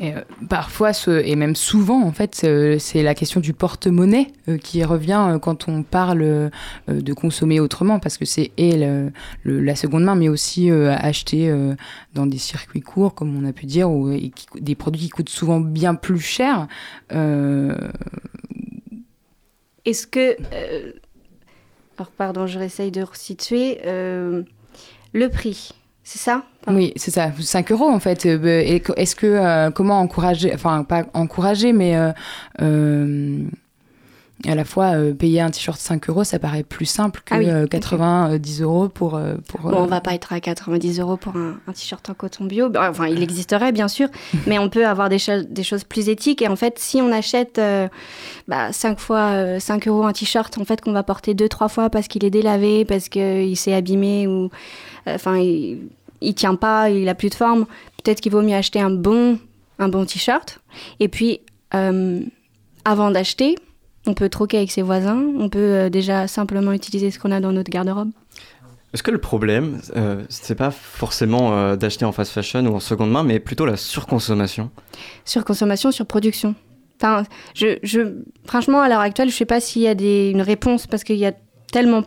Et 0.00 0.12
euh, 0.12 0.22
parfois, 0.48 0.92
ce- 0.92 1.22
et 1.24 1.36
même 1.36 1.54
souvent, 1.54 2.02
en 2.02 2.10
fait, 2.10 2.34
c'est 2.34 2.80
c'est 2.80 3.04
la 3.04 3.14
question 3.14 3.38
du 3.40 3.52
porte-monnaie 3.52 4.26
euh, 4.48 4.58
qui 4.58 4.82
revient 4.82 5.24
euh, 5.30 5.38
quand 5.38 5.68
on 5.68 5.84
parle 5.84 6.50
de 6.88 7.12
consommer 7.12 7.60
autrement, 7.60 8.00
parce 8.00 8.18
que 8.18 8.24
c'est 8.24 8.50
et 8.56 8.76
le- 8.76 9.12
le- 9.44 9.60
la 9.60 9.76
seconde 9.76 10.02
main, 10.02 10.16
mais 10.16 10.28
aussi 10.28 10.68
euh, 10.68 10.92
acheter 10.98 11.48
euh, 11.48 11.76
dans 12.12 12.26
des 12.26 12.38
circuits 12.38 12.80
courts, 12.80 13.14
comme 13.14 13.36
on 13.40 13.48
a 13.48 13.52
pu 13.52 13.66
dire, 13.66 13.88
ou 13.88 14.10
et 14.10 14.30
qui- 14.30 14.46
des 14.60 14.74
produits 14.74 15.02
qui 15.02 15.10
coûtent 15.10 15.28
souvent 15.28 15.60
bien 15.60 15.94
plus 15.94 16.18
cher. 16.18 16.66
Euh, 17.12 17.76
Est-ce 19.84 20.08
que... 20.08 20.36
alors 21.98 22.10
pardon, 22.10 22.46
je 22.46 22.58
réessaye 22.58 22.90
de 22.90 23.02
resituer. 23.02 23.80
euh, 23.86 24.42
le 25.12 25.28
prix, 25.28 25.70
c'est 26.02 26.18
ça? 26.18 26.42
Oui, 26.66 26.92
c'est 26.96 27.10
ça, 27.12 27.30
5 27.38 27.70
euros 27.70 27.88
en 27.88 28.00
fait. 28.00 28.26
Euh, 28.26 28.78
Est-ce 28.96 29.14
que, 29.14 29.26
euh, 29.26 29.70
comment 29.70 30.00
encourager, 30.00 30.52
enfin 30.52 30.82
pas 30.82 31.04
encourager, 31.14 31.72
mais 31.72 31.96
euh, 32.60 33.38
à 34.46 34.54
la 34.54 34.64
fois 34.64 34.94
euh, 34.96 35.14
payer 35.14 35.40
un 35.40 35.50
t-shirt 35.50 35.78
5 35.78 36.08
euros, 36.10 36.24
ça 36.24 36.38
paraît 36.38 36.62
plus 36.62 36.84
simple 36.86 37.20
que 37.24 37.34
Ah 37.34 37.38
oui, 37.38 37.48
euh, 37.48 37.64
ok. 37.64 37.70
90 37.70 38.62
euros 38.62 38.88
pour... 38.88 39.14
euh, 39.16 39.34
pour 39.48 39.60
Bon, 39.60 39.70
euh, 39.70 39.80
on 39.82 39.86
va 39.86 40.00
pas 40.00 40.14
être 40.14 40.32
à 40.32 40.40
90 40.40 41.00
euros 41.00 41.16
pour 41.16 41.34
un, 41.36 41.56
un 41.66 41.72
t-shirt 41.72 42.08
en 42.10 42.14
coton 42.14 42.44
bio. 42.44 42.68
Bah, 42.68 42.88
Enfin, 42.90 43.06
il 43.06 43.22
existerait 43.22 43.72
bien 43.72 43.88
sûr, 43.88 44.08
mais 44.46 44.58
on 44.58 44.68
peut 44.68 44.86
avoir 44.86 45.08
des, 45.08 45.18
cho- 45.18 45.42
des 45.48 45.62
choses 45.62 45.84
plus 45.84 46.08
éthiques. 46.08 46.42
Et 46.42 46.48
en 46.48 46.56
fait, 46.56 46.78
si 46.78 47.00
on 47.00 47.10
achète 47.12 47.58
euh, 47.58 47.88
bah, 48.48 48.72
5 48.72 48.98
fois 48.98 49.30
euh, 49.32 49.58
5 49.60 49.88
euros 49.88 50.04
un 50.04 50.12
t-shirt, 50.12 50.56
en 50.58 50.64
fait, 50.64 50.80
qu'on 50.80 50.92
va 50.92 51.02
porter 51.02 51.34
2-3 51.34 51.68
fois 51.68 51.90
parce 51.90 52.08
qu'il 52.08 52.24
est 52.24 52.30
délavé, 52.30 52.84
parce 52.84 53.08
qu'il 53.08 53.56
s'est 53.56 53.74
abîmé 53.74 54.26
ou. 54.26 54.50
euh, 55.06 55.14
Enfin, 55.14 55.36
il, 55.38 55.78
il 56.20 56.34
tient 56.34 56.54
pas, 56.54 56.90
il 56.90 57.08
a 57.08 57.14
plus 57.14 57.28
de 57.30 57.34
forme. 57.34 57.66
Peut-être 58.02 58.20
qu'il 58.20 58.32
vaut 58.32 58.42
mieux 58.42 58.54
acheter 58.56 58.80
un 58.80 58.90
bon, 58.90 59.38
un 59.78 59.88
bon 59.88 60.04
t-shirt. 60.04 60.58
Et 61.00 61.08
puis, 61.08 61.40
euh, 61.74 62.20
avant 62.84 63.10
d'acheter, 63.10 63.56
on 64.06 64.14
peut 64.14 64.28
troquer 64.28 64.58
avec 64.58 64.70
ses 64.70 64.82
voisins. 64.82 65.22
On 65.38 65.48
peut 65.48 65.58
euh, 65.58 65.90
déjà 65.90 66.26
simplement 66.26 66.72
utiliser 66.72 67.10
ce 67.10 67.18
qu'on 67.18 67.30
a 67.30 67.40
dans 67.40 67.52
notre 67.52 67.70
garde-robe. 67.70 68.10
Est-ce 68.92 69.02
que 69.02 69.10
le 69.10 69.18
problème, 69.18 69.80
euh, 69.96 70.22
c'est 70.28 70.54
pas 70.54 70.70
forcément 70.70 71.56
euh, 71.56 71.74
d'acheter 71.74 72.04
en 72.04 72.12
fast 72.12 72.30
fashion 72.30 72.64
ou 72.66 72.76
en 72.76 72.80
seconde 72.80 73.10
main, 73.10 73.24
mais 73.24 73.40
plutôt 73.40 73.66
la 73.66 73.76
surconsommation? 73.76 74.70
Surconsommation, 75.24 75.90
surproduction. 75.90 76.54
Enfin, 77.00 77.24
je, 77.54 77.78
je, 77.82 78.22
franchement, 78.46 78.80
à 78.80 78.88
l'heure 78.88 79.00
actuelle, 79.00 79.28
je 79.28 79.34
ne 79.34 79.38
sais 79.38 79.46
pas 79.46 79.60
s'il 79.60 79.82
y 79.82 79.88
a 79.88 79.96
des, 79.96 80.30
une 80.30 80.42
réponse 80.42 80.86
parce 80.86 81.02
qu'il 81.02 81.16
y 81.16 81.26
a 81.26 81.32
tellement 81.74 82.04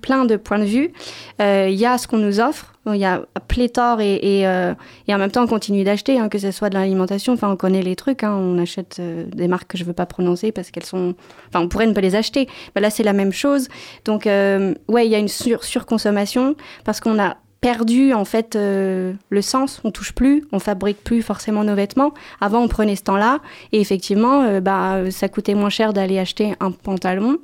plein 0.00 0.24
de 0.24 0.36
points 0.36 0.60
de 0.60 0.64
vue. 0.64 0.92
Euh, 1.40 1.66
Il 1.68 1.76
y 1.76 1.86
a 1.86 1.98
ce 1.98 2.06
qu'on 2.06 2.18
nous 2.18 2.38
offre, 2.38 2.72
il 2.86 3.00
y 3.00 3.04
a 3.04 3.24
pléthore 3.48 4.00
et, 4.00 4.14
et, 4.14 4.46
euh, 4.46 4.72
en 5.08 5.18
même 5.18 5.32
temps 5.32 5.42
on 5.42 5.48
continue 5.48 5.82
d'acheter, 5.82 6.20
hein, 6.20 6.28
que 6.28 6.38
ce 6.38 6.52
soit 6.52 6.70
de 6.70 6.74
l'alimentation. 6.74 7.32
Enfin, 7.32 7.50
on 7.50 7.56
connaît 7.56 7.82
les 7.82 7.96
trucs, 7.96 8.22
hein, 8.22 8.32
on 8.32 8.56
achète 8.60 8.98
euh, 9.00 9.24
des 9.26 9.48
marques 9.48 9.66
que 9.66 9.76
je 9.76 9.82
ne 9.82 9.88
veux 9.88 9.92
pas 9.92 10.06
prononcer 10.06 10.52
parce 10.52 10.70
qu'elles 10.70 10.84
sont. 10.84 11.16
Enfin, 11.48 11.64
on 11.64 11.68
pourrait 11.68 11.88
ne 11.88 11.94
pas 11.94 12.00
les 12.00 12.14
acheter. 12.14 12.46
Mais 12.76 12.80
là, 12.80 12.90
c'est 12.90 13.02
la 13.02 13.12
même 13.12 13.32
chose. 13.32 13.66
Donc, 14.04 14.26
ouais, 14.26 15.06
il 15.06 15.10
y 15.10 15.16
a 15.16 15.18
une 15.18 15.26
sur 15.26 15.64
surconsommation 15.64 16.54
parce 16.84 17.00
qu'on 17.00 17.18
a 17.18 17.38
perdu 17.60 18.12
en 18.12 18.24
fait 18.24 18.56
euh, 18.56 19.12
le 19.30 19.42
sens, 19.42 19.80
on 19.84 19.90
touche 19.90 20.12
plus, 20.12 20.44
on 20.52 20.58
fabrique 20.58 21.02
plus 21.02 21.22
forcément 21.22 21.64
nos 21.64 21.74
vêtements. 21.74 22.12
Avant 22.40 22.60
on 22.60 22.68
prenait 22.68 22.96
ce 22.96 23.02
temps-là 23.04 23.40
et 23.72 23.80
effectivement 23.80 24.42
euh, 24.42 24.60
bah, 24.60 25.10
ça 25.10 25.28
coûtait 25.28 25.54
moins 25.54 25.70
cher 25.70 25.92
d'aller 25.92 26.18
acheter 26.18 26.54
un 26.60 26.70
pantalon, 26.70 27.38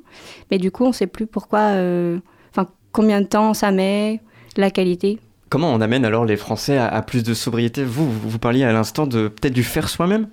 mais 0.51 0.57
du 0.57 0.71
coup 0.71 0.85
on 0.85 0.93
sait 0.93 1.07
plus 1.07 1.27
pourquoi, 1.27 1.59
euh, 1.59 2.19
enfin 2.51 2.67
combien 2.91 3.21
de 3.21 3.27
temps 3.27 3.53
ça 3.53 3.71
met, 3.71 4.21
la 4.57 4.71
qualité. 4.71 5.19
Comment 5.49 5.73
on 5.73 5.81
amène 5.81 6.05
alors 6.05 6.25
les 6.25 6.37
Français 6.37 6.77
à, 6.77 6.87
à 6.87 7.01
plus 7.01 7.23
de 7.23 7.33
sobriété? 7.33 7.83
Vous, 7.83 8.09
vous, 8.09 8.29
vous 8.29 8.39
parliez 8.39 8.63
à 8.63 8.71
l'instant 8.71 9.07
de 9.07 9.27
peut-être 9.27 9.53
du 9.53 9.63
faire 9.63 9.89
soi-même 9.89 10.27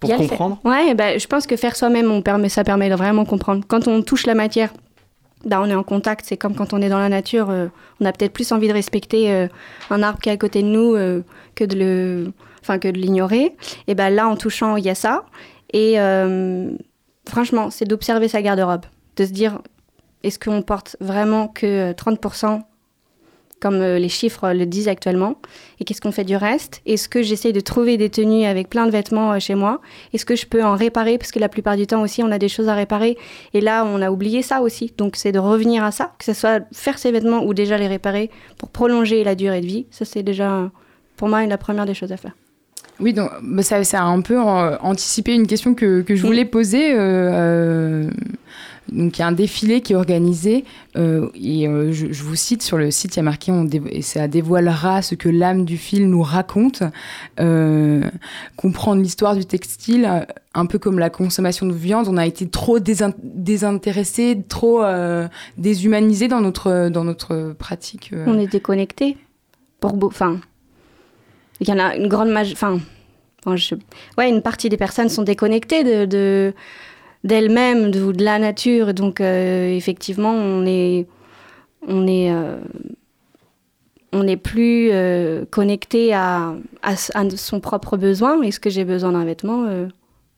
Pour 0.00 0.14
comprendre 0.14 0.58
fait. 0.62 0.68
Ouais, 0.68 0.94
bah, 0.94 1.18
je 1.18 1.26
pense 1.26 1.46
que 1.46 1.56
faire 1.56 1.76
soi-même, 1.76 2.10
on 2.10 2.22
permet, 2.22 2.48
ça 2.48 2.62
permet 2.62 2.88
de 2.88 2.94
vraiment 2.94 3.24
comprendre. 3.24 3.64
Quand 3.66 3.88
on 3.88 4.00
touche 4.00 4.26
la 4.26 4.34
matière, 4.34 4.72
bah, 5.44 5.60
on 5.62 5.66
est 5.66 5.74
en 5.74 5.82
contact. 5.82 6.24
C'est 6.26 6.36
comme 6.36 6.54
quand 6.54 6.72
on 6.72 6.80
est 6.82 6.88
dans 6.88 6.98
la 6.98 7.08
nature. 7.08 7.50
euh, 7.50 7.68
on 8.00 8.04
a 8.04 8.12
peut-être 8.12 8.32
plus 8.32 8.50
envie 8.52 8.68
de 8.68 8.72
respecter 8.72 9.32
euh, 9.32 9.48
un 9.90 10.02
arbre 10.02 10.20
qui 10.20 10.28
est 10.28 10.32
à 10.32 10.36
côté 10.36 10.62
de 10.62 10.68
nous 10.68 10.94
euh, 10.94 11.22
que 11.54 11.64
de 11.64 11.76
le, 11.76 12.32
enfin 12.60 12.78
que 12.78 12.88
de 12.88 12.98
l'ignorer. 12.98 13.56
Et 13.86 13.94
ben 13.94 14.10
là, 14.10 14.28
en 14.28 14.36
touchant, 14.36 14.76
il 14.76 14.84
y 14.84 14.90
a 14.90 14.94
ça. 14.94 15.24
Et 15.72 15.96
franchement, 17.28 17.70
c'est 17.70 17.84
d'observer 17.84 18.28
sa 18.28 18.40
garde-robe, 18.40 18.86
de 19.16 19.26
se 19.26 19.32
dire 19.32 19.58
est-ce 20.22 20.38
qu'on 20.38 20.62
porte 20.62 20.96
vraiment 21.00 21.48
que 21.48 21.90
euh, 21.90 21.92
30% 21.92 22.62
comme 23.60 23.76
euh, 23.80 23.98
les 23.98 24.08
chiffres 24.08 24.52
le 24.52 24.66
disent 24.66 24.88
actuellement 24.88 25.36
Et 25.80 25.84
qu'est-ce 25.84 26.00
qu'on 26.00 26.12
fait 26.12 26.24
du 26.24 26.36
reste? 26.36 26.80
Est-ce 26.86 27.08
que 27.08 27.22
j'essaie 27.22 27.52
de 27.52 27.60
trouver 27.60 27.96
des 27.96 28.10
tenues 28.10 28.44
avec 28.44 28.68
plein 28.68 28.86
de 28.86 28.90
vêtements 28.90 29.32
euh, 29.32 29.38
chez 29.38 29.54
moi? 29.54 29.80
Est-ce 30.12 30.24
que 30.24 30.36
je 30.36 30.46
peux 30.46 30.62
en 30.64 30.74
réparer? 30.74 31.18
Parce 31.18 31.32
que 31.32 31.38
la 31.38 31.48
plupart 31.48 31.76
du 31.76 31.86
temps 31.86 32.02
aussi, 32.02 32.22
on 32.22 32.30
a 32.30 32.38
des 32.38 32.48
choses 32.48 32.68
à 32.68 32.74
réparer. 32.74 33.16
Et 33.54 33.60
là, 33.60 33.84
on 33.84 34.00
a 34.02 34.10
oublié 34.10 34.42
ça 34.42 34.60
aussi. 34.60 34.92
Donc, 34.96 35.16
c'est 35.16 35.32
de 35.32 35.38
revenir 35.38 35.84
à 35.84 35.90
ça, 35.90 36.12
que 36.18 36.24
ce 36.24 36.32
soit 36.32 36.62
faire 36.72 36.98
ses 36.98 37.12
vêtements 37.12 37.44
ou 37.44 37.54
déjà 37.54 37.78
les 37.78 37.88
réparer 37.88 38.30
pour 38.58 38.68
prolonger 38.68 39.24
la 39.24 39.34
durée 39.34 39.60
de 39.60 39.66
vie. 39.66 39.86
Ça, 39.90 40.04
c'est 40.04 40.22
déjà, 40.22 40.70
pour 41.16 41.28
moi, 41.28 41.44
la 41.46 41.58
première 41.58 41.86
des 41.86 41.94
choses 41.94 42.12
à 42.12 42.16
faire. 42.16 42.32
Oui, 43.00 43.12
donc 43.12 43.30
bah, 43.42 43.62
ça, 43.62 43.82
ça 43.84 44.02
a 44.02 44.06
un 44.06 44.20
peu 44.20 44.36
euh, 44.36 44.76
anticipé 44.80 45.34
une 45.34 45.46
question 45.46 45.74
que, 45.74 46.02
que 46.02 46.16
je 46.16 46.26
voulais 46.26 46.44
poser. 46.44 46.92
euh, 46.92 47.30
euh, 47.32 48.10
donc 48.92 49.18
il 49.18 49.20
y 49.20 49.22
a 49.22 49.26
un 49.26 49.32
défilé 49.32 49.80
qui 49.80 49.92
est 49.92 49.96
organisé 49.96 50.64
euh, 50.96 51.28
et 51.34 51.68
euh, 51.68 51.92
je, 51.92 52.22
vous 52.22 52.34
cite 52.36 52.62
sur 52.62 52.76
le 52.78 52.90
site, 52.90 53.14
il 53.14 53.18
y 53.18 53.20
a 53.20 53.22
marqué 53.22 53.52
on 53.52 53.66
et 53.66 54.02
ça 54.02 54.28
dévoilera 54.28 55.02
ce 55.02 55.14
que 55.14 55.28
l'âme 55.28 55.64
du 55.64 55.76
fil 55.76 56.08
nous 56.08 56.22
raconte. 56.22 56.82
Euh, 57.40 58.02
comprendre 58.56 59.02
l'histoire 59.02 59.36
du 59.36 59.44
textile, 59.44 60.26
un 60.54 60.66
peu 60.66 60.78
comme 60.78 60.98
la 60.98 61.10
consommation 61.10 61.66
de 61.66 61.72
viande, 61.72 62.08
on 62.08 62.16
a 62.16 62.26
été 62.26 62.48
trop 62.48 62.78
désin- 62.78 63.14
désintéressé, 63.22 64.42
trop 64.48 64.82
déshumanisé 65.56 66.28
dans 66.28 66.40
notre 66.40 66.88
dans 66.88 67.04
notre 67.04 67.54
pratique. 67.58 68.12
On 68.26 68.38
est 68.38 68.46
déconnecté. 68.50 69.16
Pour 69.80 69.96
enfin, 70.04 70.40
il 71.60 71.68
y 71.68 71.72
en 71.72 71.78
a 71.78 71.94
une 71.96 72.08
grande 72.08 72.30
maj- 72.30 72.52
enfin, 72.52 72.80
ouais, 74.16 74.28
une 74.28 74.42
partie 74.42 74.68
des 74.68 74.76
personnes 74.76 75.08
sont 75.08 75.22
déconnectées 75.22 76.06
de- 76.06 76.52
d'elles-mêmes, 77.24 77.90
de, 77.90 78.12
de 78.12 78.24
la 78.24 78.38
nature. 78.38 78.94
Donc 78.94 79.20
euh, 79.20 79.68
effectivement, 79.74 80.32
on 80.32 80.66
est, 80.66 81.06
euh, 81.86 82.58
plus 84.42 84.90
euh, 84.90 85.44
connecté 85.50 86.12
à, 86.14 86.54
à, 86.82 86.96
son 86.96 87.60
propre 87.60 87.96
besoin. 87.96 88.40
Est-ce 88.42 88.60
que 88.60 88.70
j'ai 88.70 88.84
besoin 88.84 89.12
d'un 89.12 89.24
vêtement 89.24 89.66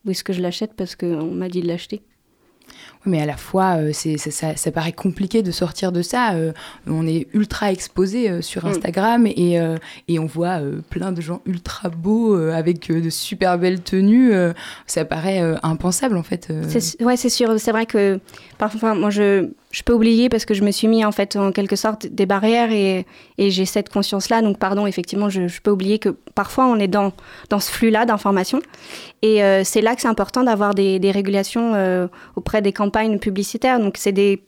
ou 0.05 0.11
est-ce 0.11 0.24
que 0.24 0.33
je 0.33 0.41
l'achète 0.41 0.74
parce 0.74 0.97
qu'on 0.97 1.31
m'a 1.31 1.49
dit 1.49 1.61
de 1.61 1.68
l'acheter? 1.68 2.03
Mais 3.07 3.20
à 3.22 3.26
la 3.26 3.36
fois, 3.36 3.76
euh, 3.78 3.90
c'est, 3.92 4.18
ça, 4.18 4.30
ça- 4.30 4.57
ça 4.57 4.70
paraît 4.70 4.92
compliqué 4.92 5.42
de 5.42 5.51
sortir 5.51 5.90
de 5.92 6.03
ça. 6.03 6.34
euh, 6.34 6.53
on 6.86 7.07
est 7.07 7.28
ultra 7.34 7.72
exposé 7.72 8.28
euh, 8.30 8.42
sur 8.42 8.64
Mm. 8.64 8.68
Instagram 8.68 9.26
et, 9.26 9.59
euh, 9.61 9.76
et 10.09 10.18
on 10.18 10.26
voit 10.26 10.61
euh, 10.61 10.80
plein 10.90 11.11
de 11.12 11.20
gens 11.20 11.40
ultra 11.46 11.88
beaux 11.88 12.36
euh, 12.36 12.53
avec 12.53 12.90
euh, 12.90 13.01
de 13.01 13.09
super 13.11 13.59
belles 13.59 13.80
tenues. 13.80 14.32
euh, 14.34 14.53
ça 14.86 15.05
paraît 15.05 15.40
euh, 15.42 15.57
impensable 15.62 16.16
en 16.16 16.22
fait. 16.22 16.53
C'est, 16.68 17.03
ouais, 17.03 17.16
c'est 17.16 17.28
sûr. 17.30 17.59
C'est 17.59 17.72
vrai 17.72 17.86
que 17.86 18.20
parfois, 18.59 18.94
moi, 18.94 19.11
je, 19.11 19.48
je 19.70 19.82
peux 19.82 19.92
oublier 19.92 20.28
parce 20.28 20.44
que 20.44 20.54
je 20.54 20.64
me 20.64 20.72
suis 20.72 20.88
mis 20.88 21.04
en 21.04 21.12
fait 21.12 21.36
en 21.36 21.52
quelque 21.52 21.76
sorte 21.76 22.06
des 22.06 22.26
barrières 22.26 22.72
et, 22.72 23.06
j'ai 23.38 23.64
cette 23.64 23.88
conscience-là. 23.88 24.42
Donc, 24.42 24.58
pardon, 24.58 24.86
effectivement, 24.86 25.28
je, 25.28 25.60
peux 25.60 25.70
oublier 25.70 25.98
que 25.98 26.10
parfois 26.34 26.66
on 26.66 26.76
est 26.76 26.88
dans, 26.88 27.12
ce 27.50 27.70
flux-là 27.70 28.04
d'informations. 28.04 28.60
Et 29.22 29.42
euh, 29.42 29.62
c'est 29.64 29.80
là 29.80 29.94
que 29.94 30.02
c'est 30.02 30.08
important 30.08 30.42
d'avoir 30.42 30.74
des, 30.74 31.10
régulations 31.12 31.74
euh, 31.74 32.08
auprès 32.34 32.62
des 32.62 32.72
campagnes 32.72 33.18
publicitaires. 33.18 33.78
Donc, 33.78 33.96
c'est 33.96 34.12
des 34.12 34.42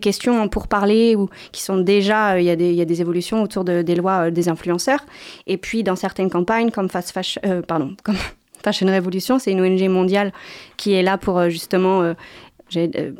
questions 0.00 0.48
pour 0.48 0.68
parler 0.68 1.16
ou 1.16 1.28
qui 1.50 1.62
sont 1.62 1.78
déjà, 1.78 2.34
euh, 2.34 2.40
il 2.40 2.46
y, 2.46 2.50
a 2.50 2.56
des- 2.56 3.00
évolutions 3.00 3.42
autour 3.42 3.64
de- 3.64 3.82
des 3.82 3.96
lois 3.96 4.30
des 4.30 4.48
influenceurs. 4.48 5.04
Et 5.48 5.56
puis 5.56 5.82
dans 5.82 5.96
certaines 5.96 6.30
campagnes 6.30 6.70
comme 6.70 6.88
Fast 6.88 7.10
Fashion, 7.10 7.40
pardon, 7.66 7.96
comme 8.04 8.16
Fashion 8.62 8.86
Revolution, 8.86 9.38
c'est 9.38 9.52
une 9.52 9.60
ONG 9.60 9.88
mondiale 9.88 10.32
qui 10.76 10.94
est 10.94 11.02
là 11.02 11.18
pour 11.18 11.50
justement 11.50 12.14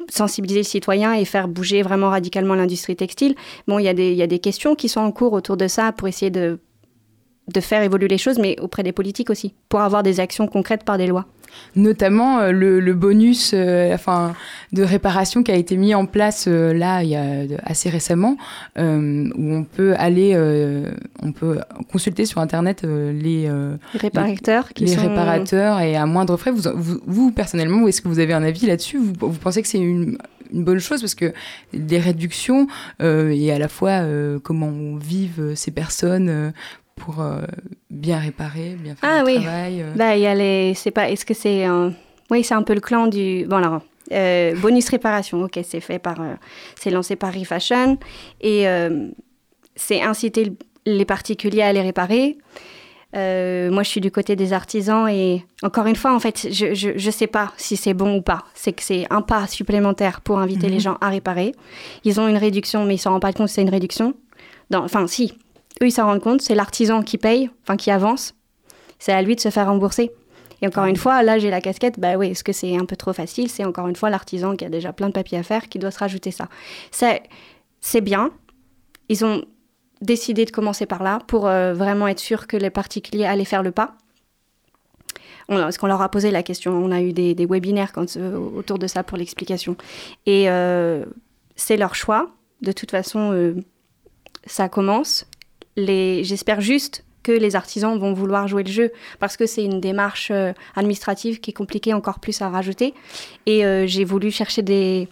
sensibiliser 0.09 0.61
les 0.61 0.65
citoyens 0.65 1.13
et 1.15 1.25
faire 1.25 1.49
bouger 1.49 1.83
vraiment 1.83 2.11
radicalement 2.11 2.55
l'industrie 2.55 2.97
textile. 2.97 3.35
Bon, 3.69 3.79
il 3.79 3.85
y, 3.85 3.89
a 3.89 3.95
des- 3.95 4.15
y 4.15 4.23
a 4.23 4.27
des 4.27 4.39
questions 4.39 4.75
qui 4.75 4.89
sont 4.89 5.01
en 5.01 5.13
cours 5.13 5.33
autour 5.33 5.57
de 5.57 5.69
ça 5.69 5.93
pour 5.93 6.09
essayer 6.09 6.31
de, 6.31 6.59
de 7.55 7.61
faire 7.61 7.83
évoluer 7.83 8.09
les 8.09 8.19
choses, 8.19 8.39
mais 8.39 8.59
auprès 8.61 8.83
des 8.83 8.93
politiques 8.93 9.31
aussi, 9.31 9.55
pour 9.69 9.81
avoir 9.81 10.03
des 10.03 10.19
actions 10.21 10.47
concrètes 10.49 10.85
par 10.85 10.99
des 10.99 11.07
lois. 11.07 11.27
Notamment 11.75 12.39
euh, 12.41 12.53
le, 12.53 12.81
le 12.81 12.95
bonus 12.95 13.53
euh, 13.55 13.93
enfin, 13.95 14.35
de 14.73 14.83
réparation 14.83 15.43
qui 15.43 15.53
a 15.53 15.57
été 15.57 15.77
mis 15.77 15.95
en 15.95 16.07
place 16.07 16.47
euh, 16.49 16.73
là 16.73 17.03
il 17.03 17.11
y 17.11 17.17
a 17.17 17.45
assez 17.65 17.91
récemment, 17.91 18.37
euh, 18.79 19.29
où 19.37 19.53
on 19.55 19.65
peut 19.65 19.95
aller, 19.99 20.37
on 21.23 21.33
peut 21.33 21.59
consulter 21.93 22.25
sur 22.27 22.41
internet 22.41 22.83
les, 22.83 23.49
Les 23.95 23.99
réparateurs 23.99 24.69
qui 24.73 24.85
les 24.85 24.93
sont- 24.95 25.03
réparateurs 25.03 25.81
et 25.81 25.97
à 25.97 26.07
moindre 26.07 26.37
frais. 26.37 26.51
Vous, 26.51 26.63
vous, 26.75 27.01
vous, 27.07 27.31
personnellement, 27.31 27.87
est-ce 27.89 28.01
que 28.03 28.09
vous 28.09 28.19
avez 28.19 28.33
un 28.33 28.43
avis 28.43 28.67
là-dessus? 28.67 28.99
Vous, 28.99 29.13
vous 29.21 29.39
pensez 29.39 29.63
que 29.63 29.69
c'est 29.69 29.79
une, 29.79 30.17
une 30.53 30.65
bonne 30.65 30.79
chose 30.79 31.01
parce 31.01 31.15
que 31.15 31.33
des 31.73 31.99
réductions 31.99 32.67
euh, 33.03 33.31
et 33.31 33.53
à 33.53 33.59
la 33.59 33.69
fois 33.69 33.91
euh, 34.03 34.39
comment 34.43 34.73
vivent 34.97 35.53
ces 35.55 35.71
personnes 35.71 36.29
euh, 36.29 36.51
pour 36.97 37.21
euh, 37.21 37.43
bien 37.91 38.19
réparer, 38.19 38.75
bien 38.79 38.95
faire 38.97 39.09
Ah 39.13 39.21
le 39.21 39.27
oui. 39.27 39.35
travail. 39.43 39.83
euh. 39.83 39.93
Bah, 39.95 40.17
il 40.17 40.23
y 40.23 40.27
a 40.27 40.35
les. 40.35 40.75
C'est 40.75 40.91
pas. 40.91 41.09
Est-ce 41.11 41.25
que 41.25 41.35
c'est 41.35 41.65
un. 41.65 41.93
Oui, 42.31 42.43
c'est 42.43 42.55
un 42.55 42.63
peu 42.63 42.75
le 42.75 42.81
clan 42.81 43.07
du. 43.07 43.47
Bon, 43.49 43.57
alors. 43.57 43.83
euh, 44.13 44.55
bonus 44.57 44.89
réparation, 44.89 45.43
ok, 45.43 45.59
c'est 45.65 45.81
fait 45.81 45.99
par. 45.99 46.21
euh, 46.21 46.35
c'est 46.81 46.91
lancé 46.91 47.17
par 47.17 47.33
ReFashion. 47.33 47.99
Et 48.41 48.67
euh, 48.69 49.09
c'est 49.77 50.03
inciter 50.03 50.45
le- 50.47 50.57
les 50.87 51.05
particuliers 51.05 51.63
à 51.63 51.73
les 51.73 51.83
réparer. 51.83 52.39
Moi, 53.15 53.83
je 53.83 53.89
suis 53.89 54.01
du 54.03 54.11
côté 54.11 54.37
des 54.37 54.53
artisans 54.53 55.09
et 55.09 55.43
encore 55.63 55.87
une 55.87 55.97
fois, 55.97 56.15
en 56.15 56.21
fait, 56.21 56.49
je, 56.53 56.75
je, 56.75 56.91
je 56.99 57.11
sais 57.11 57.27
pas 57.27 57.53
si 57.57 57.77
c'est 57.77 57.95
bon 57.95 58.17
ou 58.19 58.21
pas. 58.23 58.45
C'est 58.55 58.75
que 58.75 58.83
c'est 58.83 59.07
un 59.09 59.23
pas 59.23 59.47
supplémentaire 59.47 60.21
pour 60.21 60.39
inviter 60.39 60.67
Mhm. 60.67 60.73
les 60.73 60.81
gens 60.81 60.99
à 61.01 61.09
réparer. 61.09 61.53
Ils 62.05 62.21
ont 62.21 62.29
une 62.29 62.37
réduction, 62.37 62.85
mais 62.85 62.97
ils 62.97 62.99
s'en 62.99 63.13
rendent 63.13 63.23
pas 63.23 63.33
compte 63.33 63.47
que 63.47 63.53
c'est 63.53 63.63
une 63.63 63.71
réduction. 63.71 64.13
Dans, 64.69 64.85
enfin, 64.85 65.07
si, 65.07 65.33
eux, 65.83 65.87
ils 65.87 65.93
s'en 65.93 66.07
rendent 66.07 66.21
compte. 66.21 66.43
C'est 66.43 66.55
l'artisan 66.55 67.03
qui 67.03 67.19
paye, 67.19 67.51
enfin, 67.63 67.77
qui 67.77 67.91
avance. 67.91 68.35
C'est 68.99 69.13
à 69.13 69.23
lui 69.23 69.37
de 69.37 69.41
se 69.41 69.51
faire 69.51 69.67
rembourser. 69.67 70.11
Et 70.63 70.67
encore 70.67 70.87
une 70.87 70.97
fois, 70.97 71.23
là, 71.23 71.39
j'ai 71.39 71.51
la 71.51 71.61
casquette. 71.61 72.01
Bah 72.01 72.17
oui, 72.17 72.29
est-ce 72.29 72.43
que 72.43 72.53
c'est 72.53 72.77
un 72.77 72.87
peu 72.87 72.97
trop 72.97 73.13
facile 73.13 73.51
C'est 73.51 73.65
encore 73.65 73.89
une 73.89 73.97
fois 73.97 74.11
l'artisan 74.11 74.57
qui 74.57 74.65
a 74.65 74.71
déjà 74.71 74.93
plein 74.93 75.09
de 75.09 75.13
papiers 75.13 75.39
à 75.39 75.43
faire 75.43 75.69
qui 75.69 75.79
doit 75.79 75.91
se 75.91 75.99
rajouter 75.99 76.31
ça. 76.31 76.49
C'est, 76.91 78.01
bien. 78.01 78.31
Ils 79.09 79.25
ont 79.25 79.45
décidé 80.01 80.45
de 80.45 80.51
commencer 80.51 80.87
par 80.87 81.03
là 81.03 81.21
pour 81.27 81.47
euh, 81.47 81.75
vraiment 81.75 82.09
être 82.09 82.21
sûr 82.21 82.47
que 82.47 82.57
les 82.57 82.71
particuliers 82.71 83.27
allaient 83.27 83.45
faire 83.45 83.63
le 83.63 83.71
pas. 83.71 83.97
On, 85.49 85.57
parce 85.57 85.79
qu'on 85.79 85.87
leur 85.87 86.03
a 86.03 86.11
posé 86.11 86.31
la 86.31 86.43
question, 86.43 86.73
on 86.73 86.91
a 86.91 87.01
eu 87.03 87.13
des, 87.13 87.35
des 87.35 87.47
webinaires 87.47 87.93
quand, 87.93 88.17
euh, 88.17 88.37
autour 88.37 88.79
de 88.79 88.87
ça 88.87 89.05
pour 89.05 89.19
l'explication. 89.19 89.77
Et 90.25 90.51
euh, 90.51 91.05
c'est 91.55 91.77
leur 91.77 91.95
choix. 91.95 92.31
De 92.63 92.73
toute 92.73 92.91
façon, 92.91 93.55
ça 94.47 94.71
commence. 94.71 95.27
J'espère 95.77 96.61
juste 96.61 97.05
que 97.27 97.33
les 97.33 97.57
artisans 97.57 97.99
vont 97.99 98.13
vouloir 98.13 98.47
jouer 98.47 98.63
le 98.63 98.71
jeu 98.71 98.93
parce 99.19 99.37
que 99.37 99.47
c'est 99.47 99.65
une 99.65 99.81
démarche 99.81 100.31
euh, 100.31 100.53
administrative 100.77 101.41
qui 101.41 101.51
est 101.51 101.53
compliquée 101.53 101.93
encore 101.93 102.21
plus 102.21 102.41
à 102.41 102.49
rajouter. 102.49 102.95
Et 103.47 103.67
euh, 103.67 103.85
j'ai 103.87 104.05
voulu 104.05 104.31
chercher 104.31 104.63
des, 104.63 105.09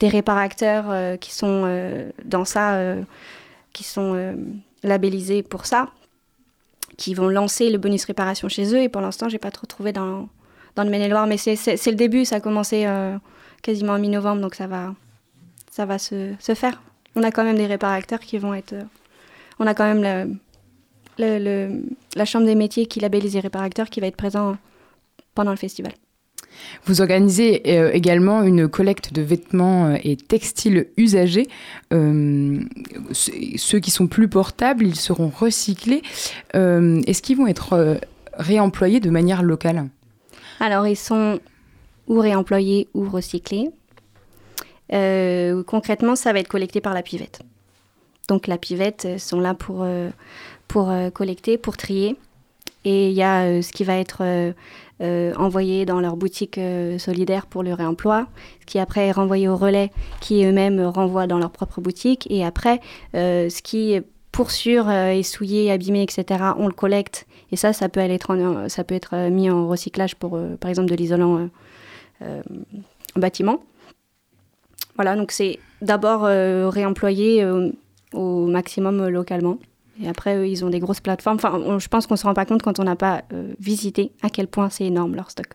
réparateurs 0.00 0.86
euh, 0.88 1.16
qui 1.16 1.34
sont 1.34 1.66
dans 2.24 2.44
ça, 2.46 2.80
qui 3.72 3.84
sont 3.84 4.34
labellisés 4.82 5.42
pour 5.42 5.66
ça, 5.66 5.90
qui 6.96 7.12
vont 7.14 7.28
lancer 7.28 7.68
le 7.68 7.78
bonus 7.78 8.06
réparation 8.06 8.48
chez 8.48 8.74
eux. 8.74 8.82
Et 8.82 8.88
pour 8.88 9.02
l'instant, 9.02 9.28
j'ai 9.28 9.38
pas 9.38 9.50
trop 9.50 9.66
trouvé 9.66 9.92
dans, 9.92 10.28
dans 10.74 10.84
le 10.84 10.90
Maine-et-Loire, 10.90 11.26
mais 11.26 11.36
c'est, 11.36 11.56
le 11.66 11.96
début. 11.96 12.24
Ça 12.24 12.36
a 12.36 12.40
commencé 12.40 12.86
quasiment 13.62 13.92
en 13.92 13.98
mi-novembre, 13.98 14.40
donc 14.40 14.54
ça 14.54 14.66
va, 14.66 14.94
ça 15.70 15.84
va 15.84 15.98
se, 15.98 16.32
se 16.38 16.54
faire. 16.54 16.80
On 17.14 17.22
a 17.24 17.30
quand 17.30 17.44
même 17.44 17.56
des 17.56 17.66
réparateurs 17.66 18.20
qui 18.20 18.38
vont 18.38 18.54
être. 18.54 18.74
On 19.58 19.66
a 19.66 19.74
quand 19.74 19.84
même 19.92 20.02
le, 20.02 20.34
le- 21.18 21.38
le- 21.44 21.82
la 22.16 22.24
chambre 22.24 22.46
des 22.46 22.54
métiers 22.54 22.86
qui 22.86 23.00
labellise 23.00 23.34
les 23.34 23.40
réparateurs 23.40 23.90
qui 23.90 24.00
va 24.00 24.06
être 24.06 24.16
présent 24.16 24.56
pendant 25.34 25.50
le 25.50 25.56
festival. 25.56 25.92
Vous 26.86 27.00
organisez 27.00 27.78
euh, 27.78 27.90
également 27.92 28.42
une 28.42 28.66
collecte 28.68 29.12
de 29.12 29.22
vêtements 29.22 29.86
euh, 29.88 29.96
et 30.02 30.16
textiles 30.16 30.88
usagés. 30.96 31.46
Euh, 31.92 32.60
ce- 33.12 33.30
ceux 33.56 33.78
qui 33.78 33.90
sont 33.92 34.06
plus 34.08 34.28
portables, 34.28 34.84
ils 34.86 34.96
seront 34.96 35.28
recyclés. 35.28 36.02
Euh, 36.56 37.00
Est-ce 37.06 37.22
qu'ils 37.22 37.36
vont 37.36 37.46
être 37.46 38.00
réemployés 38.34 38.98
de 39.00 39.10
manière 39.10 39.42
locale? 39.42 39.88
Alors, 40.58 40.86
ils 40.88 40.96
sont 40.96 41.38
ou 42.08 42.18
réemployés 42.18 42.88
ou 42.94 43.08
recyclés. 43.08 43.70
Concrètement, 45.66 46.16
ça 46.16 46.32
va 46.32 46.40
être 46.40 46.48
collecté 46.48 46.80
par 46.80 46.94
la 46.94 47.02
pivette. 47.02 47.40
Donc, 48.28 48.46
la 48.46 48.58
pivette 48.58 49.06
euh, 49.06 49.18
sont 49.18 49.40
là 49.40 49.54
pour, 49.54 49.82
euh, 49.82 50.10
pour 50.68 50.90
euh, 50.90 51.10
collecter, 51.10 51.58
pour 51.58 51.76
trier. 51.76 52.16
Et 52.84 53.08
il 53.08 53.14
y 53.14 53.22
a 53.22 53.60
ce 53.60 53.72
qui 53.72 53.82
va 53.84 53.96
être 53.96 54.22
envoyé 55.36 55.84
dans 55.84 56.00
leur 56.00 56.16
boutique 56.16 56.58
solidaire 56.98 57.46
pour 57.46 57.62
le 57.62 57.74
réemploi, 57.74 58.28
ce 58.60 58.66
qui 58.66 58.78
après 58.78 59.08
est 59.08 59.12
renvoyé 59.12 59.48
au 59.48 59.56
relais, 59.56 59.90
qui 60.20 60.44
eux-mêmes 60.44 60.80
renvoient 60.80 61.26
dans 61.26 61.38
leur 61.38 61.50
propre 61.50 61.80
boutique. 61.80 62.26
Et 62.30 62.46
après, 62.46 62.80
ce 63.12 63.62
qui 63.62 63.98
pour 64.32 64.52
sûr 64.52 64.88
est 64.88 65.24
souillé, 65.24 65.70
abîmé, 65.72 66.02
etc., 66.02 66.52
on 66.56 66.66
le 66.68 66.72
collecte. 66.72 67.26
Et 67.50 67.56
ça, 67.56 67.72
ça 67.72 67.88
peut, 67.88 68.00
aller 68.00 68.14
être 68.14 68.66
ça 68.68 68.84
peut 68.84 68.94
être 68.94 69.28
mis 69.28 69.50
en 69.50 69.68
recyclage 69.68 70.14
pour, 70.14 70.38
par 70.60 70.70
exemple, 70.70 70.88
de 70.88 70.94
l'isolant 70.94 71.48
euh, 72.22 72.42
en 73.14 73.20
bâtiment. 73.20 73.62
Voilà, 74.96 75.14
donc 75.14 75.30
c'est 75.30 75.60
d'abord 75.82 76.24
euh, 76.24 76.68
réemployé 76.68 77.44
euh, 77.44 77.70
au 78.12 78.46
maximum 78.46 79.00
euh, 79.00 79.10
localement. 79.10 79.58
Et 80.02 80.08
après, 80.08 80.36
eux, 80.36 80.46
ils 80.46 80.64
ont 80.64 80.70
des 80.70 80.78
grosses 80.78 81.00
plateformes. 81.00 81.36
Enfin, 81.36 81.60
on- 81.64 81.78
je 81.80 81.88
pense 81.88 82.06
qu'on 82.06 82.14
ne 82.14 82.18
se 82.18 82.26
rend 82.26 82.34
pas 82.34 82.44
compte 82.46 82.62
quand 82.62 82.78
on 82.78 82.84
n'a 82.84 82.94
pas 82.96 83.22
euh, 83.32 83.52
visité 83.58 84.12
à 84.22 84.30
quel 84.30 84.46
point 84.46 84.70
c'est 84.70 84.84
énorme 84.84 85.14
leur 85.16 85.30
stock. 85.30 85.48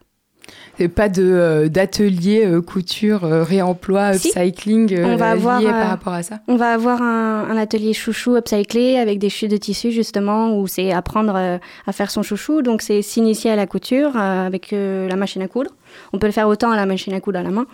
Et 0.77 0.89
pas 0.89 1.07
de 1.07 1.23
euh, 1.23 1.69
d'atelier 1.69 2.43
euh, 2.45 2.61
couture, 2.61 3.21
réemploi, 3.21 4.11
Si. 4.13 4.27
upcycling 4.27 4.99
on 5.01 5.15
va 5.15 5.31
avoir 5.31 5.61
lié 5.61 5.67
par 5.67 5.87
rapport 5.87 6.11
à 6.11 6.21
ça? 6.23 6.41
On 6.49 6.57
va 6.57 6.73
avoir 6.73 7.01
un, 7.01 7.47
un 7.49 7.55
atelier 7.55 7.93
chouchou 7.93 8.35
upcyclé 8.35 8.97
avec 8.97 9.19
des 9.19 9.29
chutes 9.29 9.51
de 9.51 9.55
tissu 9.57 9.91
justement 9.91 10.59
où 10.59 10.67
c'est 10.67 10.91
apprendre 10.91 11.37
à 11.87 11.91
faire 11.93 12.11
son 12.11 12.23
chouchou. 12.23 12.61
Donc 12.61 12.81
c'est 12.81 13.01
s'initier 13.01 13.51
à 13.51 13.55
la 13.55 13.65
couture 13.67 14.17
avec 14.17 14.71
la 14.71 15.15
machine 15.15 15.41
à 15.41 15.47
coudre. 15.47 15.71
On 16.11 16.19
peut 16.19 16.27
le 16.27 16.33
faire 16.33 16.49
autant 16.49 16.71
à 16.71 16.75
la 16.75 16.85
machine 16.85 17.13
à 17.13 17.21
coudre 17.21 17.39
à 17.39 17.43
la 17.43 17.51
main. 17.51 17.65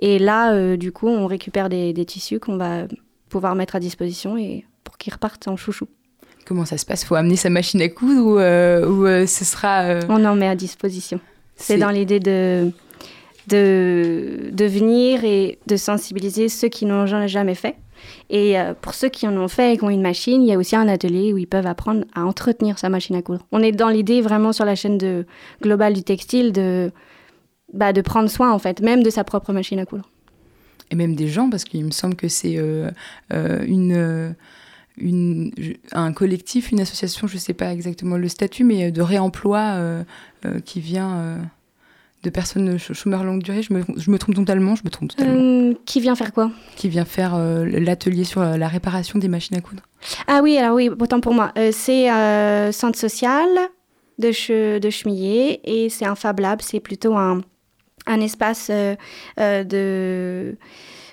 Et 0.00 0.18
là, 0.18 0.76
du 0.76 0.90
coup, 0.90 1.06
on 1.08 1.26
récupère 1.26 1.68
des, 1.68 1.92
des 1.92 2.04
tissus 2.04 2.40
qu'on 2.40 2.56
va 2.56 2.86
pouvoir 3.28 3.54
mettre 3.54 3.76
à 3.76 3.80
disposition 3.80 4.36
et 4.36 4.64
pour 4.84 4.98
qu'ils 4.98 5.12
repartent 5.12 5.48
en 5.48 5.56
chouchou. 5.56 5.86
Comment 6.46 6.64
ça 6.64 6.78
se 6.78 6.86
passe? 6.86 7.04
Faut 7.04 7.16
amener 7.16 7.36
sa 7.36 7.50
machine 7.50 7.80
à 7.82 7.88
coudre 7.88 8.24
ou, 8.24 8.38
euh, 8.38 8.86
ou 8.88 9.06
euh, 9.06 9.26
ce 9.26 9.44
sera 9.44 9.82
euh, 9.82 10.00
On 10.08 10.24
en 10.24 10.36
met 10.36 10.46
à 10.48 10.54
disposition. 10.54 11.18
C'est 11.56 11.78
dans 11.78 11.90
l'idée 11.90 12.20
de, 12.20 12.70
de, 13.48 14.50
de 14.52 14.64
venir 14.64 15.24
et 15.24 15.58
de 15.66 15.76
sensibiliser 15.76 16.48
ceux 16.48 16.68
qui 16.68 16.84
n'ont 16.86 17.06
ja- 17.06 17.26
jamais 17.26 17.54
fait. 17.54 17.76
Et 18.28 18.56
pour 18.82 18.92
ceux 18.92 19.08
qui 19.08 19.26
en 19.26 19.36
ont 19.38 19.48
fait 19.48 19.72
et 19.74 19.78
qui 19.78 19.84
ont 19.84 19.90
une 19.90 20.02
machine, 20.02 20.42
il 20.42 20.48
y 20.48 20.52
a 20.52 20.58
aussi 20.58 20.76
un 20.76 20.86
atelier 20.86 21.32
où 21.32 21.38
ils 21.38 21.46
peuvent 21.46 21.66
apprendre 21.66 22.04
à 22.14 22.24
entretenir 22.26 22.78
sa 22.78 22.90
machine 22.90 23.16
à 23.16 23.22
coudre. 23.22 23.46
On 23.52 23.62
est 23.62 23.72
dans 23.72 23.88
l'idée 23.88 24.20
vraiment 24.20 24.52
sur 24.52 24.66
la 24.66 24.74
chaîne 24.74 24.98
de, 24.98 25.24
globale 25.62 25.94
du 25.94 26.02
textile 26.02 26.52
de, 26.52 26.92
bah, 27.72 27.92
de 27.94 28.02
prendre 28.02 28.28
soin, 28.28 28.52
en 28.52 28.58
fait, 28.58 28.80
même 28.80 29.02
de 29.02 29.08
sa 29.10 29.24
propre 29.24 29.52
machine 29.54 29.78
à 29.78 29.86
coudre. 29.86 30.08
Et 30.90 30.94
même 30.96 31.14
des 31.14 31.28
gens 31.28 31.50
parce 31.50 31.64
qu'il 31.64 31.84
me 31.84 31.90
semble 31.90 32.14
que 32.16 32.28
c'est 32.28 32.56
euh, 32.58 32.90
euh, 33.32 33.64
une, 33.66 33.92
euh, 33.92 34.30
une 34.98 35.52
un 35.92 36.12
collectif, 36.12 36.70
une 36.72 36.80
association, 36.80 37.26
je 37.26 37.36
sais 37.38 37.54
pas 37.54 37.72
exactement 37.72 38.16
le 38.16 38.28
statut, 38.28 38.64
mais 38.64 38.90
de 38.90 39.02
réemploi 39.02 39.78
qui 40.64 40.80
vient 40.80 41.38
de 42.22 42.30
personnes 42.30 42.78
ch- 42.78 42.92
chômeurs 42.92 43.22
longue 43.24 43.42
durée. 43.42 43.62
Je 43.62 43.72
me, 43.74 43.82
je 43.96 44.10
me 44.10 44.18
trompe 44.18 44.36
totalement, 44.36 44.74
je 44.74 44.82
me 44.84 44.90
trompe 44.90 45.10
totalement. 45.10 45.34
Euh, 45.70 45.74
qui 45.84 46.00
vient 46.00 46.14
faire 46.16 46.32
quoi? 46.32 46.50
Qui 46.76 46.88
vient 46.88 47.04
faire 47.04 47.34
euh, 47.34 47.64
l'atelier 47.66 48.24
sur 48.24 48.42
la 48.42 48.68
réparation 48.68 49.18
des 49.18 49.28
machines 49.28 49.56
à 49.56 49.60
coudre. 49.60 49.82
Ah 50.26 50.40
oui, 50.42 50.56
alors 50.56 50.74
oui, 50.76 50.88
autant 50.88 51.20
pour 51.20 51.34
moi. 51.34 51.52
Euh, 51.58 51.70
c'est 51.72 52.06
centre 52.72 52.98
social 52.98 53.46
de, 54.18 54.28
che- 54.32 54.78
de 54.80 54.88
Chemillé 54.90 55.60
et 55.64 55.88
c'est 55.90 56.06
un 56.06 56.14
Fab 56.14 56.40
Lab, 56.40 56.60
c'est 56.62 56.80
plutôt 56.80 57.16
un, 57.16 57.42
un 58.06 58.20
espace 58.20 58.68
euh, 58.70 58.94
euh, 59.40 60.54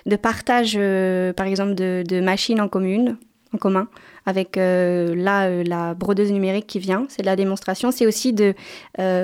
de, 0.06 0.16
partage, 0.16 0.74
euh, 0.78 1.32
par 1.32 1.46
exemple, 1.46 1.74
de, 1.74 2.20
machines 2.20 2.60
en 2.60 2.68
commune, 2.68 3.16
en 3.52 3.58
commun, 3.58 3.88
avec 4.26 4.56
là 4.56 5.62
la 5.62 5.94
brodeuse 5.94 6.32
numérique 6.32 6.66
qui 6.66 6.78
vient. 6.78 7.06
C'est 7.08 7.22
de 7.22 7.26
la 7.26 7.36
démonstration. 7.36 7.90
C'est 7.90 8.06
aussi 8.06 8.32
de 8.32 8.54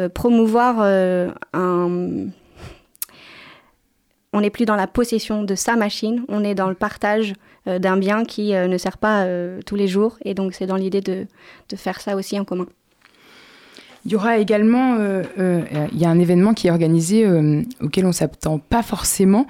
promouvoir 0.09 0.81
un 1.53 2.29
on 4.33 4.43
n'est 4.43 4.51
plus 4.51 4.64
dans 4.64 4.77
la 4.77 4.87
possession 4.87 5.43
de 5.43 5.57
sa 5.57 5.75
machine, 5.75 6.25
on 6.29 6.45
est 6.45 6.55
dans 6.55 6.68
le 6.68 6.77
partage 6.77 7.35
d'un 7.66 7.97
bien 7.97 8.25
qui 8.25 8.53
ne 8.53 8.79
sert 8.79 8.97
pas 8.99 9.27
tous 9.66 9.75
les 9.75 9.89
jours. 9.89 10.18
Et 10.25 10.35
donc, 10.35 10.55
c'est 10.55 10.66
dans 10.66 10.77
l'idée 10.77 11.01
de 11.01 11.27
faire 11.75 12.01
ça 12.01 12.14
aussi 12.14 12.39
en 12.39 12.45
commun. 12.45 12.66
Il 14.07 14.12
y 14.12 14.16
aura 14.16 14.38
également, 14.38 14.96
euh, 14.98 15.22
euh, 15.38 15.62
il 15.92 15.98
y 15.98 16.05
a 16.05 16.11
un 16.11 16.18
événement 16.18 16.55
qui 16.55 16.68
est 16.68 16.70
organisé 16.70 17.26
euh, 17.26 17.62
auquel 17.82 18.07
on 18.07 18.12
s'attend 18.12 18.59
pas 18.59 18.82
forcément, 18.82 19.46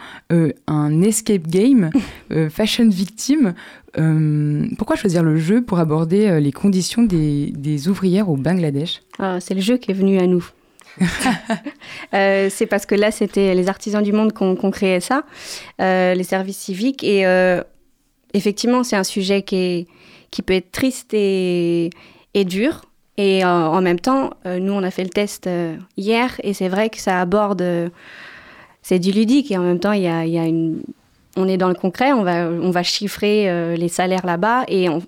un 0.66 1.02
escape 1.02 1.46
game, 1.46 1.90
Fashion 2.50 2.88
Victim. 2.88 3.54
Euh, 3.98 4.66
pourquoi 4.78 4.96
choisir 4.96 5.22
le 5.22 5.36
jeu 5.36 5.62
pour 5.62 5.78
aborder 5.78 6.40
les 6.40 6.52
conditions 6.52 7.02
des, 7.02 7.52
des 7.56 7.88
ouvrières 7.88 8.28
au 8.28 8.36
Bangladesh? 8.36 9.02
Ah, 9.18 9.38
c'est 9.40 9.54
le 9.54 9.60
jeu 9.60 9.76
qui 9.76 9.90
est 9.90 9.94
venu 9.94 10.18
à 10.18 10.26
nous. 10.26 10.44
Euh, 12.12 12.48
c'est 12.50 12.66
parce 12.66 12.86
que 12.86 12.96
là, 12.96 13.12
c'était 13.12 13.54
les 13.54 13.68
artisans 13.68 14.02
du 14.02 14.12
monde 14.12 14.32
qu'on 14.32 14.56
qu'on 14.56 14.72
créait 14.72 15.00
ça, 15.00 15.22
euh, 15.80 16.14
les 16.14 16.24
services 16.24 16.58
civiques. 16.58 17.04
Et 17.04 17.24
euh, 17.24 17.62
effectivement, 18.34 18.82
c'est 18.82 18.96
un 18.96 19.04
sujet 19.04 19.42
qui, 19.42 19.56
est, 19.56 19.86
qui 20.32 20.42
peut 20.42 20.54
être 20.54 20.72
triste 20.72 21.14
et, 21.14 21.90
et 22.34 22.44
dur. 22.44 22.82
Et 23.20 23.44
euh, 23.44 23.48
en 23.48 23.82
même 23.82 24.00
temps, 24.00 24.30
euh, 24.46 24.58
nous, 24.58 24.72
on 24.72 24.82
a 24.82 24.90
fait 24.90 25.04
le 25.04 25.10
test 25.10 25.46
euh, 25.46 25.76
hier 25.98 26.40
et 26.42 26.54
c'est 26.54 26.68
vrai 26.68 26.88
que 26.88 26.98
ça 26.98 27.20
aborde. 27.20 27.62
c'est 28.80 28.98
du 28.98 29.12
ludique 29.12 29.50
et 29.50 29.58
en 29.58 29.62
même 29.62 29.78
temps, 29.78 29.92
il 29.92 30.00
y 30.00 30.08
a, 30.08 30.24
il 30.24 30.32
y 30.32 30.38
a 30.38 30.46
une. 30.46 30.80
On 31.36 31.46
est 31.46 31.58
dans 31.58 31.68
le 31.68 31.74
concret, 31.74 32.14
on 32.14 32.22
va, 32.22 32.48
on 32.48 32.70
va 32.70 32.82
chiffrer 32.82 33.50
euh, 33.50 33.76
les 33.76 33.88
salaires 33.88 34.24
là-bas 34.24 34.64
et 34.68 34.88
on- 34.88 35.02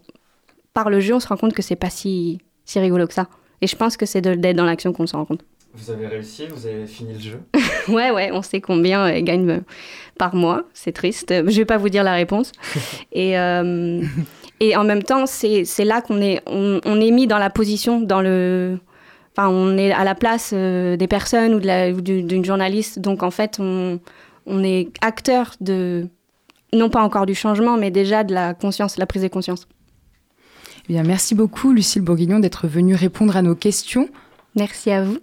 par 0.74 0.90
le 0.90 1.00
jeu, 1.00 1.14
on 1.14 1.20
se 1.20 1.26
rend 1.26 1.38
compte 1.38 1.54
que 1.54 1.62
c'est 1.62 1.74
pas 1.74 1.88
si, 1.88 2.38
si 2.66 2.78
rigolo 2.78 3.06
que 3.06 3.14
ça. 3.14 3.28
Et 3.62 3.66
je 3.66 3.76
pense 3.76 3.96
que 3.96 4.04
c'est 4.04 4.20
d'être 4.20 4.56
dans 4.56 4.66
l'action 4.66 4.92
qu'on 4.92 5.06
se 5.06 5.16
rend 5.16 5.24
compte. 5.24 5.42
Vous 5.72 5.90
avez 5.90 6.06
réussi, 6.06 6.46
vous 6.48 6.66
avez 6.66 6.86
fini 6.86 7.14
le 7.14 7.18
jeu? 7.18 7.40
ouais, 7.88 8.10
ouais, 8.10 8.30
on 8.30 8.42
sait 8.42 8.60
combien 8.60 9.06
euh, 9.06 9.22
euh, 9.26 9.60
par 10.18 10.34
mois. 10.34 10.64
C'est 10.74 10.92
triste. 10.92 11.32
Je 11.32 11.56
vais 11.56 11.64
pas 11.64 11.78
vous 11.78 11.88
dire 11.88 12.04
la 12.04 12.12
réponse. 12.12 12.52
et, 13.12 13.38
et 14.60 14.76
en 14.76 14.84
même 14.84 15.02
temps, 15.02 15.26
c'est 15.26 15.64
là 15.84 16.00
qu'on 16.00 16.20
est, 16.20 16.40
on, 16.46 16.80
on 16.84 17.00
est 17.00 17.10
mis 17.10 17.26
dans 17.26 17.38
la 17.38 17.50
position, 17.50 18.00
dans 18.00 18.20
le. 18.20 18.78
Enfin, 19.36 19.48
on 19.48 19.76
est 19.78 19.92
à 19.92 20.04
la 20.04 20.14
place 20.14 20.50
euh, 20.52 20.96
des 20.96 21.08
personnes 21.08 21.54
ou 21.54 21.60
d'une 21.60 22.44
journaliste. 22.44 22.98
Donc, 22.98 23.22
en 23.22 23.30
fait, 23.30 23.56
on, 23.58 23.98
on 24.46 24.62
est 24.62 24.88
acteur 25.00 25.54
de. 25.60 26.06
Non 26.74 26.88
pas 26.88 27.02
encore 27.02 27.26
du 27.26 27.34
changement, 27.34 27.76
mais 27.76 27.90
déjà 27.90 28.24
de 28.24 28.32
la 28.32 28.54
conscience, 28.54 28.96
la 28.96 29.06
prise 29.06 29.22
de 29.22 29.28
conscience. 29.28 29.66
Eh 30.88 30.92
bien, 30.94 31.02
merci 31.02 31.34
beaucoup, 31.34 31.72
Lucille 31.72 32.02
Bourguignon, 32.02 32.40
d'être 32.40 32.66
venue 32.66 32.94
répondre 32.94 33.36
à 33.36 33.42
nos 33.42 33.54
questions. 33.54 34.08
Merci 34.56 34.90
à 34.90 35.02
vous. 35.02 35.18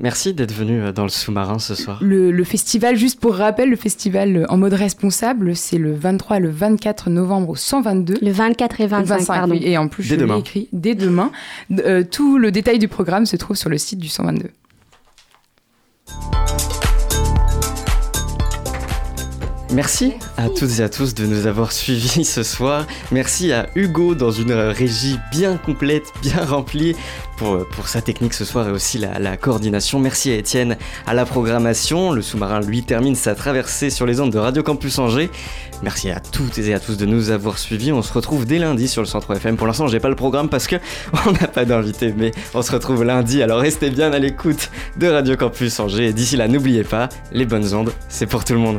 Merci 0.00 0.32
d'être 0.32 0.52
venu 0.54 0.80
euh, 0.80 0.92
dans 0.92 1.02
le 1.02 1.08
sous-marin 1.08 1.58
ce 1.58 1.74
soir. 1.74 1.98
Le, 2.00 2.30
le 2.30 2.44
festival, 2.44 2.96
juste 2.96 3.18
pour 3.20 3.34
rappel, 3.34 3.68
le 3.70 3.76
festival 3.76 4.36
euh, 4.36 4.46
en 4.48 4.56
mode 4.56 4.74
responsable, 4.74 5.56
c'est 5.56 5.78
le 5.78 5.92
23 5.94 6.36
et 6.36 6.40
le 6.40 6.50
24 6.50 7.10
novembre 7.10 7.50
au 7.50 7.56
122. 7.56 8.14
Le 8.22 8.30
24 8.30 8.80
et 8.80 8.86
25, 8.86 9.26
pardon. 9.26 9.52
oui, 9.54 9.60
et 9.64 9.76
en 9.76 9.88
plus, 9.88 10.04
Dès 10.08 10.14
je 10.14 10.20
demain. 10.20 10.34
l'ai 10.34 10.40
écrit 10.40 10.68
dès 10.72 10.94
demain. 10.94 11.32
Euh, 11.84 12.04
tout 12.08 12.38
le 12.38 12.50
détail 12.52 12.78
du 12.78 12.88
programme 12.88 13.26
se 13.26 13.36
trouve 13.36 13.56
sur 13.56 13.68
le 13.70 13.78
site 13.78 13.98
du 13.98 14.08
122. 14.08 14.50
Merci 19.70 20.14
à 20.38 20.48
toutes 20.48 20.78
et 20.78 20.82
à 20.82 20.88
tous 20.88 21.14
de 21.14 21.26
nous 21.26 21.46
avoir 21.46 21.72
suivis 21.72 22.24
ce 22.24 22.42
soir. 22.42 22.86
Merci 23.12 23.52
à 23.52 23.68
Hugo 23.74 24.14
dans 24.14 24.30
une 24.30 24.52
régie 24.52 25.18
bien 25.30 25.58
complète, 25.58 26.10
bien 26.22 26.42
remplie 26.42 26.96
pour, 27.36 27.66
pour 27.68 27.86
sa 27.86 28.00
technique 28.00 28.32
ce 28.32 28.46
soir 28.46 28.66
et 28.66 28.70
aussi 28.70 28.96
la, 28.96 29.18
la 29.18 29.36
coordination. 29.36 30.00
Merci 30.00 30.30
à 30.30 30.36
Étienne 30.36 30.78
à 31.06 31.12
la 31.12 31.26
programmation. 31.26 32.12
Le 32.12 32.22
sous-marin, 32.22 32.60
lui, 32.60 32.82
termine 32.82 33.14
sa 33.14 33.34
traversée 33.34 33.90
sur 33.90 34.06
les 34.06 34.20
ondes 34.20 34.32
de 34.32 34.38
Radio 34.38 34.62
Campus 34.62 34.98
Angers. 34.98 35.28
Merci 35.82 36.10
à 36.10 36.18
toutes 36.18 36.58
et 36.58 36.72
à 36.72 36.80
tous 36.80 36.96
de 36.96 37.04
nous 37.04 37.30
avoir 37.30 37.58
suivis. 37.58 37.92
On 37.92 38.02
se 38.02 38.12
retrouve 38.12 38.46
dès 38.46 38.58
lundi 38.58 38.88
sur 38.88 39.02
le 39.02 39.06
Centre 39.06 39.34
FM. 39.36 39.58
Pour 39.58 39.66
l'instant, 39.66 39.86
j'ai 39.86 40.00
pas 40.00 40.08
le 40.08 40.16
programme 40.16 40.48
parce 40.48 40.66
que 40.66 40.76
on 41.26 41.32
n'a 41.32 41.46
pas 41.46 41.66
d'invité, 41.66 42.14
mais 42.16 42.32
on 42.54 42.62
se 42.62 42.72
retrouve 42.72 43.04
lundi. 43.04 43.42
Alors 43.42 43.60
restez 43.60 43.90
bien 43.90 44.12
à 44.12 44.18
l'écoute 44.18 44.70
de 44.96 45.08
Radio 45.08 45.36
Campus 45.36 45.78
Angers. 45.78 46.06
Et 46.06 46.12
d'ici 46.14 46.36
là, 46.36 46.48
n'oubliez 46.48 46.84
pas, 46.84 47.10
les 47.32 47.44
bonnes 47.44 47.74
ondes, 47.74 47.92
c'est 48.08 48.26
pour 48.26 48.44
tout 48.44 48.54
le 48.54 48.60
monde. 48.60 48.78